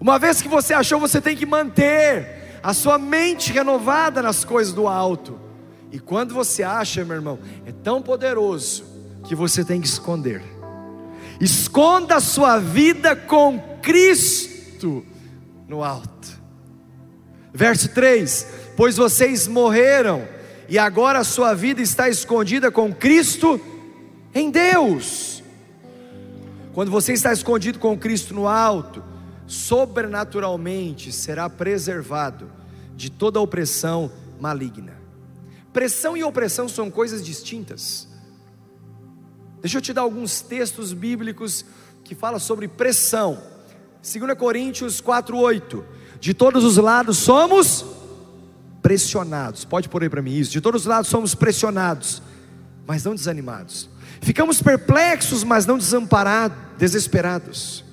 Uma 0.00 0.18
vez 0.18 0.42
que 0.42 0.48
você 0.48 0.74
achou, 0.74 0.98
você 0.98 1.20
tem 1.20 1.36
que 1.36 1.46
manter 1.46 2.35
a 2.66 2.74
sua 2.74 2.98
mente 2.98 3.52
renovada 3.52 4.20
nas 4.20 4.44
coisas 4.44 4.74
do 4.74 4.88
alto. 4.88 5.38
E 5.92 6.00
quando 6.00 6.34
você 6.34 6.64
acha, 6.64 7.04
meu 7.04 7.14
irmão, 7.14 7.38
é 7.64 7.70
tão 7.70 8.02
poderoso 8.02 8.84
que 9.22 9.36
você 9.36 9.64
tem 9.64 9.80
que 9.80 9.86
esconder. 9.86 10.42
Esconda 11.40 12.16
a 12.16 12.20
sua 12.20 12.58
vida 12.58 13.14
com 13.14 13.78
Cristo 13.80 15.06
no 15.68 15.84
alto. 15.84 16.26
Verso 17.54 17.90
3: 17.90 18.48
Pois 18.76 18.96
vocês 18.96 19.46
morreram, 19.46 20.26
e 20.68 20.76
agora 20.76 21.20
a 21.20 21.24
sua 21.24 21.54
vida 21.54 21.80
está 21.80 22.08
escondida 22.08 22.68
com 22.68 22.92
Cristo 22.92 23.60
em 24.34 24.50
Deus. 24.50 25.40
Quando 26.74 26.90
você 26.90 27.12
está 27.12 27.32
escondido 27.32 27.78
com 27.78 27.96
Cristo 27.96 28.34
no 28.34 28.48
alto, 28.48 29.04
sobrenaturalmente 29.46 31.12
será 31.12 31.48
preservado 31.48 32.50
de 32.96 33.10
toda 33.10 33.40
opressão 33.40 34.10
maligna. 34.40 34.94
Pressão 35.72 36.16
e 36.16 36.24
opressão 36.24 36.68
são 36.68 36.90
coisas 36.90 37.24
distintas. 37.24 38.08
Deixa 39.60 39.78
eu 39.78 39.82
te 39.82 39.92
dar 39.92 40.02
alguns 40.02 40.40
textos 40.40 40.92
bíblicos 40.92 41.64
que 42.04 42.14
falam 42.14 42.38
sobre 42.38 42.68
pressão. 42.68 43.42
2 44.02 44.38
Coríntios 44.38 45.00
4:8. 45.00 45.84
De 46.20 46.32
todos 46.32 46.64
os 46.64 46.76
lados 46.76 47.18
somos 47.18 47.84
pressionados. 48.80 49.64
Pode 49.64 49.88
pôr 49.88 50.02
aí 50.02 50.08
para 50.08 50.22
mim 50.22 50.32
isso. 50.32 50.50
De 50.50 50.60
todos 50.60 50.82
os 50.82 50.86
lados 50.86 51.10
somos 51.10 51.34
pressionados, 51.34 52.22
mas 52.86 53.04
não 53.04 53.14
desanimados. 53.14 53.88
Ficamos 54.20 54.62
perplexos, 54.62 55.44
mas 55.44 55.66
não 55.66 55.76
desamparados, 55.76 56.56
desesperados. 56.78 57.84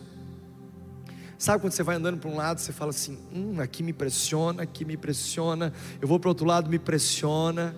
Sabe 1.43 1.59
quando 1.59 1.73
você 1.73 1.83
vai 1.83 1.97
andando 1.97 2.17
para 2.19 2.29
um 2.29 2.37
lado, 2.37 2.61
você 2.61 2.71
fala 2.71 2.91
assim: 2.91 3.19
hum, 3.35 3.59
aqui 3.59 3.83
me 3.83 3.91
pressiona, 3.91 4.63
aqui 4.63 4.85
me 4.85 4.95
pressiona, 4.95 5.73
eu 6.01 6.07
vou 6.07 6.17
para 6.17 6.29
o 6.29 6.31
outro 6.31 6.45
lado, 6.45 6.69
me 6.69 6.79
pressiona. 6.79 7.75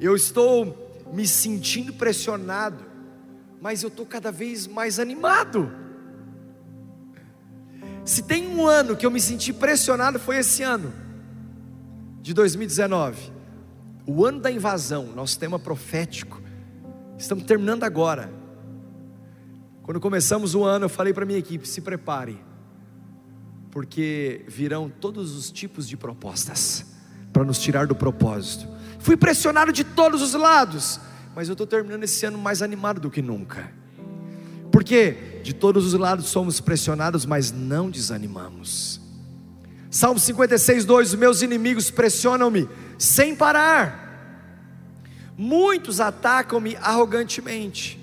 Eu 0.00 0.16
estou 0.16 1.04
me 1.12 1.28
sentindo 1.28 1.92
pressionado, 1.92 2.82
mas 3.60 3.82
eu 3.82 3.88
estou 3.88 4.06
cada 4.06 4.32
vez 4.32 4.66
mais 4.66 4.98
animado. 4.98 5.70
Se 8.06 8.22
tem 8.22 8.48
um 8.48 8.66
ano 8.66 8.96
que 8.96 9.04
eu 9.04 9.10
me 9.10 9.20
senti 9.20 9.52
pressionado, 9.52 10.18
foi 10.18 10.38
esse 10.38 10.62
ano, 10.62 10.94
de 12.22 12.32
2019, 12.32 13.30
o 14.06 14.24
ano 14.24 14.40
da 14.40 14.50
invasão, 14.50 15.08
nosso 15.08 15.38
tema 15.38 15.58
profético. 15.58 16.40
Estamos 17.18 17.44
terminando 17.44 17.84
agora. 17.84 18.39
Quando 19.90 19.98
começamos 19.98 20.54
o 20.54 20.62
ano, 20.62 20.84
eu 20.84 20.88
falei 20.88 21.12
para 21.12 21.26
minha 21.26 21.40
equipe: 21.40 21.66
se 21.66 21.80
prepare, 21.80 22.38
porque 23.72 24.44
virão 24.46 24.88
todos 24.88 25.34
os 25.34 25.50
tipos 25.50 25.88
de 25.88 25.96
propostas 25.96 26.86
para 27.32 27.42
nos 27.42 27.58
tirar 27.58 27.88
do 27.88 27.94
propósito. 27.96 28.68
Fui 29.00 29.16
pressionado 29.16 29.72
de 29.72 29.82
todos 29.82 30.22
os 30.22 30.32
lados, 30.32 31.00
mas 31.34 31.48
eu 31.48 31.54
estou 31.54 31.66
terminando 31.66 32.04
esse 32.04 32.24
ano 32.24 32.38
mais 32.38 32.62
animado 32.62 33.00
do 33.00 33.10
que 33.10 33.20
nunca. 33.20 33.72
Porque 34.70 35.40
de 35.42 35.52
todos 35.52 35.84
os 35.84 35.94
lados 35.94 36.26
somos 36.26 36.60
pressionados, 36.60 37.26
mas 37.26 37.50
não 37.50 37.90
desanimamos. 37.90 39.00
Salmo 39.90 40.20
56, 40.20 40.84
2: 40.84 41.16
Meus 41.16 41.42
inimigos 41.42 41.90
pressionam-me 41.90 42.68
sem 42.96 43.34
parar, 43.34 44.94
muitos 45.36 45.98
atacam-me 45.98 46.76
arrogantemente 46.76 47.99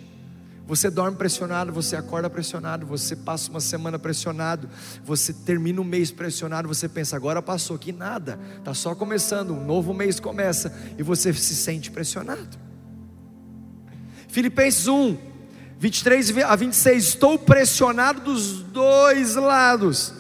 você 0.68 0.90
dorme 0.90 1.16
pressionado, 1.18 1.72
você 1.72 1.96
acorda 1.96 2.30
pressionado, 2.30 2.86
você 2.86 3.16
passa 3.16 3.50
uma 3.50 3.62
semana 3.62 3.98
pressionado, 3.98 4.70
você 5.02 5.32
termina 5.32 5.80
um 5.80 5.84
mês 5.84 6.12
pressionado, 6.12 6.68
você 6.68 6.90
pensa, 6.90 7.16
agora 7.16 7.42
passou, 7.42 7.78
que 7.78 7.94
nada, 7.94 8.38
está 8.58 8.74
só 8.74 8.94
começando, 8.94 9.54
um 9.54 9.64
novo 9.64 9.94
mês 9.94 10.20
começa. 10.20 10.78
E 10.98 11.04
você 11.04 11.34
se 11.34 11.56
sente 11.56 11.90
pressionado. 11.90 12.58
Filipenses 14.28 14.90
1, 14.90 15.18
23 15.80 16.38
a 16.40 16.56
26, 16.58 17.08
estou 17.08 17.40
pressionado 17.40 18.20
dos 18.20 18.62
dois 18.62 19.36
lados, 19.36 20.14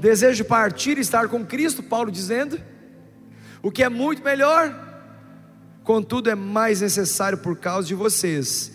desejo 0.00 0.46
partir 0.46 0.96
e 0.96 1.02
estar 1.02 1.28
com 1.28 1.44
Cristo, 1.44 1.82
Paulo 1.82 2.10
dizendo, 2.10 2.58
o 3.62 3.70
que 3.70 3.82
é 3.82 3.90
muito 3.90 4.24
melhor, 4.24 4.74
contudo 5.82 6.30
é 6.30 6.34
mais 6.34 6.80
necessário 6.80 7.36
por 7.36 7.58
causa 7.58 7.86
de 7.86 7.94
vocês 7.94 8.73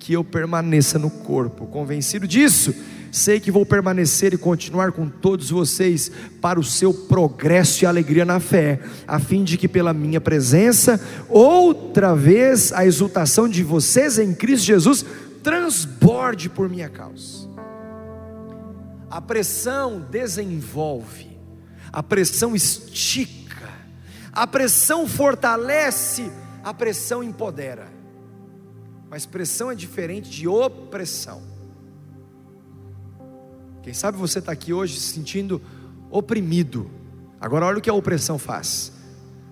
que 0.00 0.14
eu 0.14 0.24
permaneça 0.24 0.98
no 0.98 1.10
corpo. 1.10 1.66
Convencido 1.66 2.26
disso, 2.26 2.74
sei 3.12 3.38
que 3.38 3.50
vou 3.50 3.66
permanecer 3.66 4.32
e 4.32 4.38
continuar 4.38 4.92
com 4.92 5.06
todos 5.06 5.50
vocês 5.50 6.10
para 6.40 6.58
o 6.58 6.64
seu 6.64 6.92
progresso 6.92 7.84
e 7.84 7.86
alegria 7.86 8.24
na 8.24 8.40
fé, 8.40 8.80
a 9.06 9.20
fim 9.20 9.44
de 9.44 9.58
que 9.58 9.68
pela 9.68 9.92
minha 9.92 10.20
presença, 10.20 10.98
outra 11.28 12.14
vez 12.16 12.72
a 12.72 12.84
exultação 12.84 13.46
de 13.46 13.62
vocês 13.62 14.18
em 14.18 14.34
Cristo 14.34 14.64
Jesus 14.64 15.04
transborde 15.42 16.48
por 16.48 16.68
minha 16.68 16.88
causa. 16.88 17.48
A 19.10 19.20
pressão 19.20 20.06
desenvolve, 20.10 21.38
a 21.92 22.02
pressão 22.02 22.56
estica, 22.56 23.68
a 24.32 24.46
pressão 24.46 25.06
fortalece, 25.06 26.30
a 26.64 26.72
pressão 26.72 27.22
empodera. 27.22 27.99
Mas 29.10 29.26
pressão 29.26 29.72
é 29.72 29.74
diferente 29.74 30.30
de 30.30 30.46
opressão. 30.46 31.42
Quem 33.82 33.92
sabe 33.92 34.16
você 34.16 34.38
está 34.38 34.52
aqui 34.52 34.72
hoje 34.72 35.00
se 35.00 35.14
sentindo 35.14 35.60
oprimido. 36.08 36.88
Agora 37.40 37.66
olha 37.66 37.78
o 37.78 37.80
que 37.80 37.90
a 37.90 37.94
opressão 37.94 38.38
faz. 38.38 38.92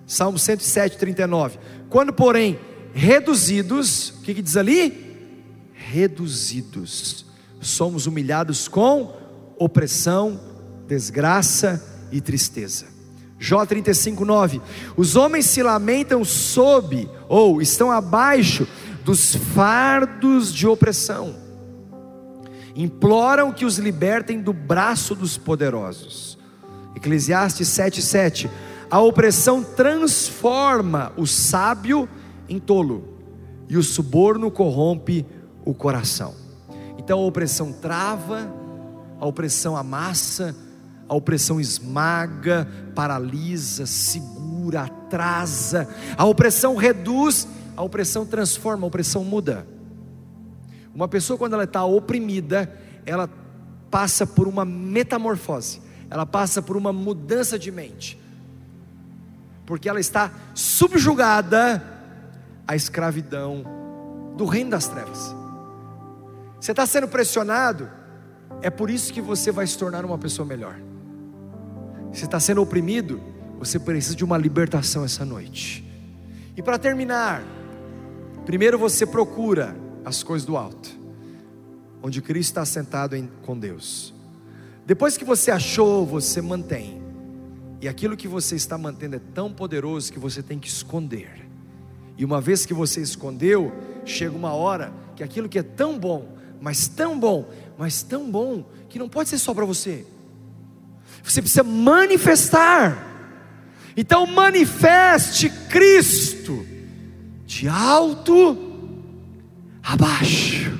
Salmo 0.07 0.39
107, 0.39 0.97
39. 0.97 1.59
Quando, 1.89 2.13
porém, 2.13 2.57
reduzidos, 2.93 4.09
o 4.11 4.21
que, 4.21 4.35
que 4.35 4.41
diz 4.41 4.55
ali? 4.55 5.17
Reduzidos, 5.73 7.25
somos 7.59 8.05
humilhados 8.05 8.67
com 8.67 9.13
opressão, 9.57 10.39
desgraça 10.87 12.07
e 12.11 12.21
tristeza. 12.21 12.85
Jó 13.37 13.65
35, 13.65 14.23
9. 14.23 14.61
Os 14.97 15.15
homens 15.15 15.45
se 15.45 15.63
lamentam 15.63 16.23
sob, 16.25 17.09
ou 17.27 17.61
estão 17.61 17.91
abaixo 17.91 18.67
dos 19.09 19.33
fardos 19.33 20.53
de 20.53 20.67
opressão, 20.67 21.35
imploram 22.75 23.51
que 23.51 23.65
os 23.65 23.79
libertem 23.79 24.39
do 24.39 24.53
braço 24.53 25.15
dos 25.15 25.35
poderosos. 25.35 26.37
Eclesiastes 26.95 27.69
7,7: 27.69 28.47
A 28.87 29.01
opressão 29.01 29.63
transforma 29.63 31.11
o 31.17 31.25
sábio 31.25 32.07
em 32.47 32.59
tolo, 32.59 33.17
e 33.67 33.77
o 33.77 33.81
suborno 33.81 34.51
corrompe 34.51 35.25
o 35.65 35.73
coração. 35.73 36.35
Então 36.99 37.17
a 37.17 37.25
opressão 37.25 37.73
trava, 37.73 38.47
a 39.19 39.25
opressão 39.25 39.75
amassa, 39.75 40.55
a 41.07 41.15
opressão 41.15 41.59
esmaga, 41.59 42.67
paralisa, 42.93 43.87
segura, 43.87 44.81
atrasa, 44.81 45.89
a 46.15 46.25
opressão 46.25 46.75
reduz 46.75 47.47
a 47.79 47.81
opressão 47.81 48.25
transforma, 48.25 48.85
a 48.85 48.89
opressão 48.89 49.23
muda. 49.23 49.65
Uma 50.93 51.07
pessoa, 51.07 51.39
quando 51.39 51.53
ela 51.53 51.63
está 51.63 51.85
oprimida, 51.85 52.69
ela 53.05 53.29
passa 53.89 54.27
por 54.27 54.49
uma 54.49 54.65
metamorfose, 54.65 55.81
ela 56.09 56.25
passa 56.25 56.61
por 56.61 56.75
uma 56.75 56.91
mudança 56.91 57.57
de 57.57 57.71
mente, 57.71 58.19
porque 59.65 59.87
ela 59.87 60.01
está 60.01 60.29
subjugada 60.53 61.81
à 62.67 62.75
escravidão 62.75 63.63
do 64.35 64.43
reino 64.43 64.71
das 64.71 64.89
trevas. 64.89 65.33
Você 66.59 66.71
está 66.71 66.85
sendo 66.85 67.07
pressionado, 67.07 67.89
É 68.61 68.69
por 68.69 68.89
isso 68.89 69.13
que 69.13 69.21
você 69.21 69.53
vai 69.53 69.65
se 69.65 69.77
tornar 69.77 70.03
uma 70.03 70.17
pessoa 70.17 70.45
melhor. 70.45 70.75
Se 72.11 72.25
está 72.25 72.41
sendo 72.41 72.61
oprimido, 72.61 73.21
você 73.57 73.79
precisa 73.79 74.17
de 74.17 74.25
uma 74.25 74.37
libertação 74.37 75.05
essa 75.05 75.23
noite. 75.23 75.85
E 76.57 76.61
para 76.61 76.77
terminar, 76.77 77.41
primeiro 78.49 78.79
você 78.79 79.05
procura 79.05 79.75
as 80.03 80.23
coisas 80.23 80.43
do 80.43 80.57
alto, 80.57 80.89
onde 82.01 82.19
Cristo 82.19 82.49
está 82.49 82.65
sentado 82.65 83.15
em, 83.15 83.29
com 83.43 83.55
Deus. 83.55 84.11
Depois 84.87 85.15
que 85.15 85.23
você 85.23 85.51
achou, 85.51 86.03
você 86.03 86.41
mantém. 86.41 86.99
E 87.79 87.87
aquilo 87.87 88.17
que 88.17 88.27
você 88.27 88.55
está 88.55 88.75
mantendo 88.75 89.17
é 89.17 89.21
tão 89.35 89.53
poderoso 89.53 90.11
que 90.11 90.17
você 90.17 90.41
tem 90.41 90.57
que 90.57 90.67
esconder. 90.67 91.47
E 92.17 92.25
uma 92.25 92.41
vez 92.41 92.65
que 92.65 92.73
você 92.73 93.01
escondeu, 93.01 93.71
chega 94.03 94.35
uma 94.35 94.51
hora 94.51 94.91
que 95.15 95.21
aquilo 95.21 95.47
que 95.47 95.59
é 95.59 95.63
tão 95.63 95.99
bom, 95.99 96.35
mas 96.59 96.87
tão 96.87 97.19
bom, 97.19 97.47
mas 97.77 98.01
tão 98.01 98.31
bom, 98.31 98.65
que 98.89 98.97
não 98.97 99.07
pode 99.07 99.29
ser 99.29 99.37
só 99.37 99.53
para 99.53 99.63
você. 99.63 100.07
Você 101.23 101.39
precisa 101.39 101.61
manifestar. 101.61 102.97
Então 103.95 104.25
manifeste 104.25 105.51
Cristo 105.69 106.65
de 107.49 107.67
alto 107.67 108.55
a 109.81 109.97
baixo. 109.97 110.79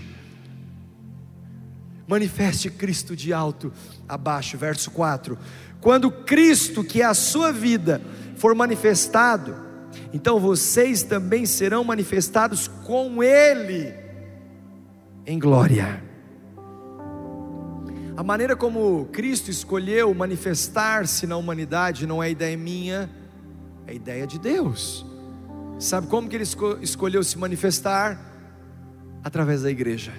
Manifeste 2.08 2.70
Cristo 2.70 3.16
de 3.16 3.34
alto 3.34 3.74
a 4.08 4.16
baixo, 4.16 4.56
verso 4.56 4.92
4. 4.92 5.36
Quando 5.82 6.12
Cristo, 6.12 6.84
que 6.84 7.02
é 7.02 7.06
a 7.06 7.16
sua 7.16 7.52
vida, 7.52 8.00
for 8.36 8.54
manifestado, 8.54 9.56
então 10.14 10.40
vocês 10.40 11.02
também 11.02 11.44
serão 11.48 11.84
manifestados 11.84 12.68
com 12.68 13.24
Ele 13.24 13.92
em 15.26 15.40
glória. 15.40 16.04
A 18.16 18.22
maneira 18.22 18.56
como 18.56 19.08
Cristo 19.12 19.50
escolheu 19.50 20.14
manifestar-se 20.14 21.26
na 21.26 21.36
humanidade 21.36 22.06
não 22.06 22.22
é 22.22 22.30
ideia 22.30 22.56
minha, 22.56 23.10
é 23.88 23.96
ideia 23.96 24.28
de 24.28 24.38
Deus. 24.38 25.09
Sabe 25.80 26.08
como 26.08 26.28
que 26.28 26.36
ele 26.36 26.46
escolheu 26.82 27.24
se 27.24 27.38
manifestar? 27.38 28.20
Através 29.24 29.62
da 29.62 29.72
igreja. 29.72 30.12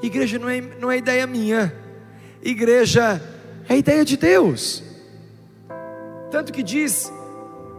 Igreja 0.00 0.38
não 0.38 0.48
é, 0.48 0.60
não 0.60 0.90
é 0.90 0.98
ideia 0.98 1.26
minha, 1.26 1.74
igreja 2.40 3.20
é 3.68 3.76
ideia 3.76 4.04
de 4.04 4.16
Deus. 4.16 4.82
Tanto 6.30 6.52
que 6.52 6.62
diz 6.62 7.12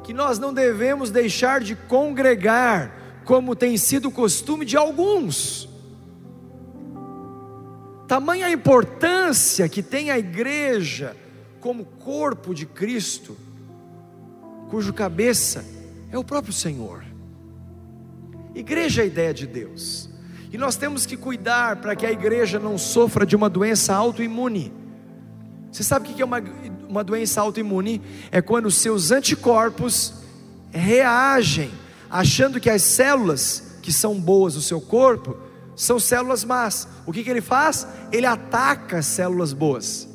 que 0.04 0.14
nós 0.14 0.38
não 0.38 0.54
devemos 0.54 1.10
deixar 1.10 1.62
de 1.62 1.76
congregar, 1.76 3.22
como 3.24 3.56
tem 3.56 3.78
sido 3.78 4.10
o 4.10 4.12
costume 4.12 4.66
de 4.66 4.76
alguns. 4.76 5.70
Tamanha 8.06 8.48
a 8.48 8.52
importância 8.52 9.68
que 9.70 9.82
tem 9.82 10.12
a 10.12 10.20
igreja 10.20 11.16
como 11.62 11.86
corpo 11.86 12.54
de 12.54 12.66
Cristo, 12.66 13.38
cujo 14.70 14.94
cabeça 14.94 15.83
é 16.16 16.20
o 16.20 16.24
próprio 16.24 16.54
Senhor. 16.54 17.04
Igreja 18.54 19.02
é 19.02 19.04
a 19.04 19.08
ideia 19.08 19.34
de 19.34 19.48
Deus. 19.48 20.10
E 20.52 20.58
nós 20.58 20.76
temos 20.76 21.08
que 21.08 21.18
cuidar 21.18 21.78
para 21.78 21.96
que 21.96 22.06
a 22.06 22.12
igreja 22.12 22.60
não 22.60 22.78
sofra 22.78 23.26
de 23.26 23.36
uma 23.36 23.50
doença 23.50 23.96
autoimune. 23.96 24.72
Você 25.72 25.82
sabe 25.82 26.08
o 26.08 26.14
que 26.14 26.22
é 26.22 26.26
uma, 26.26 26.40
uma 26.88 27.04
doença 27.04 27.42
autoimune? 27.42 28.00
É 28.32 28.42
quando 28.44 28.68
os 28.68 28.76
seus 28.76 29.10
anticorpos 29.10 30.14
reagem, 30.70 31.72
achando 32.10 32.60
que 32.60 32.70
as 32.70 32.84
células 32.84 33.80
que 33.82 33.92
são 33.92 34.20
boas 34.20 34.54
do 34.54 34.62
seu 34.62 34.80
corpo 34.80 35.36
são 35.76 36.00
células 36.00 36.44
más. 36.44 36.88
O 37.08 37.12
que, 37.12 37.24
que 37.24 37.30
ele 37.32 37.42
faz? 37.42 37.88
Ele 38.12 38.28
ataca 38.28 39.00
as 39.00 39.08
células 39.08 39.52
boas 39.52 40.08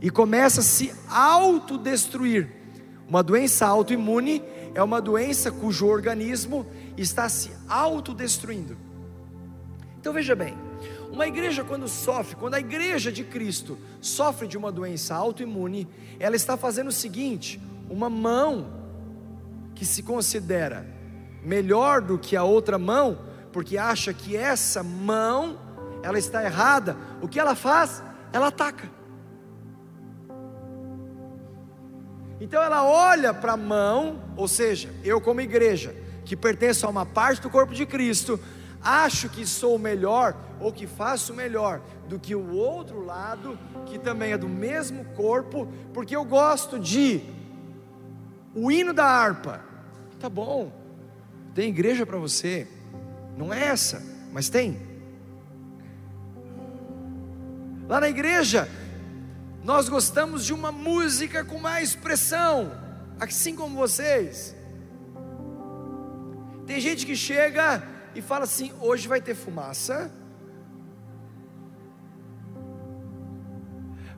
e 0.00 0.08
começa 0.08 0.60
a 0.60 0.64
se 0.64 0.90
autodestruir. 1.10 2.48
Uma 3.06 3.22
doença 3.22 3.66
autoimune 3.66 4.42
é 4.78 4.82
uma 4.82 5.00
doença 5.00 5.50
cujo 5.50 5.88
organismo 5.88 6.64
está 6.96 7.28
se 7.28 7.50
autodestruindo. 7.68 8.78
Então 9.98 10.12
veja 10.12 10.36
bem, 10.36 10.56
uma 11.10 11.26
igreja 11.26 11.64
quando 11.64 11.88
sofre, 11.88 12.36
quando 12.36 12.54
a 12.54 12.60
igreja 12.60 13.10
de 13.10 13.24
Cristo 13.24 13.76
sofre 14.00 14.46
de 14.46 14.56
uma 14.56 14.70
doença 14.70 15.16
autoimune, 15.16 15.88
ela 16.20 16.36
está 16.36 16.56
fazendo 16.56 16.88
o 16.88 16.92
seguinte: 16.92 17.60
uma 17.90 18.08
mão 18.08 18.72
que 19.74 19.84
se 19.84 20.00
considera 20.00 20.86
melhor 21.42 22.00
do 22.00 22.16
que 22.16 22.36
a 22.36 22.44
outra 22.44 22.78
mão, 22.78 23.18
porque 23.52 23.76
acha 23.76 24.14
que 24.14 24.36
essa 24.36 24.80
mão 24.84 25.58
ela 26.04 26.20
está 26.20 26.44
errada, 26.44 26.96
o 27.20 27.26
que 27.26 27.40
ela 27.40 27.56
faz? 27.56 28.00
Ela 28.32 28.46
ataca. 28.46 28.88
Então 32.40 32.62
ela 32.62 32.84
olha 32.84 33.34
para 33.34 33.54
a 33.54 33.56
mão, 33.56 34.22
ou 34.36 34.46
seja, 34.46 34.90
eu 35.02 35.20
como 35.20 35.40
igreja, 35.40 35.94
que 36.24 36.36
pertenço 36.36 36.86
a 36.86 36.88
uma 36.88 37.04
parte 37.04 37.42
do 37.42 37.50
corpo 37.50 37.74
de 37.74 37.84
Cristo, 37.84 38.38
acho 38.80 39.28
que 39.28 39.46
sou 39.46 39.78
melhor 39.78 40.36
ou 40.60 40.72
que 40.72 40.86
faço 40.86 41.34
melhor 41.34 41.80
do 42.08 42.18
que 42.18 42.34
o 42.34 42.54
outro 42.54 43.04
lado, 43.04 43.58
que 43.86 43.98
também 43.98 44.32
é 44.32 44.38
do 44.38 44.48
mesmo 44.48 45.04
corpo, 45.16 45.68
porque 45.92 46.14
eu 46.14 46.24
gosto 46.24 46.78
de 46.78 47.22
o 48.54 48.70
hino 48.70 48.92
da 48.92 49.04
harpa. 49.04 49.60
Tá 50.18 50.28
bom, 50.28 50.72
tem 51.54 51.68
igreja 51.68 52.06
para 52.06 52.18
você. 52.18 52.66
Não 53.36 53.52
é 53.52 53.66
essa, 53.66 54.02
mas 54.32 54.48
tem. 54.48 54.80
Lá 57.88 58.00
na 58.00 58.08
igreja, 58.08 58.68
nós 59.68 59.86
gostamos 59.86 60.46
de 60.46 60.54
uma 60.54 60.72
música 60.72 61.44
com 61.44 61.58
mais 61.58 61.90
expressão, 61.90 62.72
assim 63.20 63.54
como 63.54 63.76
vocês. 63.76 64.56
Tem 66.66 66.80
gente 66.80 67.04
que 67.04 67.14
chega 67.14 67.86
e 68.14 68.22
fala 68.22 68.44
assim: 68.44 68.72
hoje 68.80 69.06
vai 69.06 69.20
ter 69.20 69.34
fumaça. 69.34 70.10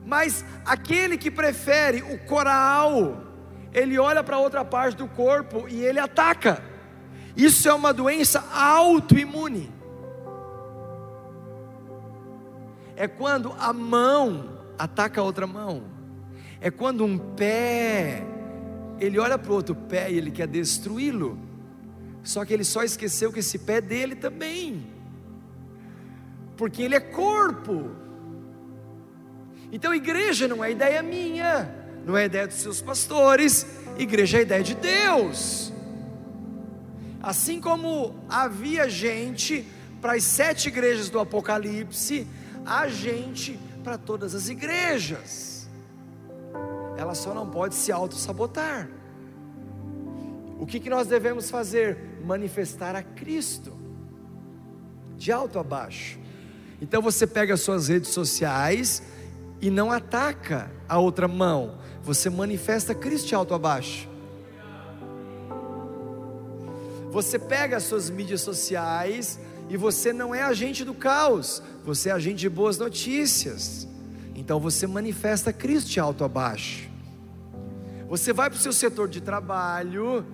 Mas 0.05 0.45
aquele 0.65 1.17
que 1.17 1.29
prefere 1.29 2.01
o 2.01 2.17
coral, 2.19 3.21
ele 3.73 3.99
olha 3.99 4.23
para 4.23 4.37
outra 4.37 4.63
parte 4.63 4.95
do 4.95 5.07
corpo 5.09 5.67
e 5.67 5.83
ele 5.83 5.99
ataca. 5.99 6.63
Isso 7.35 7.67
é 7.67 7.73
uma 7.73 7.91
doença 7.91 8.41
autoimune. 8.53 9.69
É 12.95 13.05
quando 13.05 13.53
a 13.59 13.73
mão 13.73 14.60
ataca 14.77 15.21
a 15.21 15.23
outra 15.23 15.45
mão. 15.47 15.83
É 16.59 16.69
quando 16.69 17.03
um 17.03 17.17
pé, 17.17 18.23
ele 18.99 19.17
olha 19.17 19.37
para 19.37 19.51
o 19.51 19.55
outro 19.55 19.75
pé 19.75 20.11
e 20.11 20.17
ele 20.17 20.31
quer 20.31 20.47
destruí-lo. 20.47 21.37
Só 22.23 22.45
que 22.45 22.53
ele 22.53 22.63
só 22.63 22.83
esqueceu 22.83 23.31
que 23.31 23.39
esse 23.39 23.57
pé 23.57 23.77
é 23.77 23.81
dele 23.81 24.15
também. 24.15 24.85
Porque 26.55 26.83
ele 26.83 26.95
é 26.95 26.99
corpo. 26.99 27.91
Então 29.71 29.95
igreja 29.95 30.47
não 30.47 30.63
é 30.63 30.71
ideia 30.71 31.01
minha, 31.01 31.73
não 32.05 32.17
é 32.17 32.25
ideia 32.25 32.45
dos 32.45 32.57
seus 32.57 32.81
pastores, 32.81 33.65
igreja 33.97 34.39
é 34.39 34.41
ideia 34.41 34.63
de 34.63 34.75
Deus. 34.75 35.71
Assim 37.23 37.61
como 37.61 38.15
havia 38.27 38.89
gente 38.89 39.65
para 40.01 40.13
as 40.13 40.23
sete 40.23 40.67
igrejas 40.67 41.09
do 41.09 41.19
Apocalipse, 41.19 42.27
há 42.65 42.87
gente 42.87 43.57
para 43.81 43.97
todas 43.97 44.33
as 44.35 44.49
igrejas. 44.49 45.69
Ela 46.97 47.15
só 47.15 47.33
não 47.33 47.49
pode 47.49 47.75
se 47.75 47.91
auto-sabotar. 47.91 48.89
O 50.59 50.65
que, 50.65 50.79
que 50.79 50.89
nós 50.89 51.07
devemos 51.07 51.49
fazer? 51.49 51.97
Manifestar 52.23 52.95
a 52.95 53.01
Cristo, 53.01 53.73
de 55.17 55.31
alto 55.31 55.57
a 55.57 55.63
baixo. 55.63 56.19
Então 56.79 57.01
você 57.01 57.25
pega 57.25 57.55
as 57.55 57.61
suas 57.61 57.87
redes 57.87 58.09
sociais 58.09 59.01
e 59.59 59.69
não 59.69 59.91
ataca 59.91 60.71
a 60.87 60.99
outra 60.99 61.27
mão, 61.27 61.77
você 62.03 62.29
manifesta 62.29 62.95
Cristo 62.95 63.27
de 63.27 63.35
alto 63.35 63.53
a 63.53 63.59
baixo. 63.59 64.09
Você 67.11 67.37
pega 67.37 67.77
as 67.77 67.83
suas 67.83 68.09
mídias 68.09 68.41
sociais 68.41 69.39
e 69.69 69.77
você 69.77 70.13
não 70.13 70.33
é 70.33 70.41
agente 70.41 70.83
do 70.83 70.93
caos, 70.93 71.61
você 71.83 72.09
é 72.09 72.11
agente 72.11 72.41
de 72.41 72.49
boas 72.49 72.77
notícias. 72.77 73.87
Então 74.35 74.59
você 74.59 74.87
manifesta 74.87 75.51
Cristo 75.51 75.89
de 75.89 75.99
alto 75.99 76.23
a 76.23 76.27
baixo. 76.27 76.89
Você 78.09 78.33
vai 78.33 78.49
para 78.49 78.57
o 78.57 78.61
seu 78.61 78.73
setor 78.73 79.07
de 79.07 79.21
trabalho 79.21 80.25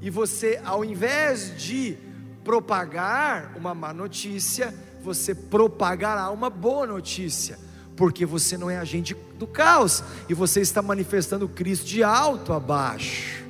e 0.00 0.10
você, 0.10 0.60
ao 0.64 0.84
invés 0.84 1.56
de 1.56 1.96
propagar 2.44 3.56
uma 3.56 3.74
má 3.74 3.92
notícia, 3.92 4.74
você 5.02 5.34
propagará 5.34 6.30
uma 6.30 6.50
boa 6.50 6.86
notícia, 6.86 7.58
porque 7.96 8.26
você 8.26 8.56
não 8.58 8.70
é 8.70 8.78
agente 8.78 9.14
do 9.38 9.46
caos 9.46 10.02
e 10.28 10.34
você 10.34 10.60
está 10.60 10.82
manifestando 10.82 11.48
Cristo 11.48 11.86
de 11.86 12.02
alto 12.02 12.52
a 12.52 12.60
baixo. 12.60 13.44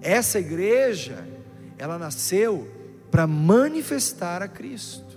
Essa 0.00 0.38
igreja, 0.38 1.26
ela 1.76 1.98
nasceu 1.98 2.68
para 3.10 3.26
manifestar 3.26 4.42
a 4.42 4.48
Cristo. 4.48 5.07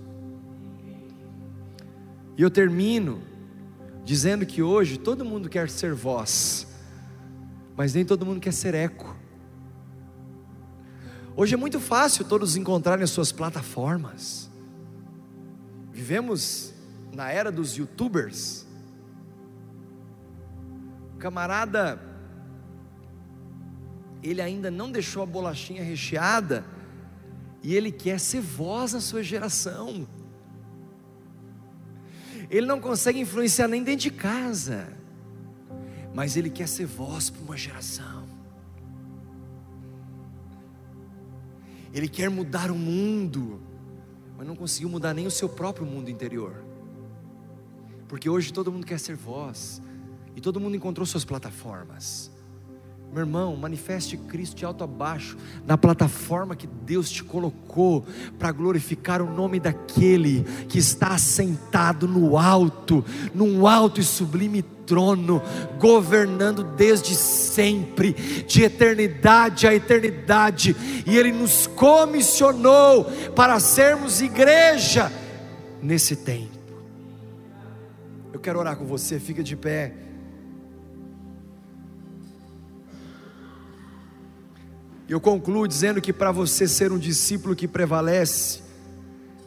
E 2.42 2.44
eu 2.44 2.50
termino 2.50 3.22
dizendo 4.04 4.48
que 4.48 4.64
hoje 4.64 4.98
todo 4.98 5.24
mundo 5.24 5.48
quer 5.48 5.70
ser 5.70 5.94
voz, 5.94 6.66
mas 7.78 7.94
nem 7.94 8.04
todo 8.04 8.26
mundo 8.26 8.40
quer 8.40 8.52
ser 8.52 8.74
eco. 8.74 9.16
Hoje 11.36 11.54
é 11.54 11.58
muito 11.58 11.80
fácil 11.80 12.26
todos 12.26 12.56
encontrarem 12.56 13.04
as 13.04 13.12
suas 13.12 13.32
plataformas. 13.32 14.50
Vivemos 15.92 16.74
na 17.14 17.30
era 17.30 17.52
dos 17.52 17.78
youtubers. 17.78 18.66
O 21.14 21.20
camarada, 21.20 22.02
ele 24.24 24.42
ainda 24.42 24.72
não 24.72 24.92
deixou 24.92 25.22
a 25.22 25.28
bolachinha 25.28 25.84
recheada, 25.84 26.66
e 27.62 27.76
ele 27.76 27.92
quer 27.92 28.20
ser 28.20 28.42
voz 28.42 28.94
na 28.94 29.00
sua 29.00 29.22
geração. 29.22 30.08
Ele 32.52 32.68
não 32.68 32.82
consegue 32.82 33.18
influenciar 33.18 33.70
nem 33.70 33.82
dentro 33.82 34.02
de 34.02 34.12
casa, 34.12 34.90
mas 36.14 36.36
ele 36.36 36.50
quer 36.50 36.68
ser 36.68 36.86
voz 36.86 37.30
para 37.30 37.42
uma 37.42 37.56
geração. 37.56 38.28
Ele 41.94 42.10
quer 42.10 42.30
mudar 42.30 42.70
o 42.70 42.76
mundo, 42.76 43.62
mas 44.38 44.46
não 44.46 44.56
conseguiu 44.56 44.90
mudar 44.90 45.14
nem 45.14 45.26
o 45.26 45.32
seu 45.32 45.48
próprio 45.48 45.86
mundo 45.86 46.10
interior. 46.10 46.62
Porque 48.10 48.30
hoje 48.30 48.52
todo 48.52 48.70
mundo 48.70 48.86
quer 48.86 49.00
ser 49.00 49.16
voz, 49.16 49.82
e 50.36 50.42
todo 50.42 50.60
mundo 50.60 50.76
encontrou 50.76 51.06
suas 51.06 51.24
plataformas. 51.24 52.31
Meu 53.12 53.24
irmão, 53.24 53.58
manifeste 53.58 54.16
Cristo 54.16 54.56
de 54.56 54.64
alto 54.64 54.86
a 54.86 54.88
baixo, 54.88 55.38
na 55.68 55.78
plataforma 55.78 56.56
que 56.56 56.66
Deus 56.66 57.12
te 57.12 57.22
colocou, 57.22 58.06
para 58.40 58.54
glorificar 58.54 59.22
o 59.22 59.30
nome 59.30 59.60
daquele 59.60 60.46
que 60.70 60.78
está 60.78 61.10
assentado 61.10 62.08
no 62.08 62.38
alto, 62.38 63.04
num 63.36 63.68
alto 63.68 64.00
e 64.00 64.04
sublime 64.04 64.62
trono, 64.62 65.42
governando 65.78 66.64
desde 66.64 67.14
sempre, 67.14 68.14
de 68.48 68.64
eternidade 68.64 69.68
a 69.68 69.76
eternidade, 69.76 70.74
e 71.06 71.18
Ele 71.18 71.34
nos 71.34 71.68
comissionou 71.68 73.04
para 73.36 73.60
sermos 73.60 74.22
igreja 74.22 75.12
nesse 75.82 76.16
tempo. 76.16 76.62
Eu 78.32 78.40
quero 78.40 78.58
orar 78.58 78.78
com 78.78 78.86
você, 78.86 79.20
fica 79.20 79.44
de 79.44 79.58
pé. 79.58 80.11
Eu 85.12 85.20
concluo 85.20 85.68
dizendo 85.68 86.00
que 86.00 86.14
para 86.14 86.32
você 86.32 86.66
ser 86.66 86.90
um 86.90 86.98
discípulo 86.98 87.54
que 87.54 87.68
prevalece, 87.68 88.62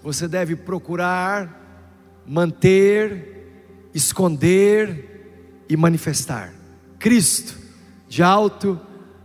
você 0.02 0.28
deve 0.28 0.54
procurar, 0.54 2.22
manter, 2.26 3.88
esconder 3.94 5.64
e 5.66 5.74
manifestar 5.74 6.52
Cristo 6.98 7.58
de 8.06 8.22
alto 8.22 8.78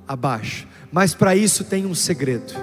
a 0.08 0.16
baixo. 0.16 0.66
Mas 0.90 1.14
para 1.14 1.36
isso 1.36 1.66
tem 1.66 1.86
um 1.86 1.94
segredo: 1.94 2.54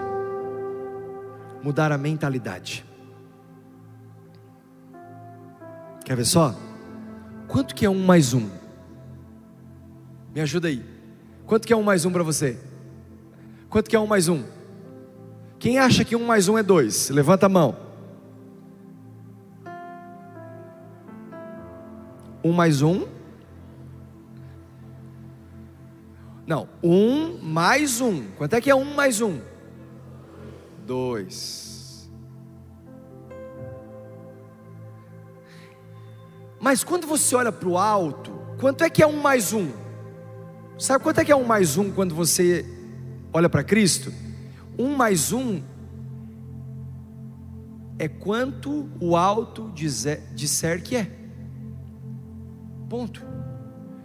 mudar 1.62 1.92
a 1.92 1.98
mentalidade. 1.98 2.82
Quer 6.02 6.16
ver 6.16 6.24
só? 6.24 6.58
Quanto 7.46 7.74
que 7.74 7.84
é 7.84 7.90
um 7.90 8.06
mais 8.06 8.32
um? 8.32 8.48
Me 10.34 10.40
ajuda 10.40 10.68
aí. 10.68 10.82
Quanto 11.44 11.66
que 11.66 11.74
é 11.74 11.76
um 11.76 11.82
mais 11.82 12.06
um 12.06 12.10
para 12.10 12.22
você? 12.22 12.58
Quanto 13.76 13.90
que 13.90 13.96
é 13.96 14.00
um 14.00 14.06
mais 14.06 14.26
um? 14.26 14.42
Quem 15.58 15.78
acha 15.78 16.02
que 16.02 16.16
um 16.16 16.24
mais 16.24 16.48
um 16.48 16.56
é 16.56 16.62
dois? 16.62 17.10
Levanta 17.10 17.44
a 17.44 17.48
mão. 17.50 17.76
Um 22.42 22.52
mais 22.52 22.80
um? 22.80 23.06
Não, 26.46 26.66
um 26.82 27.36
mais 27.36 28.00
um. 28.00 28.26
Quanto 28.38 28.54
é 28.54 28.62
que 28.62 28.70
é 28.70 28.74
um 28.74 28.94
mais 28.94 29.20
um? 29.20 29.40
Dois. 30.86 32.10
Mas 36.58 36.82
quando 36.82 37.06
você 37.06 37.36
olha 37.36 37.52
para 37.52 37.68
o 37.68 37.76
alto, 37.76 38.32
quanto 38.58 38.82
é 38.84 38.88
que 38.88 39.02
é 39.02 39.06
um 39.06 39.20
mais 39.20 39.52
um? 39.52 39.70
Sabe 40.78 41.04
quanto 41.04 41.20
é 41.20 41.26
que 41.26 41.32
é 41.32 41.36
um 41.36 41.44
mais 41.44 41.76
um 41.76 41.92
quando 41.92 42.14
você 42.14 42.75
olha 43.36 43.50
para 43.50 43.62
Cristo, 43.62 44.10
um 44.78 44.96
mais 44.96 45.30
um 45.30 45.60
é 47.98 48.08
quanto 48.08 48.88
o 48.98 49.14
alto 49.14 49.70
dizer, 49.74 50.22
disser 50.34 50.82
que 50.82 50.96
é. 50.96 51.10
Ponto. 52.88 53.22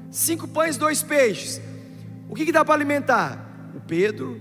Cinco 0.10 0.50
pães, 0.50 0.76
dois 0.76 1.02
peixes. 1.02 1.62
O 2.30 2.36
que, 2.36 2.46
que 2.46 2.52
dá 2.52 2.66
para 2.66 2.74
alimentar? 2.74 3.72
O 3.74 3.80
Pedro, 3.80 4.38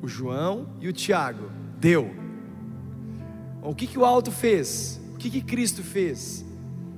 o 0.00 0.06
João 0.06 0.68
e 0.80 0.86
o 0.86 0.92
Tiago. 0.92 1.50
Deu. 1.76 2.08
O 3.60 3.74
que, 3.74 3.88
que 3.88 3.98
o 3.98 4.04
alto 4.04 4.30
fez? 4.30 5.00
O 5.14 5.16
que, 5.16 5.28
que 5.28 5.40
Cristo 5.40 5.82
fez? 5.82 6.44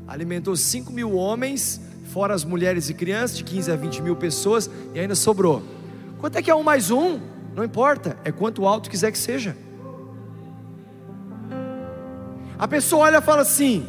Alimentou 0.06 0.54
cinco 0.56 0.92
mil 0.92 1.14
homens, 1.14 1.80
fora 2.12 2.34
as 2.34 2.44
mulheres 2.44 2.90
e 2.90 2.94
crianças, 2.94 3.38
de 3.38 3.44
15 3.44 3.72
a 3.72 3.76
20 3.76 4.02
mil 4.02 4.16
pessoas, 4.16 4.70
e 4.92 5.00
ainda 5.00 5.14
sobrou. 5.14 5.77
Quanto 6.18 6.36
é 6.36 6.42
que 6.42 6.50
é 6.50 6.54
um 6.54 6.62
mais 6.62 6.90
um? 6.90 7.20
Não 7.54 7.64
importa, 7.64 8.16
é 8.24 8.32
quanto 8.32 8.66
alto 8.66 8.90
quiser 8.90 9.12
que 9.12 9.18
seja. 9.18 9.56
A 12.58 12.66
pessoa 12.66 13.04
olha 13.06 13.18
e 13.18 13.22
fala 13.22 13.42
assim: 13.42 13.86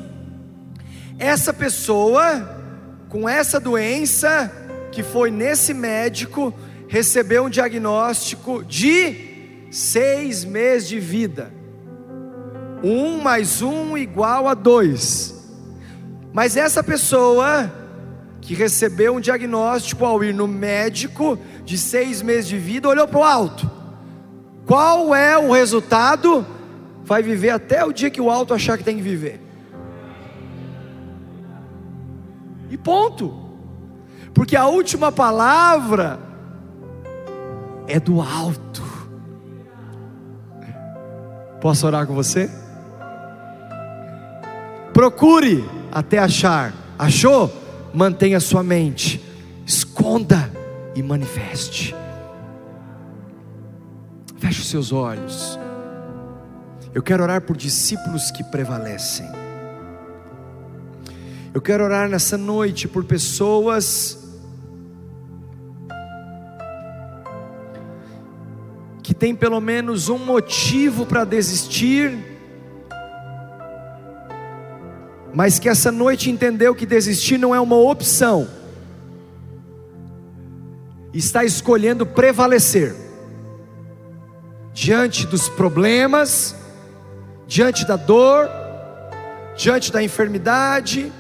essa 1.18 1.52
pessoa 1.52 2.58
com 3.10 3.28
essa 3.28 3.60
doença 3.60 4.52
que 4.92 5.02
foi 5.02 5.32
nesse 5.32 5.74
médico 5.74 6.54
recebeu 6.88 7.46
um 7.46 7.50
diagnóstico 7.50 8.64
de 8.64 9.68
seis 9.72 10.46
meses 10.46 10.88
de 10.88 11.00
vida. 11.00 11.52
Um 12.84 13.20
mais 13.22 13.62
um 13.62 13.98
igual 13.98 14.48
a 14.48 14.54
dois. 14.54 15.36
Mas 16.32 16.56
essa 16.56 16.84
pessoa 16.84 17.72
que 18.42 18.54
recebeu 18.54 19.16
um 19.16 19.20
diagnóstico 19.20 20.06
ao 20.06 20.24
ir 20.24 20.34
no 20.34 20.48
médico 20.48 21.38
de 21.70 21.78
seis 21.78 22.24
meses 22.24 22.48
de 22.48 22.58
vida, 22.58 22.90
olhou 22.90 23.08
para 23.08 23.20
o 23.20 23.24
alto. 23.24 23.70
Qual 24.66 25.14
é 25.14 25.38
o 25.38 25.52
resultado? 25.52 26.44
Vai 27.06 27.22
viver 27.22 27.52
até 27.52 27.86
o 27.86 27.94
dia 27.94 28.10
que 28.10 28.20
o 28.20 28.32
alto 28.32 28.56
achar 28.56 28.76
que 28.76 28.84
tem 28.84 28.96
que 28.96 29.04
viver. 29.04 29.40
E 32.72 32.76
ponto. 32.76 33.52
Porque 34.34 34.56
a 34.56 34.66
última 34.66 35.12
palavra 35.12 36.20
é 37.86 38.00
do 38.00 38.20
alto. 38.20 38.82
Posso 41.62 41.86
orar 41.86 42.08
com 42.08 42.16
você? 42.16 42.50
Procure 44.92 45.64
até 45.92 46.18
achar. 46.18 46.74
Achou? 46.98 47.54
Mantenha 47.94 48.40
sua 48.40 48.64
mente. 48.64 49.24
Esconda 49.68 50.49
e 51.00 51.04
manifeste. 51.04 51.96
Feche 54.38 54.62
os 54.62 54.68
seus 54.68 54.92
olhos. 54.92 55.58
Eu 56.94 57.02
quero 57.02 57.24
orar 57.24 57.42
por 57.42 57.56
discípulos 57.56 58.30
que 58.32 58.44
prevalecem. 58.44 59.28
Eu 61.54 61.62
quero 61.62 61.84
orar 61.84 62.10
nessa 62.10 62.38
noite 62.38 62.88
por 62.88 63.04
pessoas 63.06 64.18
que 69.02 69.14
têm 69.14 69.36
pelo 69.36 69.60
menos 69.60 70.10
um 70.10 70.18
motivo 70.18 71.06
para 71.06 71.24
desistir, 71.24 72.18
mas 75.34 75.58
que 75.58 75.70
essa 75.70 75.92
noite 75.92 76.30
entendeu 76.30 76.76
que 76.76 76.86
desistir 76.86 77.38
não 77.38 77.56
é 77.56 77.60
uma 77.60 77.78
opção 77.78 78.59
está 81.18 81.44
escolhendo 81.44 82.06
prevalecer 82.06 82.96
diante 84.74 85.26
dos 85.26 85.50
problemas, 85.50 86.56
diante 87.48 87.86
da 87.86 87.96
dor, 87.96 88.48
diante 89.58 89.92
da 89.92 90.02
enfermidade, 90.02 91.12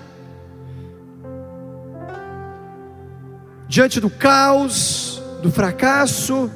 diante 3.67 3.99
do 3.99 4.09
caos, 4.09 5.21
do 5.41 5.51
fracasso. 5.51 6.49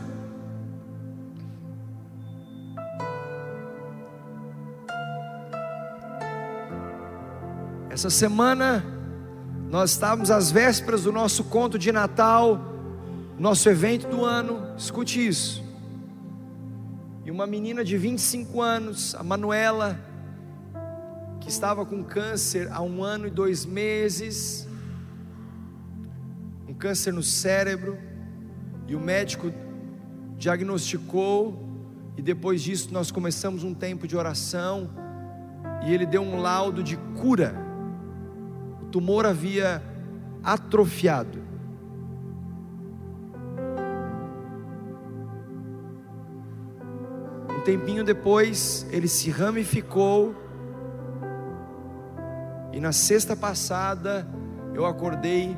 Essa 7.90 8.10
semana 8.10 8.84
nós 9.70 9.92
estávamos 9.92 10.30
às 10.30 10.52
vésperas 10.52 11.04
do 11.04 11.12
nosso 11.12 11.44
conto 11.46 11.78
de 11.80 11.92
Natal 11.92 12.73
nosso 13.40 13.68
evento 13.70 14.08
do 14.08 14.24
ano, 14.24 14.76
escute 14.78 15.26
isso. 15.26 15.64
E 17.26 17.32
uma 17.32 17.48
menina 17.48 17.84
de 17.84 17.98
25 17.98 18.62
anos, 18.62 19.16
a 19.16 19.24
Manuela, 19.24 20.00
que 21.40 21.50
estava 21.50 21.86
com 21.86 22.04
câncer 22.04 22.70
há 22.72 22.82
um 22.82 23.04
ano 23.04 23.28
e 23.28 23.30
dois 23.30 23.66
meses, 23.66 24.68
um 26.68 26.74
câncer 26.74 27.12
no 27.12 27.24
cérebro, 27.24 27.98
e 28.88 28.96
o 28.96 29.00
médico 29.00 29.52
diagnosticou, 30.38 31.70
e 32.16 32.22
depois 32.22 32.62
disso 32.62 32.94
nós 32.94 33.12
começamos 33.12 33.64
um 33.64 33.74
tempo 33.74 34.08
de 34.08 34.16
oração, 34.16 34.90
e 35.86 35.94
ele 35.94 36.06
deu 36.06 36.22
um 36.22 36.40
laudo 36.40 36.84
de 36.84 36.96
cura. 37.20 37.56
O 38.82 38.86
tumor 38.86 39.26
havia 39.26 39.82
atrofiado. 40.44 41.43
Tempinho 47.64 48.04
depois, 48.04 48.86
ele 48.92 49.08
se 49.08 49.30
ramificou, 49.30 50.36
e 52.74 52.80
na 52.80 52.92
sexta 52.92 53.36
passada, 53.36 54.28
eu 54.74 54.86
acordei 54.86 55.58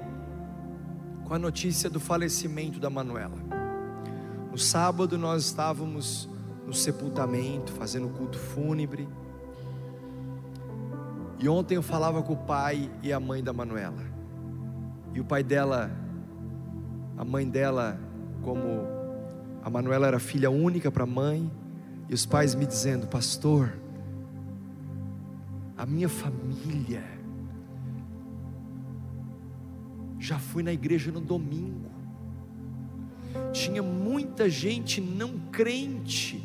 com 1.24 1.34
a 1.34 1.40
notícia 1.40 1.90
do 1.90 2.00
falecimento 2.00 2.80
da 2.80 2.90
Manuela. 2.90 3.38
No 4.52 4.58
sábado 4.58 5.18
nós 5.18 5.46
estávamos 5.46 6.30
no 6.66 6.74
sepultamento, 6.74 7.72
fazendo 7.72 8.10
culto 8.10 8.38
fúnebre. 8.38 9.08
E 11.40 11.48
ontem 11.48 11.76
eu 11.76 11.82
falava 11.82 12.22
com 12.22 12.34
o 12.34 12.38
pai 12.38 12.92
e 13.02 13.14
a 13.14 13.20
mãe 13.20 13.44
da 13.44 13.54
Manuela. 13.54 14.04
E 15.14 15.20
o 15.20 15.26
pai 15.26 15.42
dela, 15.42 15.90
a 17.18 17.24
mãe 17.24 17.48
dela, 17.48 17.98
como 18.42 18.82
a 19.64 19.70
Manuela 19.70 20.08
era 20.08 20.20
filha 20.20 20.52
única 20.52 20.92
para 20.92 21.04
a 21.04 21.08
mãe, 21.08 21.50
e 22.10 22.14
os 22.14 22.26
pais 22.26 22.56
me 22.56 22.66
dizendo: 22.66 23.08
Pastor, 23.08 23.74
a 25.78 25.86
minha 25.86 26.10
família 26.10 27.04
já 30.20 30.40
fui 30.40 30.64
na 30.64 30.74
igreja 30.74 31.12
no 31.12 31.22
domingo. 31.22 31.92
Tinha 33.52 33.84
muita 33.84 34.50
gente 34.50 35.02
não 35.02 35.38
crente 35.52 36.42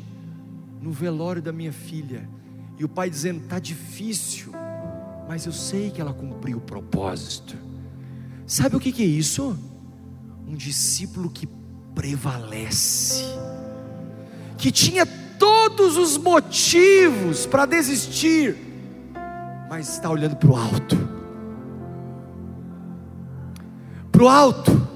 no 0.81 0.91
velório 0.91 1.41
da 1.41 1.51
minha 1.51 1.71
filha. 1.71 2.27
E 2.77 2.83
o 2.83 2.89
pai 2.89 3.09
dizendo: 3.09 3.47
"Tá 3.47 3.59
difícil, 3.59 4.51
mas 5.27 5.45
eu 5.45 5.51
sei 5.51 5.91
que 5.91 6.01
ela 6.01 6.13
cumpriu 6.13 6.57
o 6.57 6.61
propósito". 6.61 7.55
Sabe 8.45 8.75
o 8.75 8.79
que 8.79 8.91
que 8.91 9.03
é 9.03 9.05
isso? 9.05 9.57
Um 10.45 10.55
discípulo 10.55 11.29
que 11.29 11.47
prevalece. 11.95 13.23
Que 14.57 14.71
tinha 14.71 15.05
todos 15.41 15.97
os 15.97 16.17
motivos 16.17 17.47
para 17.47 17.65
desistir, 17.65 18.55
mas 19.67 19.89
está 19.89 20.09
olhando 20.09 20.35
para 20.35 20.51
o 20.51 20.55
alto 20.55 21.11
para 24.21 24.23
o 24.23 24.29
alto. 24.29 24.87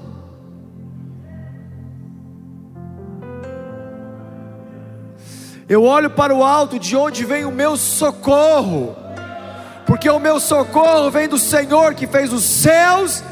Eu 5.68 5.82
olho 5.82 6.08
para 6.10 6.32
o 6.32 6.44
alto, 6.44 6.78
de 6.78 6.94
onde 6.94 7.24
vem 7.24 7.44
o 7.44 7.50
meu 7.50 7.76
socorro, 7.76 8.94
porque 9.84 10.08
o 10.08 10.20
meu 10.20 10.38
socorro 10.38 11.10
vem 11.10 11.26
do 11.26 11.38
Senhor 11.38 11.94
que 11.94 12.06
fez 12.06 12.32
os 12.32 12.44
céus 12.44 13.24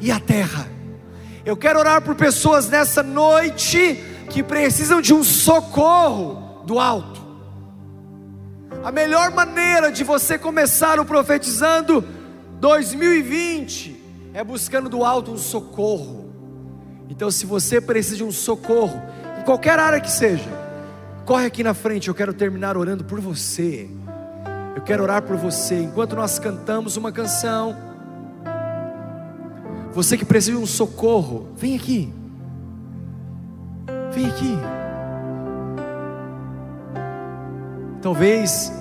e 0.00 0.12
a 0.12 0.20
terra. 0.20 0.68
Eu 1.44 1.56
quero 1.56 1.80
orar 1.80 2.02
por 2.02 2.14
pessoas 2.14 2.68
nessa 2.68 3.02
noite 3.02 4.00
que 4.30 4.44
precisam 4.44 5.00
de 5.00 5.12
um 5.12 5.24
socorro 5.24 6.51
do 6.72 6.80
alto. 6.80 7.20
A 8.82 8.90
melhor 8.90 9.30
maneira 9.30 9.92
de 9.92 10.02
você 10.02 10.38
começar 10.38 10.98
o 10.98 11.04
profetizando 11.04 12.02
2020 12.60 14.02
é 14.32 14.42
buscando 14.42 14.88
do 14.88 15.04
alto 15.04 15.32
um 15.32 15.36
socorro. 15.36 16.32
Então, 17.10 17.30
se 17.30 17.44
você 17.44 17.78
precisa 17.78 18.16
de 18.16 18.24
um 18.24 18.32
socorro, 18.32 19.02
em 19.38 19.44
qualquer 19.44 19.78
área 19.78 20.00
que 20.00 20.10
seja, 20.10 20.48
corre 21.26 21.44
aqui 21.44 21.62
na 21.62 21.74
frente. 21.74 22.08
Eu 22.08 22.14
quero 22.14 22.32
terminar 22.32 22.74
orando 22.74 23.04
por 23.04 23.20
você. 23.20 23.90
Eu 24.74 24.80
quero 24.80 25.02
orar 25.02 25.20
por 25.22 25.36
você 25.36 25.82
enquanto 25.82 26.16
nós 26.16 26.38
cantamos 26.38 26.96
uma 26.96 27.12
canção. 27.12 27.76
Você 29.92 30.16
que 30.16 30.24
precisa 30.24 30.56
de 30.56 30.62
um 30.62 30.66
socorro, 30.66 31.50
vem 31.54 31.76
aqui. 31.76 32.10
Vem 34.14 34.26
aqui. 34.26 34.81
Talvez 38.02 38.72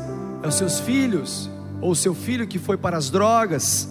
é 0.42 0.48
os 0.48 0.56
seus 0.56 0.80
filhos, 0.80 1.48
ou 1.80 1.92
o 1.92 1.96
seu 1.96 2.16
filho 2.16 2.48
que 2.48 2.58
foi 2.58 2.76
para 2.76 2.98
as 2.98 3.12
drogas 3.12 3.88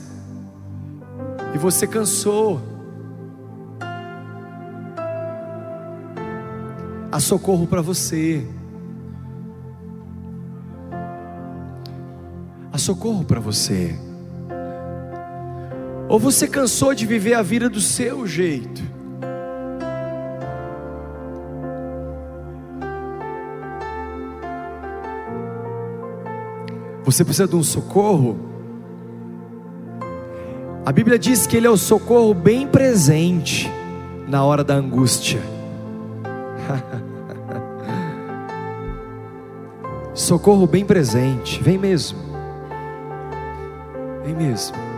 e 1.55 1.59
você 1.59 1.87
cansou. 1.87 2.61
Há 7.13 7.21
socorro 7.21 7.67
para 7.67 7.81
você. 7.81 8.45
Há 12.73 12.79
socorro 12.79 13.25
para 13.25 13.41
você. 13.41 13.97
Ou 16.09 16.19
você 16.19 16.49
cansou 16.49 16.93
de 16.93 17.07
viver 17.07 17.35
a 17.35 17.43
vida 17.43 17.69
do 17.69 17.81
seu 17.81 18.27
jeito. 18.27 18.83
Você 27.11 27.25
precisa 27.25 27.49
de 27.49 27.57
um 27.57 27.63
socorro? 27.63 28.39
A 30.87 30.93
Bíblia 30.93 31.19
diz 31.19 31.45
que 31.45 31.57
Ele 31.57 31.67
é 31.67 31.71
o 31.71 31.77
socorro 31.77 32.33
bem 32.33 32.69
presente 32.69 33.69
na 34.29 34.45
hora 34.45 34.63
da 34.63 34.75
angústia. 34.75 35.41
socorro 40.15 40.69
bem 40.69 40.85
presente, 40.85 41.61
vem 41.61 41.77
mesmo, 41.77 42.21
vem 44.25 44.37
mesmo. 44.37 44.90